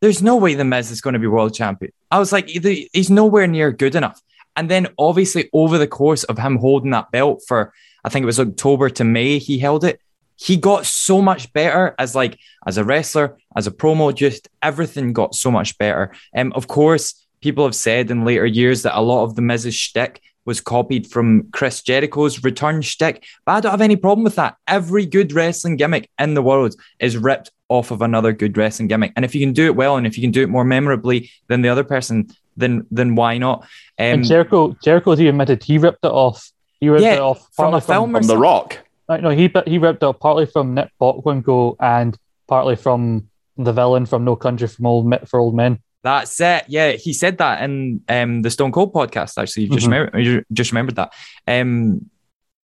[0.00, 1.92] there's no way the Miz is going to be world champion.
[2.10, 4.20] I was like, he's nowhere near good enough.
[4.56, 7.72] And then obviously over the course of him holding that belt for,
[8.04, 10.00] I think it was October to May, he held it.
[10.36, 15.12] He got so much better as like as a wrestler, as a promo, just everything
[15.12, 16.12] got so much better.
[16.36, 19.74] Um, of course, people have said in later years that a lot of the Miz's
[19.74, 24.36] shtick was copied from Chris Jericho's return shtick, but I don't have any problem with
[24.36, 24.56] that.
[24.66, 29.12] Every good wrestling gimmick in the world is ripped off of another good wrestling gimmick,
[29.16, 31.30] and if you can do it well, and if you can do it more memorably
[31.48, 33.62] than the other person, then then why not?
[33.62, 33.66] Um,
[33.98, 36.50] and Jericho, Jericho's even admitted he ripped it off.
[36.80, 38.80] He ripped yeah, it off from a film from, from The Rock.
[39.08, 42.16] No, he he ripped it off partly from Nick Bockwinkel and
[42.48, 45.80] partly from the villain from No Country from Old for Old Men.
[46.02, 46.64] That's it.
[46.68, 49.40] Yeah, he said that in um, the Stone Cold podcast.
[49.40, 49.92] Actually, you just mm-hmm.
[49.92, 51.12] remember, you just remembered that.
[51.48, 52.10] Um,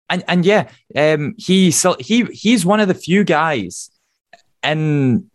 [0.10, 3.92] and and yeah, um, he so he he's one of the few guys
[4.64, 5.30] in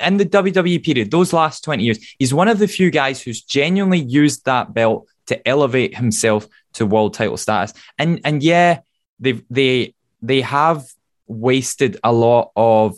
[0.00, 3.42] in the WWE period, those last twenty years, he's one of the few guys who's
[3.42, 7.72] genuinely used that belt to elevate himself to world title status.
[7.98, 8.80] And and yeah,
[9.18, 10.86] they they they have
[11.26, 12.96] wasted a lot of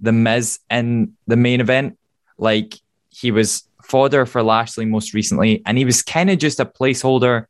[0.00, 1.98] the Miz in the main event.
[2.38, 2.74] Like
[3.10, 7.46] he was fodder for Lashley most recently, and he was kind of just a placeholder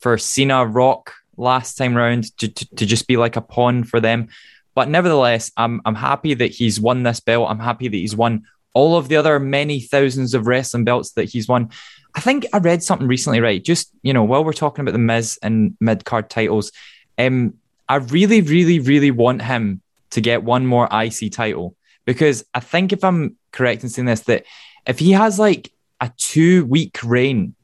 [0.00, 4.00] for Cena Rock last time round to, to, to, just be like a pawn for
[4.00, 4.28] them.
[4.76, 7.50] But nevertheless, I'm I'm happy that he's won this belt.
[7.50, 11.24] I'm happy that he's won all of the other many thousands of wrestling belts that
[11.24, 11.70] he's won.
[12.14, 13.64] I think I read something recently, right?
[13.64, 16.72] Just you know, while we're talking about the Miz and mid card titles,
[17.16, 17.54] um,
[17.88, 21.74] I really, really, really want him to get one more IC title
[22.04, 24.44] because I think if I'm correct in saying this, that
[24.86, 25.72] if he has like
[26.02, 27.54] a two week reign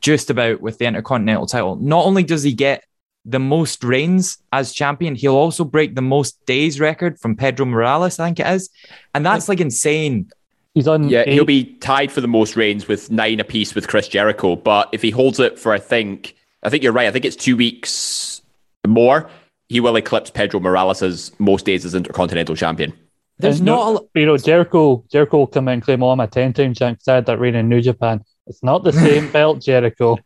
[0.00, 2.84] just about with the Intercontinental title, not only does he get
[3.26, 8.18] the most reigns as champion, he'll also break the most days record from Pedro Morales,
[8.20, 8.70] I think it is.
[9.14, 10.30] And that's like insane.
[10.74, 11.08] He's on.
[11.08, 14.56] Yeah, he he'll be tied for the most reigns with nine apiece with Chris Jericho.
[14.56, 17.08] But if he holds it for, I think, I think you're right.
[17.08, 18.42] I think it's two weeks
[18.86, 19.28] more.
[19.68, 22.92] He will eclipse Pedro Morales' most days as Intercontinental Champion.
[23.38, 24.20] There's not, a...
[24.20, 25.04] you know, Jericho.
[25.10, 27.56] Jericho will come in and claim, "Oh, I'm a ten-time champ." I had that reign
[27.56, 28.22] in New Japan.
[28.46, 30.18] It's not the same belt, Jericho.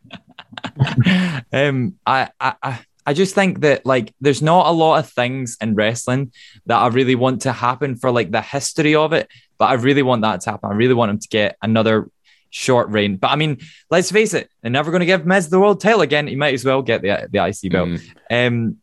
[1.52, 2.80] um, I, I, I
[3.14, 6.32] just think that like there's not a lot of things in wrestling
[6.66, 9.28] that I really want to happen for like the history of it,
[9.58, 10.70] but I really want that to happen.
[10.70, 12.08] I really want him to get another
[12.50, 13.16] short reign.
[13.16, 13.58] But I mean,
[13.90, 16.26] let's face it, they're never going to give Miz the world title again.
[16.26, 17.88] He might as well get the the IC belt.
[17.88, 18.46] Mm.
[18.46, 18.76] Um,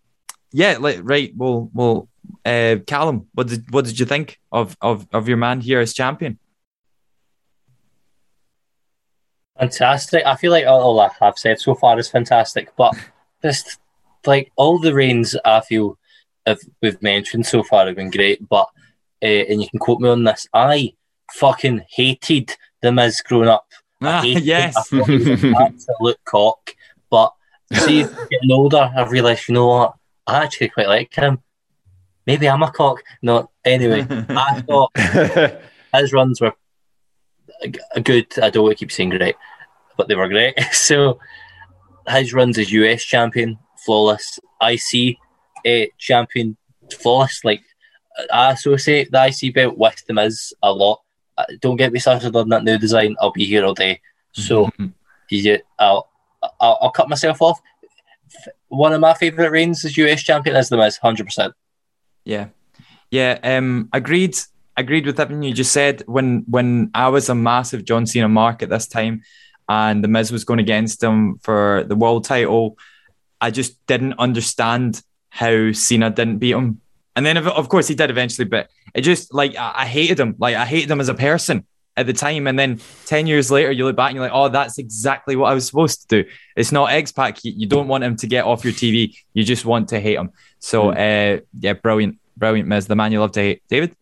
[0.52, 1.32] yeah, like, right.
[1.36, 2.10] Well, well,
[2.46, 5.94] uh, Callum, what did what did you think of of of your man here as
[5.94, 6.40] champion?
[9.60, 10.26] Fantastic.
[10.26, 12.94] I feel like all I have said so far is fantastic, but
[13.42, 13.80] just
[14.26, 15.98] like all the reigns I feel
[16.46, 18.48] have, we've mentioned so far have been great.
[18.48, 18.68] But
[19.22, 20.48] uh, and you can quote me on this.
[20.54, 20.94] I
[21.34, 23.66] fucking hated the Miz growing up.
[24.02, 24.42] I Ah, him.
[24.44, 24.76] yes.
[24.94, 25.10] I was
[25.44, 26.76] an absolute cock.
[27.10, 27.34] But
[27.74, 29.94] see, getting older, I've realised you know what?
[30.28, 31.40] I actually quite like him.
[32.26, 33.02] Maybe I'm a cock.
[33.22, 34.92] No, anyway, I thought
[35.96, 36.54] his runs were
[37.64, 38.28] a a good.
[38.40, 39.36] I don't want to keep saying great,
[39.98, 40.60] but they were great.
[40.74, 41.20] So
[42.08, 44.40] his runs as US champion, flawless.
[44.62, 45.18] IC
[45.66, 46.58] uh, champion,
[47.00, 47.44] flawless.
[47.44, 47.64] Like
[48.32, 51.02] I associate the IC belt with the Miz a lot.
[51.38, 53.16] Uh, Don't get me started on that new design.
[53.20, 54.02] I'll be here all day.
[54.34, 54.70] So
[55.30, 56.10] yeah, I'll,
[56.60, 57.60] I'll I'll cut myself off.
[58.68, 61.54] One of my favorite reigns as US champion is the Miz, hundred percent.
[62.26, 62.48] Yeah,
[63.12, 63.40] yeah.
[63.44, 64.38] Um, agreed.
[64.80, 66.04] Agreed with everything you just said.
[66.06, 69.24] When when I was a massive John Cena mark at this time,
[69.68, 72.78] and the Miz was going against him for the world title,
[73.40, 76.82] I just didn't understand how Cena didn't beat him.
[77.16, 80.36] And then, of course, he did eventually, but it just like I, hated him.
[80.38, 81.66] Like I hated him as a person
[81.96, 82.46] at the time.
[82.46, 85.52] And then ten years later, you look back and you're like, oh, that's exactly what
[85.52, 86.30] I was supposed to do.
[86.56, 87.40] It's not X Pac.
[87.44, 89.16] You, don't want him to get off your TV.
[89.34, 90.32] You just want to hate him.
[90.60, 93.96] So, uh, yeah, brilliant, brilliant, Miz, the man you love to hate, David.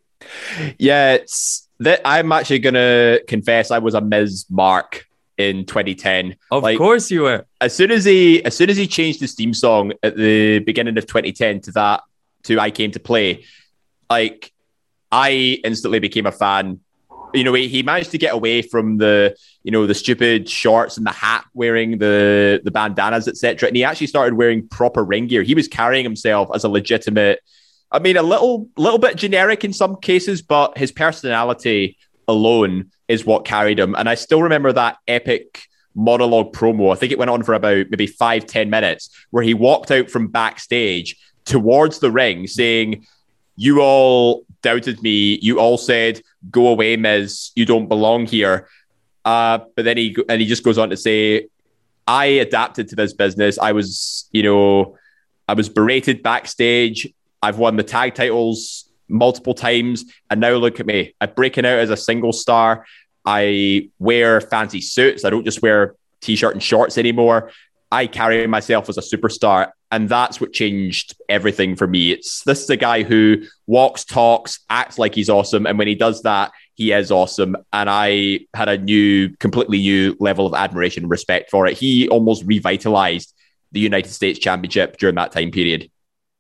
[0.78, 5.06] Yeah, it's that I'm actually gonna confess I was a Miz Mark
[5.38, 6.36] in 2010.
[6.52, 7.46] Of Like, course you were.
[7.62, 10.98] as soon as he as soon as he changed his theme song at the beginning
[10.98, 12.04] of 2010 to that
[12.44, 13.46] to I Came to Play,
[14.10, 14.52] like
[15.12, 16.80] I instantly became a fan.
[17.34, 20.98] You know, he, he managed to get away from the you know the stupid shorts
[20.98, 23.68] and the hat wearing the the bandanas etc.
[23.68, 25.44] And he actually started wearing proper ring gear.
[25.44, 27.40] He was carrying himself as a legitimate.
[27.92, 33.26] I mean, a little little bit generic in some cases, but his personality alone is
[33.26, 33.96] what carried him.
[33.96, 36.92] And I still remember that epic monologue promo.
[36.92, 40.10] I think it went on for about maybe five, 10 minutes, where he walked out
[40.10, 43.06] from backstage towards the ring saying,
[43.56, 45.40] You all doubted me.
[45.42, 47.52] You all said, Go away, Miz.
[47.56, 48.68] You don't belong here.
[49.24, 51.48] Uh, but then he and he just goes on to say,
[52.08, 53.58] I adapted to this business.
[53.58, 54.98] I was, you know,
[55.48, 57.12] I was berated backstage.
[57.42, 60.06] I've won the tag titles multiple times.
[60.30, 61.16] And now look at me.
[61.22, 62.86] I'm breaking out as a single star.
[63.26, 65.26] I wear fancy suits.
[65.26, 67.52] I don't just wear t shirt and shorts anymore.
[67.92, 69.72] I carry myself as a superstar.
[69.92, 72.12] And that's what changed everything for me.
[72.12, 75.66] It's this is a guy who walks, talks, acts like he's awesome.
[75.66, 77.56] And when he does that, he is awesome.
[77.72, 81.78] And I had a new, completely new level of admiration and respect for it.
[81.78, 83.34] He almost revitalized
[83.72, 85.90] the United States Championship during that time period.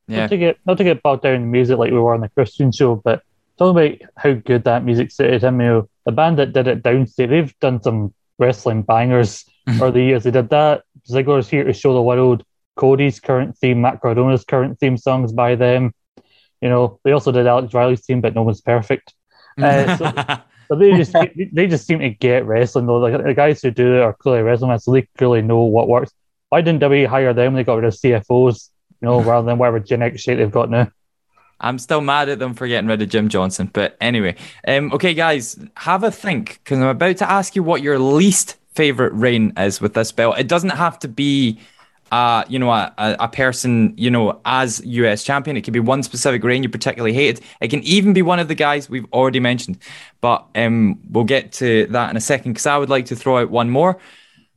[0.07, 0.21] Yeah.
[0.21, 2.29] Not to get not to get bogged down in music like we were on the
[2.29, 3.23] Christian show, but
[3.57, 5.59] talking about how good that music suited him.
[5.59, 10.01] You know, the band that did it Downstait, they've done some wrestling bangers over the
[10.01, 10.23] years.
[10.23, 10.83] They did that.
[11.09, 12.43] Ziggler's here to show the world.
[12.75, 15.93] Cody's current theme, Matt Cardona's current theme songs by them.
[16.61, 19.13] You know, they also did Alex Riley's theme, but no one's perfect.
[19.57, 20.11] Uh, so,
[20.67, 21.13] so they just
[21.53, 22.97] they just seem to get wrestling though.
[22.97, 26.11] Like the guys who do it are clearly wrestling, so they clearly know what works.
[26.49, 27.53] Why didn't WWE hire them?
[27.53, 28.69] when They got rid of CFO$,
[29.05, 30.91] know, rather than whatever genetic shape they've got now.
[31.59, 33.69] I'm still mad at them for getting rid of Jim Johnston.
[33.71, 34.35] But anyway,
[34.67, 38.57] um, okay, guys, have a think because I'm about to ask you what your least
[38.73, 40.37] favorite reign is with this belt.
[40.37, 41.59] It doesn't have to be,
[42.11, 45.55] uh, you know, a, a person, you know, as US champion.
[45.55, 47.43] It could be one specific reign you particularly hated.
[47.61, 49.77] It can even be one of the guys we've already mentioned.
[50.19, 53.37] But um, we'll get to that in a second because I would like to throw
[53.37, 53.97] out one more.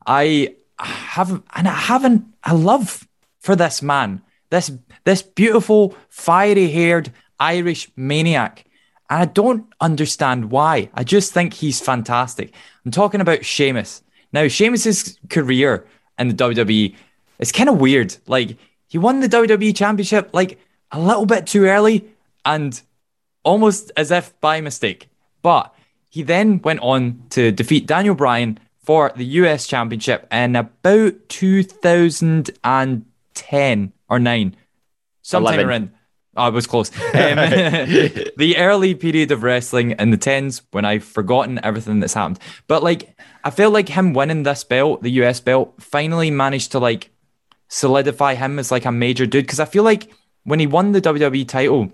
[0.05, 3.07] I have, and I haven't, a love
[3.41, 4.71] for this man, this
[5.05, 8.65] this beautiful, fiery-haired Irish maniac,
[9.11, 10.91] and I don't understand why.
[10.95, 12.53] I just think he's fantastic.
[12.85, 14.03] I'm talking about Sheamus.
[14.33, 15.87] Now, Sheamus's career
[16.19, 16.95] in the WWE
[17.39, 18.17] is kind of weird.
[18.27, 18.57] Like
[18.89, 20.59] he won the WWE Championship like
[20.91, 22.09] a little bit too early,
[22.45, 22.81] and
[23.45, 25.09] almost as if by mistake.
[25.43, 25.73] But
[26.09, 33.93] he then went on to defeat Daniel Bryan for the US Championship in about 2010
[34.09, 34.57] or 9.
[35.23, 35.69] Sometime 11.
[35.69, 35.91] around.
[36.37, 36.91] Oh, I was close.
[36.97, 37.03] Um,
[38.37, 42.39] the early period of wrestling in the 10s when I've forgotten everything that's happened.
[42.67, 46.79] But like, I feel like him winning this belt, the US belt, finally managed to
[46.79, 47.11] like
[47.69, 49.45] solidify him as like a major dude.
[49.45, 50.13] Because I feel like
[50.45, 51.93] when he won the WWE title,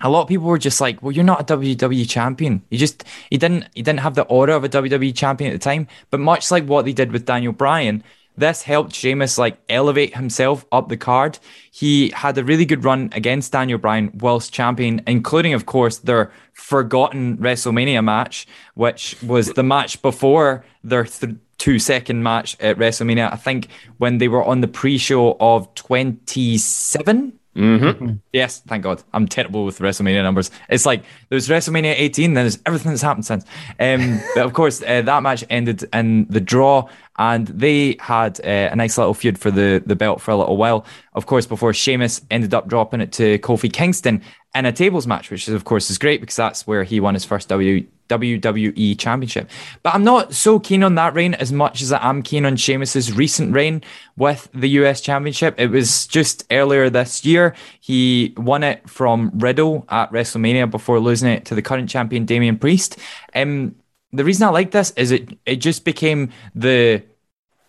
[0.00, 2.62] a lot of people were just like, "Well, you're not a WWE champion.
[2.70, 5.64] You just he didn't he didn't have the aura of a WWE champion at the
[5.64, 8.02] time." But much like what they did with Daniel Bryan,
[8.36, 11.38] this helped Sheamus like elevate himself up the card.
[11.70, 16.32] He had a really good run against Daniel Bryan whilst champion, including, of course, their
[16.54, 23.32] forgotten WrestleMania match, which was the match before their th- two second match at WrestleMania.
[23.32, 23.68] I think
[23.98, 28.14] when they were on the pre show of 27 Mm-hmm.
[28.32, 29.02] Yes, thank God.
[29.12, 30.50] I'm terrible with WrestleMania numbers.
[30.70, 33.44] It's like there's WrestleMania 18, then there's everything that's happened since.
[33.78, 36.88] Um, but of course, uh, that match ended in the draw,
[37.18, 40.56] and they had uh, a nice little feud for the, the belt for a little
[40.56, 40.86] while.
[41.12, 44.22] Of course, before Sheamus ended up dropping it to Kofi Kingston
[44.54, 47.14] in a tables match, which is, of course is great because that's where he won
[47.14, 47.86] his first w,
[48.18, 49.48] WWE Championship.
[49.82, 52.56] But I'm not so keen on that reign as much as I am keen on
[52.56, 53.82] Sheamus's recent reign
[54.16, 55.54] with the US Championship.
[55.58, 57.54] It was just earlier this year.
[57.80, 62.58] He won it from Riddle at WrestleMania before losing it to the current champion Damian
[62.58, 62.98] Priest.
[63.34, 63.74] Um,
[64.12, 67.02] the reason I like this is it it just became the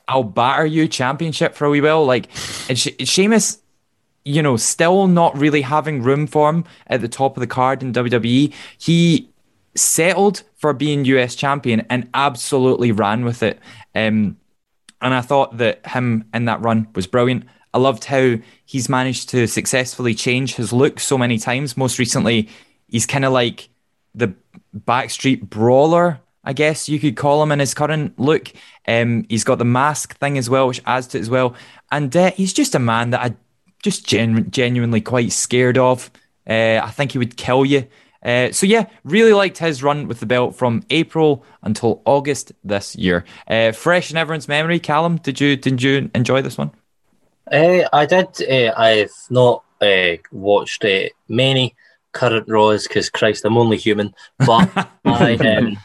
[0.07, 2.05] I'll batter you championship for a wee while.
[2.05, 2.29] Like,
[2.73, 3.59] she- Sheamus
[4.25, 7.83] you know, still not really having room for him at the top of the card
[7.83, 8.53] in WWE.
[8.77, 9.29] He
[9.75, 13.59] settled for being US champion and absolutely ran with it.
[13.95, 14.37] Um,
[15.01, 17.45] and I thought that him in that run was brilliant.
[17.73, 18.35] I loved how
[18.65, 21.75] he's managed to successfully change his look so many times.
[21.75, 22.49] Most recently,
[22.87, 23.69] he's kind of like
[24.13, 24.33] the
[24.77, 28.51] backstreet brawler, I guess you could call him in his current look.
[28.87, 31.55] Um, he's got the mask thing as well, which adds to it as well.
[31.91, 33.35] And uh, he's just a man that I
[33.81, 36.11] just gen- genuinely quite scared of.
[36.47, 37.87] Uh, I think he would kill you.
[38.23, 42.95] Uh, so yeah, really liked his run with the belt from April until August this
[42.95, 43.25] year.
[43.47, 44.79] Uh, fresh in everyone's memory.
[44.79, 46.71] Callum, did you did you enjoy this one?
[47.51, 48.27] Uh, I did.
[48.49, 51.75] Uh, I've not uh, watched uh, many
[52.13, 54.15] current Raws because Christ, I'm only human.
[54.39, 54.69] But
[55.05, 55.77] I, um,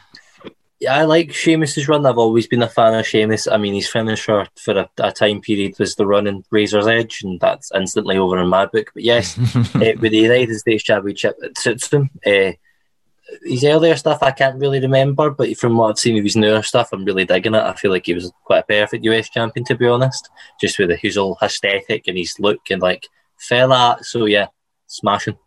[0.87, 2.05] I like Sheamus's run.
[2.05, 3.47] I've always been a fan of Sheamus.
[3.47, 7.21] I mean, his finisher for a, a time period was the run in Razor's Edge,
[7.23, 8.91] and that's instantly over in my book.
[8.93, 12.09] But yes, uh, with the United States Championship, it suits him.
[12.25, 12.53] Uh,
[13.43, 16.63] his earlier stuff I can't really remember, but from what I've seen of his newer
[16.63, 17.63] stuff, I'm really digging it.
[17.63, 20.29] I feel like he was quite a perfect US champion, to be honest,
[20.59, 23.07] just with his whole aesthetic and his look and like
[23.37, 23.97] fella.
[24.01, 24.47] So yeah,
[24.87, 25.37] smashing.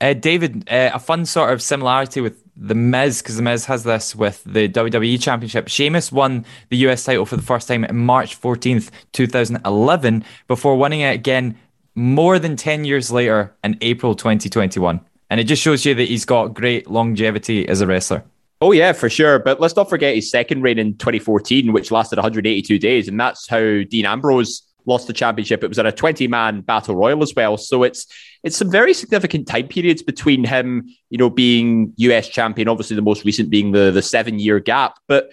[0.00, 3.84] Uh, David, uh, a fun sort of similarity with the Miz because the Miz has
[3.84, 5.68] this with the WWE Championship.
[5.68, 11.00] Sheamus won the US title for the first time in March 14th, 2011, before winning
[11.00, 11.56] it again
[11.94, 15.00] more than 10 years later in April 2021.
[15.30, 18.24] And it just shows you that he's got great longevity as a wrestler.
[18.60, 19.38] Oh yeah, for sure.
[19.38, 23.48] But let's not forget his second reign in 2014, which lasted 182 days, and that's
[23.48, 25.64] how Dean Ambrose lost the championship.
[25.64, 27.56] It was in a 20-man battle royal as well.
[27.56, 28.06] So it's
[28.42, 33.02] it's some very significant time periods between him, you know, being US champion, obviously the
[33.02, 34.98] most recent being the the seven-year gap.
[35.06, 35.30] But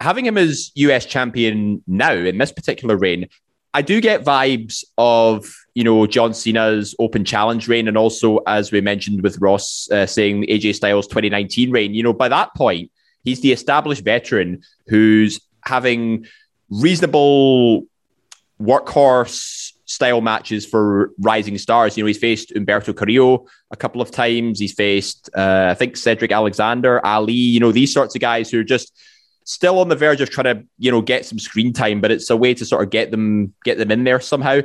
[0.00, 3.28] having him as US champion now in this particular reign,
[3.72, 8.72] I do get vibes of you know John Cena's Open Challenge reign, and also as
[8.72, 11.94] we mentioned with Ross uh, saying AJ Styles 2019 reign.
[11.94, 12.90] You know, by that point,
[13.22, 16.26] he's the established veteran who's having
[16.70, 17.84] reasonable
[18.60, 21.96] workhorse style matches for rising stars.
[21.96, 24.60] You know, he's faced Humberto Carrillo a couple of times.
[24.60, 27.32] He's faced, uh, I think, Cedric Alexander, Ali.
[27.32, 28.96] You know, these sorts of guys who are just
[29.44, 32.30] still on the verge of trying to you know get some screen time, but it's
[32.30, 34.60] a way to sort of get them get them in there somehow.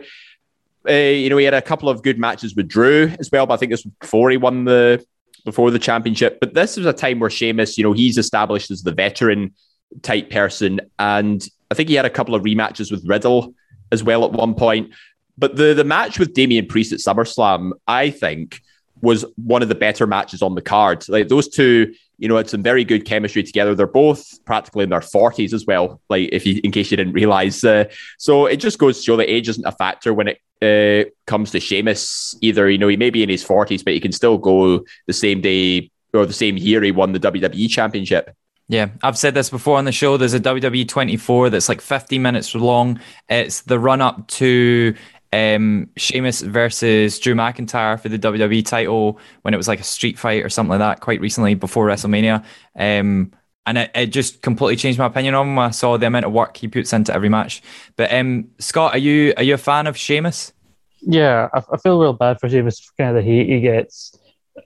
[0.87, 3.55] Uh, you know, he had a couple of good matches with Drew as well, but
[3.55, 5.03] I think this was before he won the
[5.43, 6.39] before the championship.
[6.39, 9.55] But this was a time where Sheamus, you know, he's established as the veteran
[10.03, 13.55] type person, and I think he had a couple of rematches with Riddle
[13.91, 14.93] as well at one point.
[15.37, 18.61] But the the match with Damian Priest at SummerSlam, I think,
[19.01, 21.07] was one of the better matches on the card.
[21.09, 23.75] Like those two, you know, had some very good chemistry together.
[23.75, 26.01] They're both practically in their forties as well.
[26.09, 27.85] Like if you, in case you didn't realize, uh,
[28.17, 31.51] so it just goes to show that age isn't a factor when it uh, comes
[31.51, 32.35] to Sheamus.
[32.41, 35.13] Either you know he may be in his forties, but he can still go the
[35.13, 38.33] same day or the same year he won the WWE Championship.
[38.67, 40.17] Yeah, I've said this before on the show.
[40.17, 42.99] There's a WWE 24 that's like 50 minutes long.
[43.29, 44.95] It's the run up to
[45.31, 50.17] um, Sheamus versus Drew McIntyre for the WWE title when it was like a street
[50.17, 52.43] fight or something like that quite recently before WrestleMania.
[52.75, 53.31] Um,
[53.67, 55.59] and it, it just completely changed my opinion on him.
[55.59, 57.61] I saw the amount of work he puts into every match.
[57.95, 60.53] But um, Scott, are you are you a fan of Sheamus?
[61.01, 64.17] Yeah, I, I feel real bad for Sheamus for kind of the heat he gets.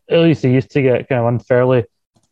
[0.09, 1.85] At least he used to get kind of unfairly.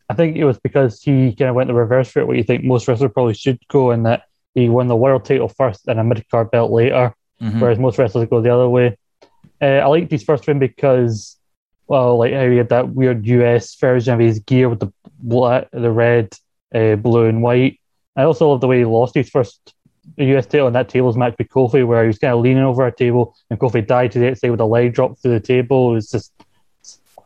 [0.08, 2.64] I think it was because he kind of went the reverse route, what you think
[2.64, 4.22] most wrestlers probably should go, in that
[4.54, 7.60] he won the world title first and a mid card belt later, Mhm.
[7.60, 8.96] whereas most wrestlers go the other way.
[9.60, 11.36] Uh, I liked his first win because
[11.86, 15.68] well, like how he had that weird US version of his gear with the black,
[15.72, 16.34] the red,
[16.74, 17.80] uh, blue, and white.
[18.14, 19.72] I also love the way he lost his first
[20.18, 22.86] US title in that tables match with Kofi, where he was kind of leaning over
[22.86, 25.92] a table and Kofi died to the outside with a leg drop through the table.
[25.92, 26.32] It was just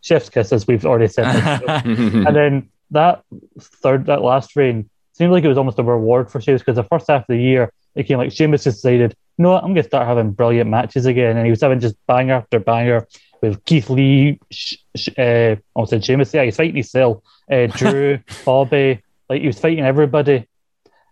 [0.00, 1.26] chef's kiss, as we've already said.
[1.84, 3.24] and then that
[3.60, 6.84] third, that last reign seemed like it was almost a reward for Sheamus because the
[6.84, 9.70] first half of the year it came like Sheamus just decided, you know what, I'm
[9.70, 13.06] going to start having brilliant matches again, and he was having just banger after banger
[13.42, 17.66] with Keith Lee, sh- sh- uh, I said Sheamus, yeah, he's fighting his cell, uh,
[17.76, 20.48] Drew, Bobby, like he was fighting everybody,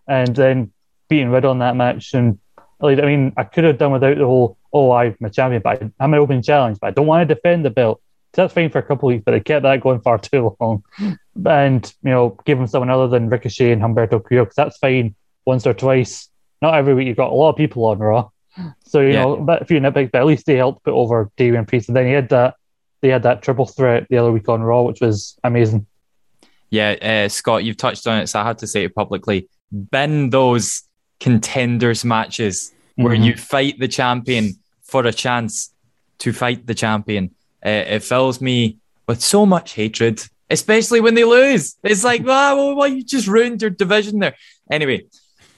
[0.07, 0.71] and then
[1.09, 2.39] beating Red on that match, and
[2.79, 5.81] like I mean, I could have done without the whole, oh, I'm a champion, but
[5.99, 8.01] I'm an open challenge, but I don't want to defend the belt.
[8.33, 10.83] That's fine for a couple of weeks, but they kept that going far too long.
[11.45, 15.15] And, you know, give him someone other than Ricochet and Humberto Carrillo, because that's fine
[15.45, 16.29] once or twice.
[16.61, 17.07] Not every week.
[17.07, 18.29] You've got a lot of people on Raw.
[18.85, 19.23] So, you Yeah.
[19.23, 21.89] know, a few nitpicks, but at least they helped put over Damian Priest.
[21.89, 22.55] And then he had that,
[23.01, 25.87] they had that triple threat the other week on Raw, which was amazing.
[26.69, 29.49] Yeah, uh, Scott, you've touched on it, so I had to say it publicly.
[29.91, 30.83] Bin those
[31.19, 33.23] contenders matches where Mhm.
[33.25, 34.51] you fight the champion
[34.83, 35.73] for a chance
[36.19, 37.31] to fight the champion.
[37.65, 38.77] Uh, it fills me
[39.07, 41.75] with so much hatred, especially when they lose.
[41.83, 44.35] It's like, wow, well, well, you just ruined your division there.
[44.69, 45.05] Anyway,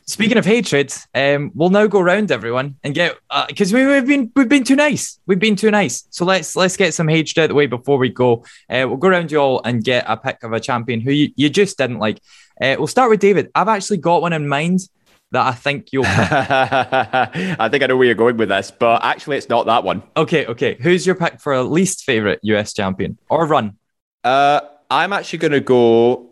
[0.05, 3.17] speaking of hatred, um, we'll now go round everyone and get
[3.47, 5.19] because we, we've been we've been too nice.
[5.25, 6.05] We've been too nice.
[6.09, 8.43] So let's let's get some hatred out of the way before we go.
[8.69, 11.31] Uh, we'll go around you all and get a pick of a champion who you,
[11.35, 12.19] you just didn't like.
[12.61, 13.49] Uh, we'll start with David.
[13.55, 14.87] I've actually got one in mind
[15.33, 16.05] that I think you'll.
[16.07, 20.03] I think I know where you're going with this, but actually, it's not that one.
[20.15, 20.77] okay, okay.
[20.79, 23.77] Who's your pick for a least favorite US champion or run?
[24.23, 26.29] Uh, I'm actually going to go.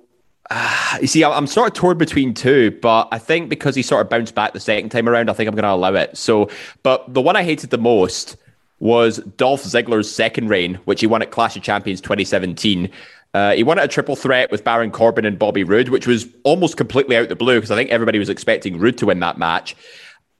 [0.50, 3.82] Uh, you see, I'm, I'm sort of torn between two, but I think because he
[3.82, 6.16] sort of bounced back the second time around, I think I'm going to allow it.
[6.16, 6.50] So,
[6.84, 8.38] but the one I hated the most
[8.80, 12.90] was Dolph Ziggler's second reign, which he won at Clash of Champions 2017.
[13.34, 16.28] Uh, he won it a triple threat with Baron Corbin and Bobby Roode, which was
[16.44, 19.38] almost completely out the blue because I think everybody was expecting Roode to win that
[19.38, 19.76] match.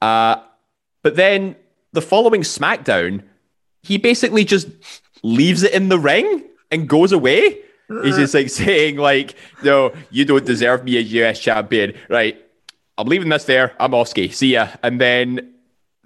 [0.02, 0.36] Uh,
[1.02, 1.56] but then
[1.92, 3.22] the following SmackDown,
[3.82, 4.68] he basically just
[5.22, 7.58] leaves it in the ring and goes away.
[8.02, 11.94] He's just like saying, like, no, you don't deserve me as US champion.
[12.08, 12.40] Right.
[12.98, 13.74] I'm leaving this there.
[13.80, 14.30] I'm Oski.
[14.30, 14.68] See ya.
[14.82, 15.54] And then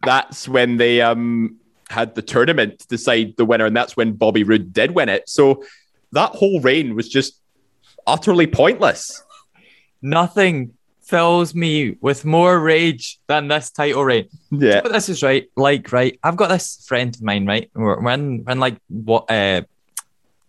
[0.02, 1.56] that's when they um
[1.90, 5.28] had the tournament to decide the winner, and that's when Bobby Roode did win it.
[5.28, 5.64] So
[6.12, 7.40] that whole reign was just
[8.06, 9.22] utterly pointless.
[10.02, 10.72] Nothing
[11.02, 14.28] fills me with more rage than this title reign.
[14.50, 14.80] Yeah.
[14.80, 15.48] But this is right.
[15.56, 16.18] Like, right.
[16.22, 17.70] I've got this friend of mine, right?
[17.74, 19.62] We're, we're in, we're in like what uh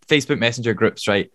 [0.07, 1.31] Facebook Messenger groups, right?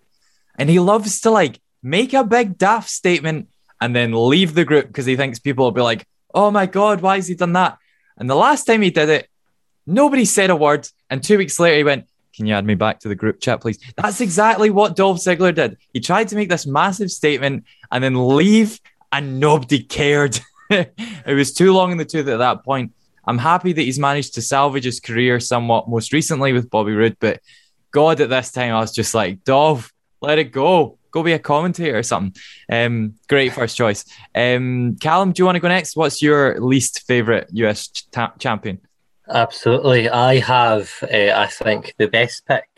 [0.58, 3.48] And he loves to like make a big daft statement
[3.80, 7.00] and then leave the group because he thinks people will be like, "Oh my god,
[7.00, 7.78] why has he done that?"
[8.16, 9.28] And the last time he did it,
[9.86, 10.88] nobody said a word.
[11.10, 13.60] And two weeks later, he went, "Can you add me back to the group chat,
[13.60, 15.78] please?" That's exactly what Dolph Ziggler did.
[15.92, 18.80] He tried to make this massive statement and then leave,
[19.10, 20.40] and nobody cared.
[20.70, 22.92] it was too long in the tooth at that point.
[23.24, 27.16] I'm happy that he's managed to salvage his career somewhat most recently with Bobby Roode,
[27.20, 27.40] but
[27.92, 30.98] God, at this time, I was just like, Dov, let it go.
[31.10, 32.40] Go be a commentator or something.
[32.70, 34.06] Um, great first choice.
[34.34, 35.94] Um, Callum, do you want to go next?
[35.94, 38.06] What's your least favorite US ch-
[38.38, 38.80] champion?
[39.28, 40.08] Absolutely.
[40.08, 42.68] I have, uh, I think, the best pick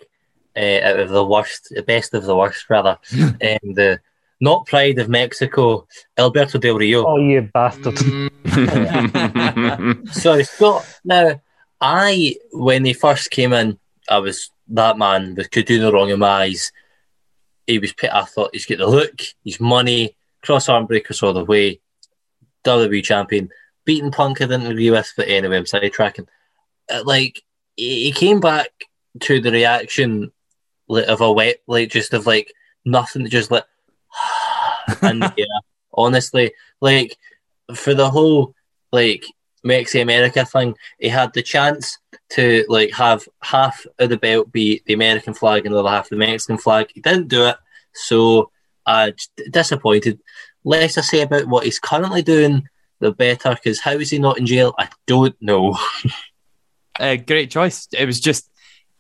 [0.57, 2.99] uh, out of the worst, the best of the worst, rather.
[3.13, 4.01] um, the
[4.41, 5.87] not Pride of Mexico,
[6.19, 7.07] Alberto Del Rio.
[7.07, 7.99] Oh, you bastard.
[10.13, 11.01] Sorry, Scott.
[11.05, 11.41] Now,
[11.81, 16.11] I, when he first came in, I was that man with could do no wrong
[16.11, 16.73] in my eyes.
[17.67, 21.33] He was, pit- I thought he's got the look, he's money, cross arm breakers all
[21.33, 21.81] the way,
[22.65, 23.49] WWE champion,
[23.85, 24.41] beating Punk.
[24.41, 26.27] I didn't agree with, but anyway, I'm sidetracking.
[26.93, 27.43] Uh, like
[27.77, 28.69] he came back
[29.21, 30.33] to the reaction
[30.89, 32.53] of a wet, like just of like
[32.85, 33.65] nothing, just like,
[35.03, 35.47] and yeah,
[35.95, 37.17] honestly, like
[37.75, 38.55] for the whole
[38.93, 39.25] like
[39.65, 41.99] Mexi America thing, he had the chance
[42.31, 46.09] to like have half of the belt be the American flag and the other half
[46.09, 46.91] the Mexican flag.
[46.95, 47.57] He didn't do it,
[47.95, 48.51] so
[48.87, 49.13] uh,
[49.51, 50.21] disappointed.
[50.65, 52.69] Less I say about what he's currently doing,
[53.05, 53.51] the better.
[53.51, 54.75] Because how is he not in jail?
[54.79, 55.79] I don't know.
[57.01, 57.89] Uh, great choice.
[57.93, 58.49] It was just,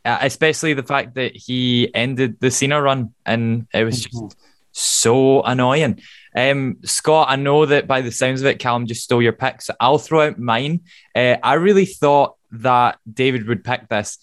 [0.05, 4.37] uh, especially the fact that he ended the Cena run, and it was just
[4.73, 6.01] so annoying.
[6.35, 9.63] Um, Scott, I know that by the sounds of it, Callum just stole your pick,
[9.63, 10.81] so I'll throw out mine.
[11.15, 14.19] Uh, I really thought that David would pick this.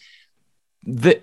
[0.84, 1.22] The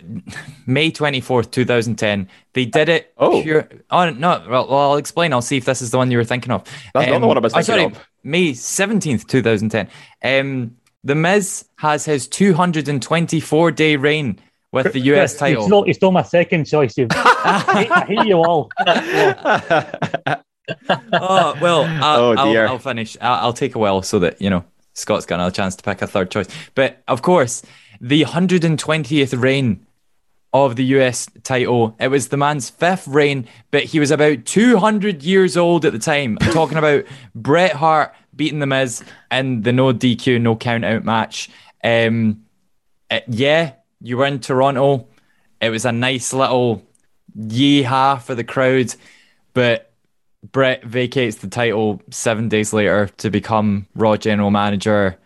[0.66, 2.28] May twenty fourth, two thousand ten.
[2.52, 3.12] They did it.
[3.18, 3.42] Oh.
[3.42, 4.44] pure, oh no.
[4.48, 5.32] Well, well, I'll explain.
[5.32, 6.62] I'll see if this is the one you were thinking of.
[6.94, 8.08] That's not the one I was oh, thinking sorry, of.
[8.22, 9.88] May seventeenth, two thousand ten.
[10.22, 14.38] Um, the Miz has his two hundred and twenty four day reign
[14.72, 15.62] with the US Chris, title.
[15.62, 16.96] You stole, you stole my second choice.
[16.96, 18.70] You, I, hate, I hate you all.
[18.86, 19.94] Yeah.
[20.88, 22.66] oh well, I'll, Oh, I'll, dear.
[22.66, 23.16] I'll finish.
[23.20, 24.64] I'll, I'll take a while so that you know
[24.94, 26.48] Scott's got another chance to pick a third choice.
[26.74, 27.62] But of course,
[28.00, 29.86] the 120th reign
[30.52, 31.94] of the US title.
[32.00, 35.98] It was the man's fifth reign, but he was about 200 years old at the
[35.98, 36.38] time.
[36.40, 37.04] I'm talking about
[37.34, 41.50] Bret Hart beating The Miz in the no DQ, no count out match.
[41.84, 42.44] Um,
[43.10, 45.06] uh, yeah, you were in Toronto.
[45.60, 46.82] It was a nice little
[47.34, 48.94] yee-ha for the crowd,
[49.54, 49.92] but
[50.52, 55.18] Bret vacates the title seven days later to become Raw General Manager.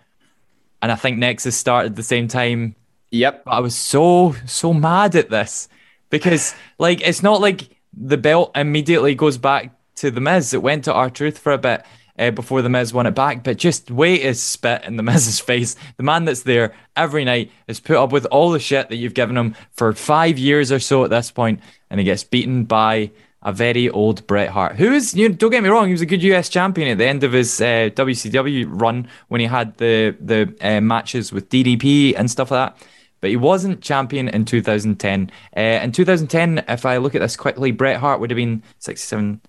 [0.82, 2.74] And I think Nexus started at the same time.
[3.12, 3.44] Yep.
[3.44, 5.68] But I was so, so mad at this
[6.10, 10.52] because, like, it's not like the belt immediately goes back to The Miz.
[10.52, 11.84] It went to R-Truth for a bit
[12.18, 13.44] uh, before The Miz won it back.
[13.44, 15.76] But just wait his spit in The Miz's face.
[15.96, 19.14] The man that's there every night is put up with all the shit that you've
[19.14, 21.60] given him for five years or so at this point,
[21.90, 23.12] and he gets beaten by
[23.42, 26.00] a very old Bret Hart, who is, you know, don't get me wrong, he was
[26.00, 29.76] a good US champion at the end of his uh, WCW run when he had
[29.78, 32.88] the the uh, matches with DDP and stuff like that.
[33.20, 35.30] But he wasn't champion in 2010.
[35.56, 39.40] Uh, in 2010, if I look at this quickly, Bret Hart would have been 67,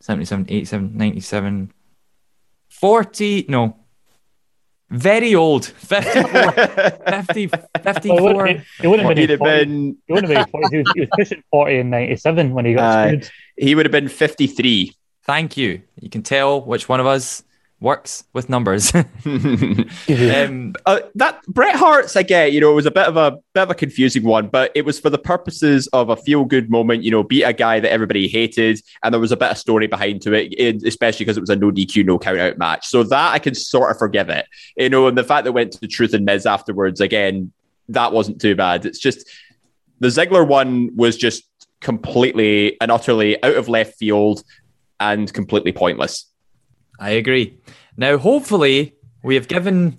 [0.00, 1.72] 77, 87, 97,
[2.68, 3.76] 40, no,
[4.94, 6.52] very old, 54,
[7.08, 7.46] 50,
[7.82, 8.20] 54.
[8.22, 9.96] Well, it, it wouldn't have He'd been, have 40, been.
[10.08, 10.68] it wouldn't have been 40.
[10.70, 13.30] He was, he was pushing 40 in 97 when he got Uh, screwed.
[13.56, 14.92] He would have been 53.
[15.24, 15.82] Thank you.
[16.00, 17.42] You can tell which one of us
[17.80, 18.92] works with numbers.
[19.26, 23.32] um, Uh, that Bret Hart's, I get, you know, it was a bit of a
[23.52, 26.70] bit of a confusing one, but it was for the purposes of a feel good
[26.70, 27.02] moment.
[27.04, 29.86] You know, beat a guy that everybody hated, and there was a bit of story
[29.86, 32.86] behind to it, it- especially because it was a no DQ, no count out match.
[32.86, 34.46] So that I can sort of forgive it.
[34.76, 37.52] You know, and the fact that it went to the Truth and Miz afterwards, again,
[37.88, 38.86] that wasn't too bad.
[38.86, 39.28] It's just
[40.00, 41.44] the Ziggler one was just
[41.80, 44.42] completely and utterly out of left field
[44.98, 46.30] and completely pointless.
[46.98, 47.58] I agree.
[47.96, 49.98] Now, hopefully, we have given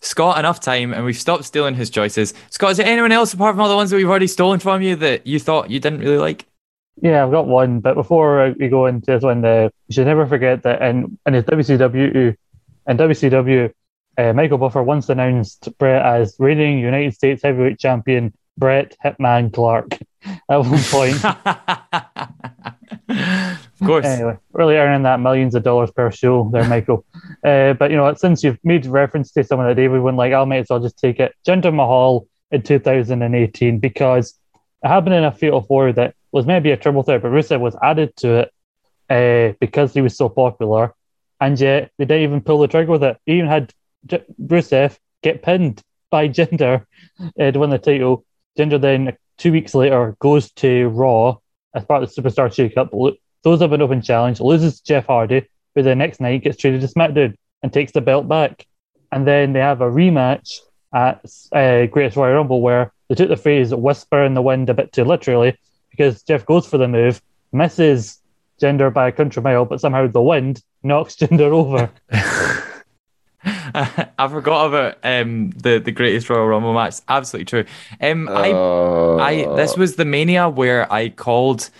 [0.00, 2.34] Scott enough time and we've stopped stealing his choices.
[2.50, 4.82] Scott, is there anyone else apart from all the ones that we've already stolen from
[4.82, 6.46] you that you thought you didn't really like?
[7.00, 7.80] Yeah, I've got one.
[7.80, 11.34] But before we go into this one, uh, you should never forget that in, in
[11.34, 12.36] his WCW,
[12.88, 13.72] in WCW,
[14.18, 19.98] uh, Michael Buffer once announced Bret as reigning United States Heavyweight Champion Bret Hitman Clark
[20.50, 21.16] at one point.
[23.82, 24.06] of course.
[24.06, 27.04] anyway, really earning that millions of dollars per show there, Michael.
[27.44, 30.46] uh, but you know, since you've made reference to someone that David wouldn't like, I'll
[30.46, 31.34] might as well just take it.
[31.46, 34.38] Jinder Mahal in 2018 because
[34.82, 37.76] it happened in a fatal four that was maybe a triple threat, but Rusev was
[37.82, 38.52] added to it
[39.10, 40.94] uh, because he was so popular,
[41.40, 43.18] and yet they didn't even pull the trigger with it.
[43.26, 43.72] They even had
[44.06, 46.86] J- Rusev get pinned by Jinder
[47.20, 48.24] uh, to win the title.
[48.58, 51.38] Jinder then two weeks later goes to Raw
[51.74, 55.48] as part of the Superstar Shakeup, throws up an open challenge, loses to Jeff Hardy,
[55.74, 58.66] who the next night gets traded to SmackDown and takes the belt back.
[59.10, 60.60] And then they have a rematch
[60.94, 64.74] at uh, Greatest Royal Rumble where they took the phrase whisper in the wind a
[64.74, 65.56] bit too literally
[65.90, 67.20] because Jeff goes for the move,
[67.52, 68.18] misses
[68.60, 71.90] Jinder by a country mile, but somehow the wind knocks Jinder over.
[73.44, 76.96] I forgot about um, the the greatest Royal Rumble match.
[77.08, 77.64] Absolutely true.
[78.00, 81.70] Um, I I this was the mania where I called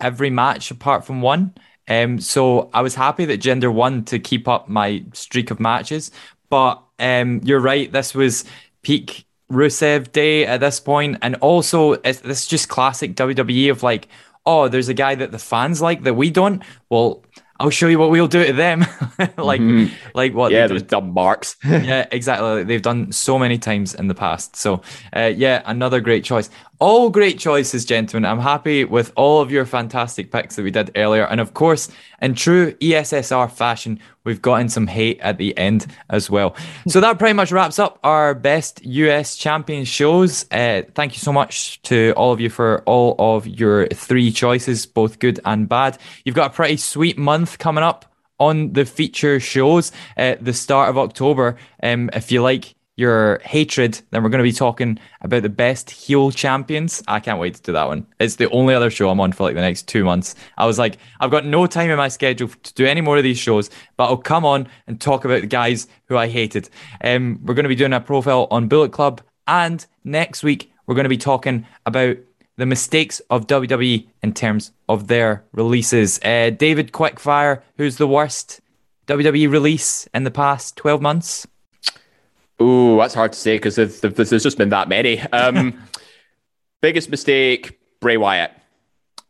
[0.00, 1.54] every match apart from one.
[1.88, 6.10] Um, so I was happy that Jinder won to keep up my streak of matches.
[6.50, 7.90] But um, you're right.
[7.90, 8.44] This was
[8.82, 13.82] peak Rusev day at this point, and also it's this is just classic WWE of
[13.82, 14.08] like,
[14.44, 16.62] oh, there's a guy that the fans like that we don't.
[16.90, 17.24] Well,
[17.60, 18.80] I'll show you what we'll do to them.
[19.36, 19.90] like, Mhm.
[20.14, 20.52] like what?
[20.52, 21.56] yeah, those dumb marks.
[21.64, 22.62] yeah, exactly.
[22.62, 24.54] They've done so many times in the past.
[24.54, 24.80] So,
[25.16, 26.50] uh, yeah, another great choice.
[26.80, 28.30] All great choices, gentlemen.
[28.30, 31.26] I'm happy with all of your fantastic picks that we did earlier.
[31.26, 31.88] And of course,
[32.22, 36.54] in true ESSR fashion, we've gotten some hate at the end as well.
[36.86, 40.46] So that pretty much wraps up our best US champion shows.
[40.52, 44.86] Uh, thank you so much to all of you for all of your three choices,
[44.86, 45.98] both good and bad.
[46.24, 48.04] You've got a pretty sweet month coming up
[48.38, 51.56] on the feature shows at the start of October.
[51.82, 55.88] Um, if you like your hatred, then we're going to be talking about the best
[55.88, 57.00] heel champions.
[57.06, 58.08] I can't wait to do that one.
[58.18, 60.34] It's the only other show I'm on for like the next two months.
[60.58, 63.22] I was like, I've got no time in my schedule to do any more of
[63.22, 66.70] these shows, but I'll come on and talk about the guys who I hated.
[67.00, 70.96] Um, we're going to be doing a profile on Bullet Club, and next week we're
[70.96, 72.16] going to be talking about
[72.56, 76.18] the mistakes of WWE in terms of their releases.
[76.24, 78.60] Uh, David Quickfire, who's the worst
[79.06, 81.46] WWE release in the past 12 months?
[82.60, 85.20] Ooh, that's hard to say because there's, there's just been that many.
[85.20, 85.82] Um,
[86.80, 88.52] Biggest mistake, Bray Wyatt.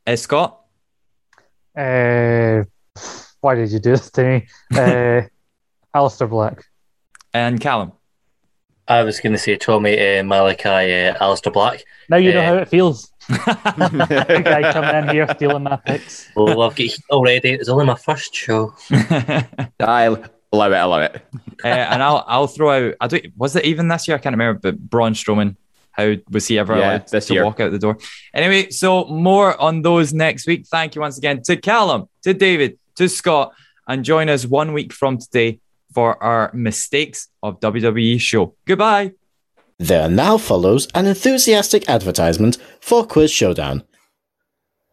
[0.07, 0.61] Uh, Scott?
[1.77, 2.65] Uh,
[3.41, 4.47] why did you do this to me?
[4.75, 5.23] Uh,
[5.95, 6.65] Aleister Black.
[7.33, 7.93] And Callum?
[8.87, 11.85] I was going to say Tommy uh, Malakai, uh, Aleister Black.
[12.09, 13.11] Now you know Uh, how it feels.
[13.29, 16.29] Guy coming in here stealing my picks.
[16.37, 17.51] Oh, I've got heat already.
[17.53, 18.75] It's only my first show.
[19.81, 20.17] I
[20.53, 21.23] allow it, allow it.
[21.65, 22.95] uh, and I'll I'll throw out.
[23.01, 23.27] I don't.
[23.37, 24.17] Was it even this year?
[24.17, 24.59] I can't remember.
[24.61, 25.57] But Braun Strowman,
[25.93, 27.45] how was he ever Yeah, allowed this to year.
[27.45, 27.99] walk out the door?
[28.35, 30.67] Anyway, so more on those next week.
[30.67, 33.53] Thank you once again to Callum, to David, to Scott,
[33.87, 35.61] and join us one week from today
[35.95, 38.55] for our mistakes of WWE show.
[38.67, 39.13] Goodbye.
[39.81, 43.85] There now follows an enthusiastic advertisement for Quiz Showdown.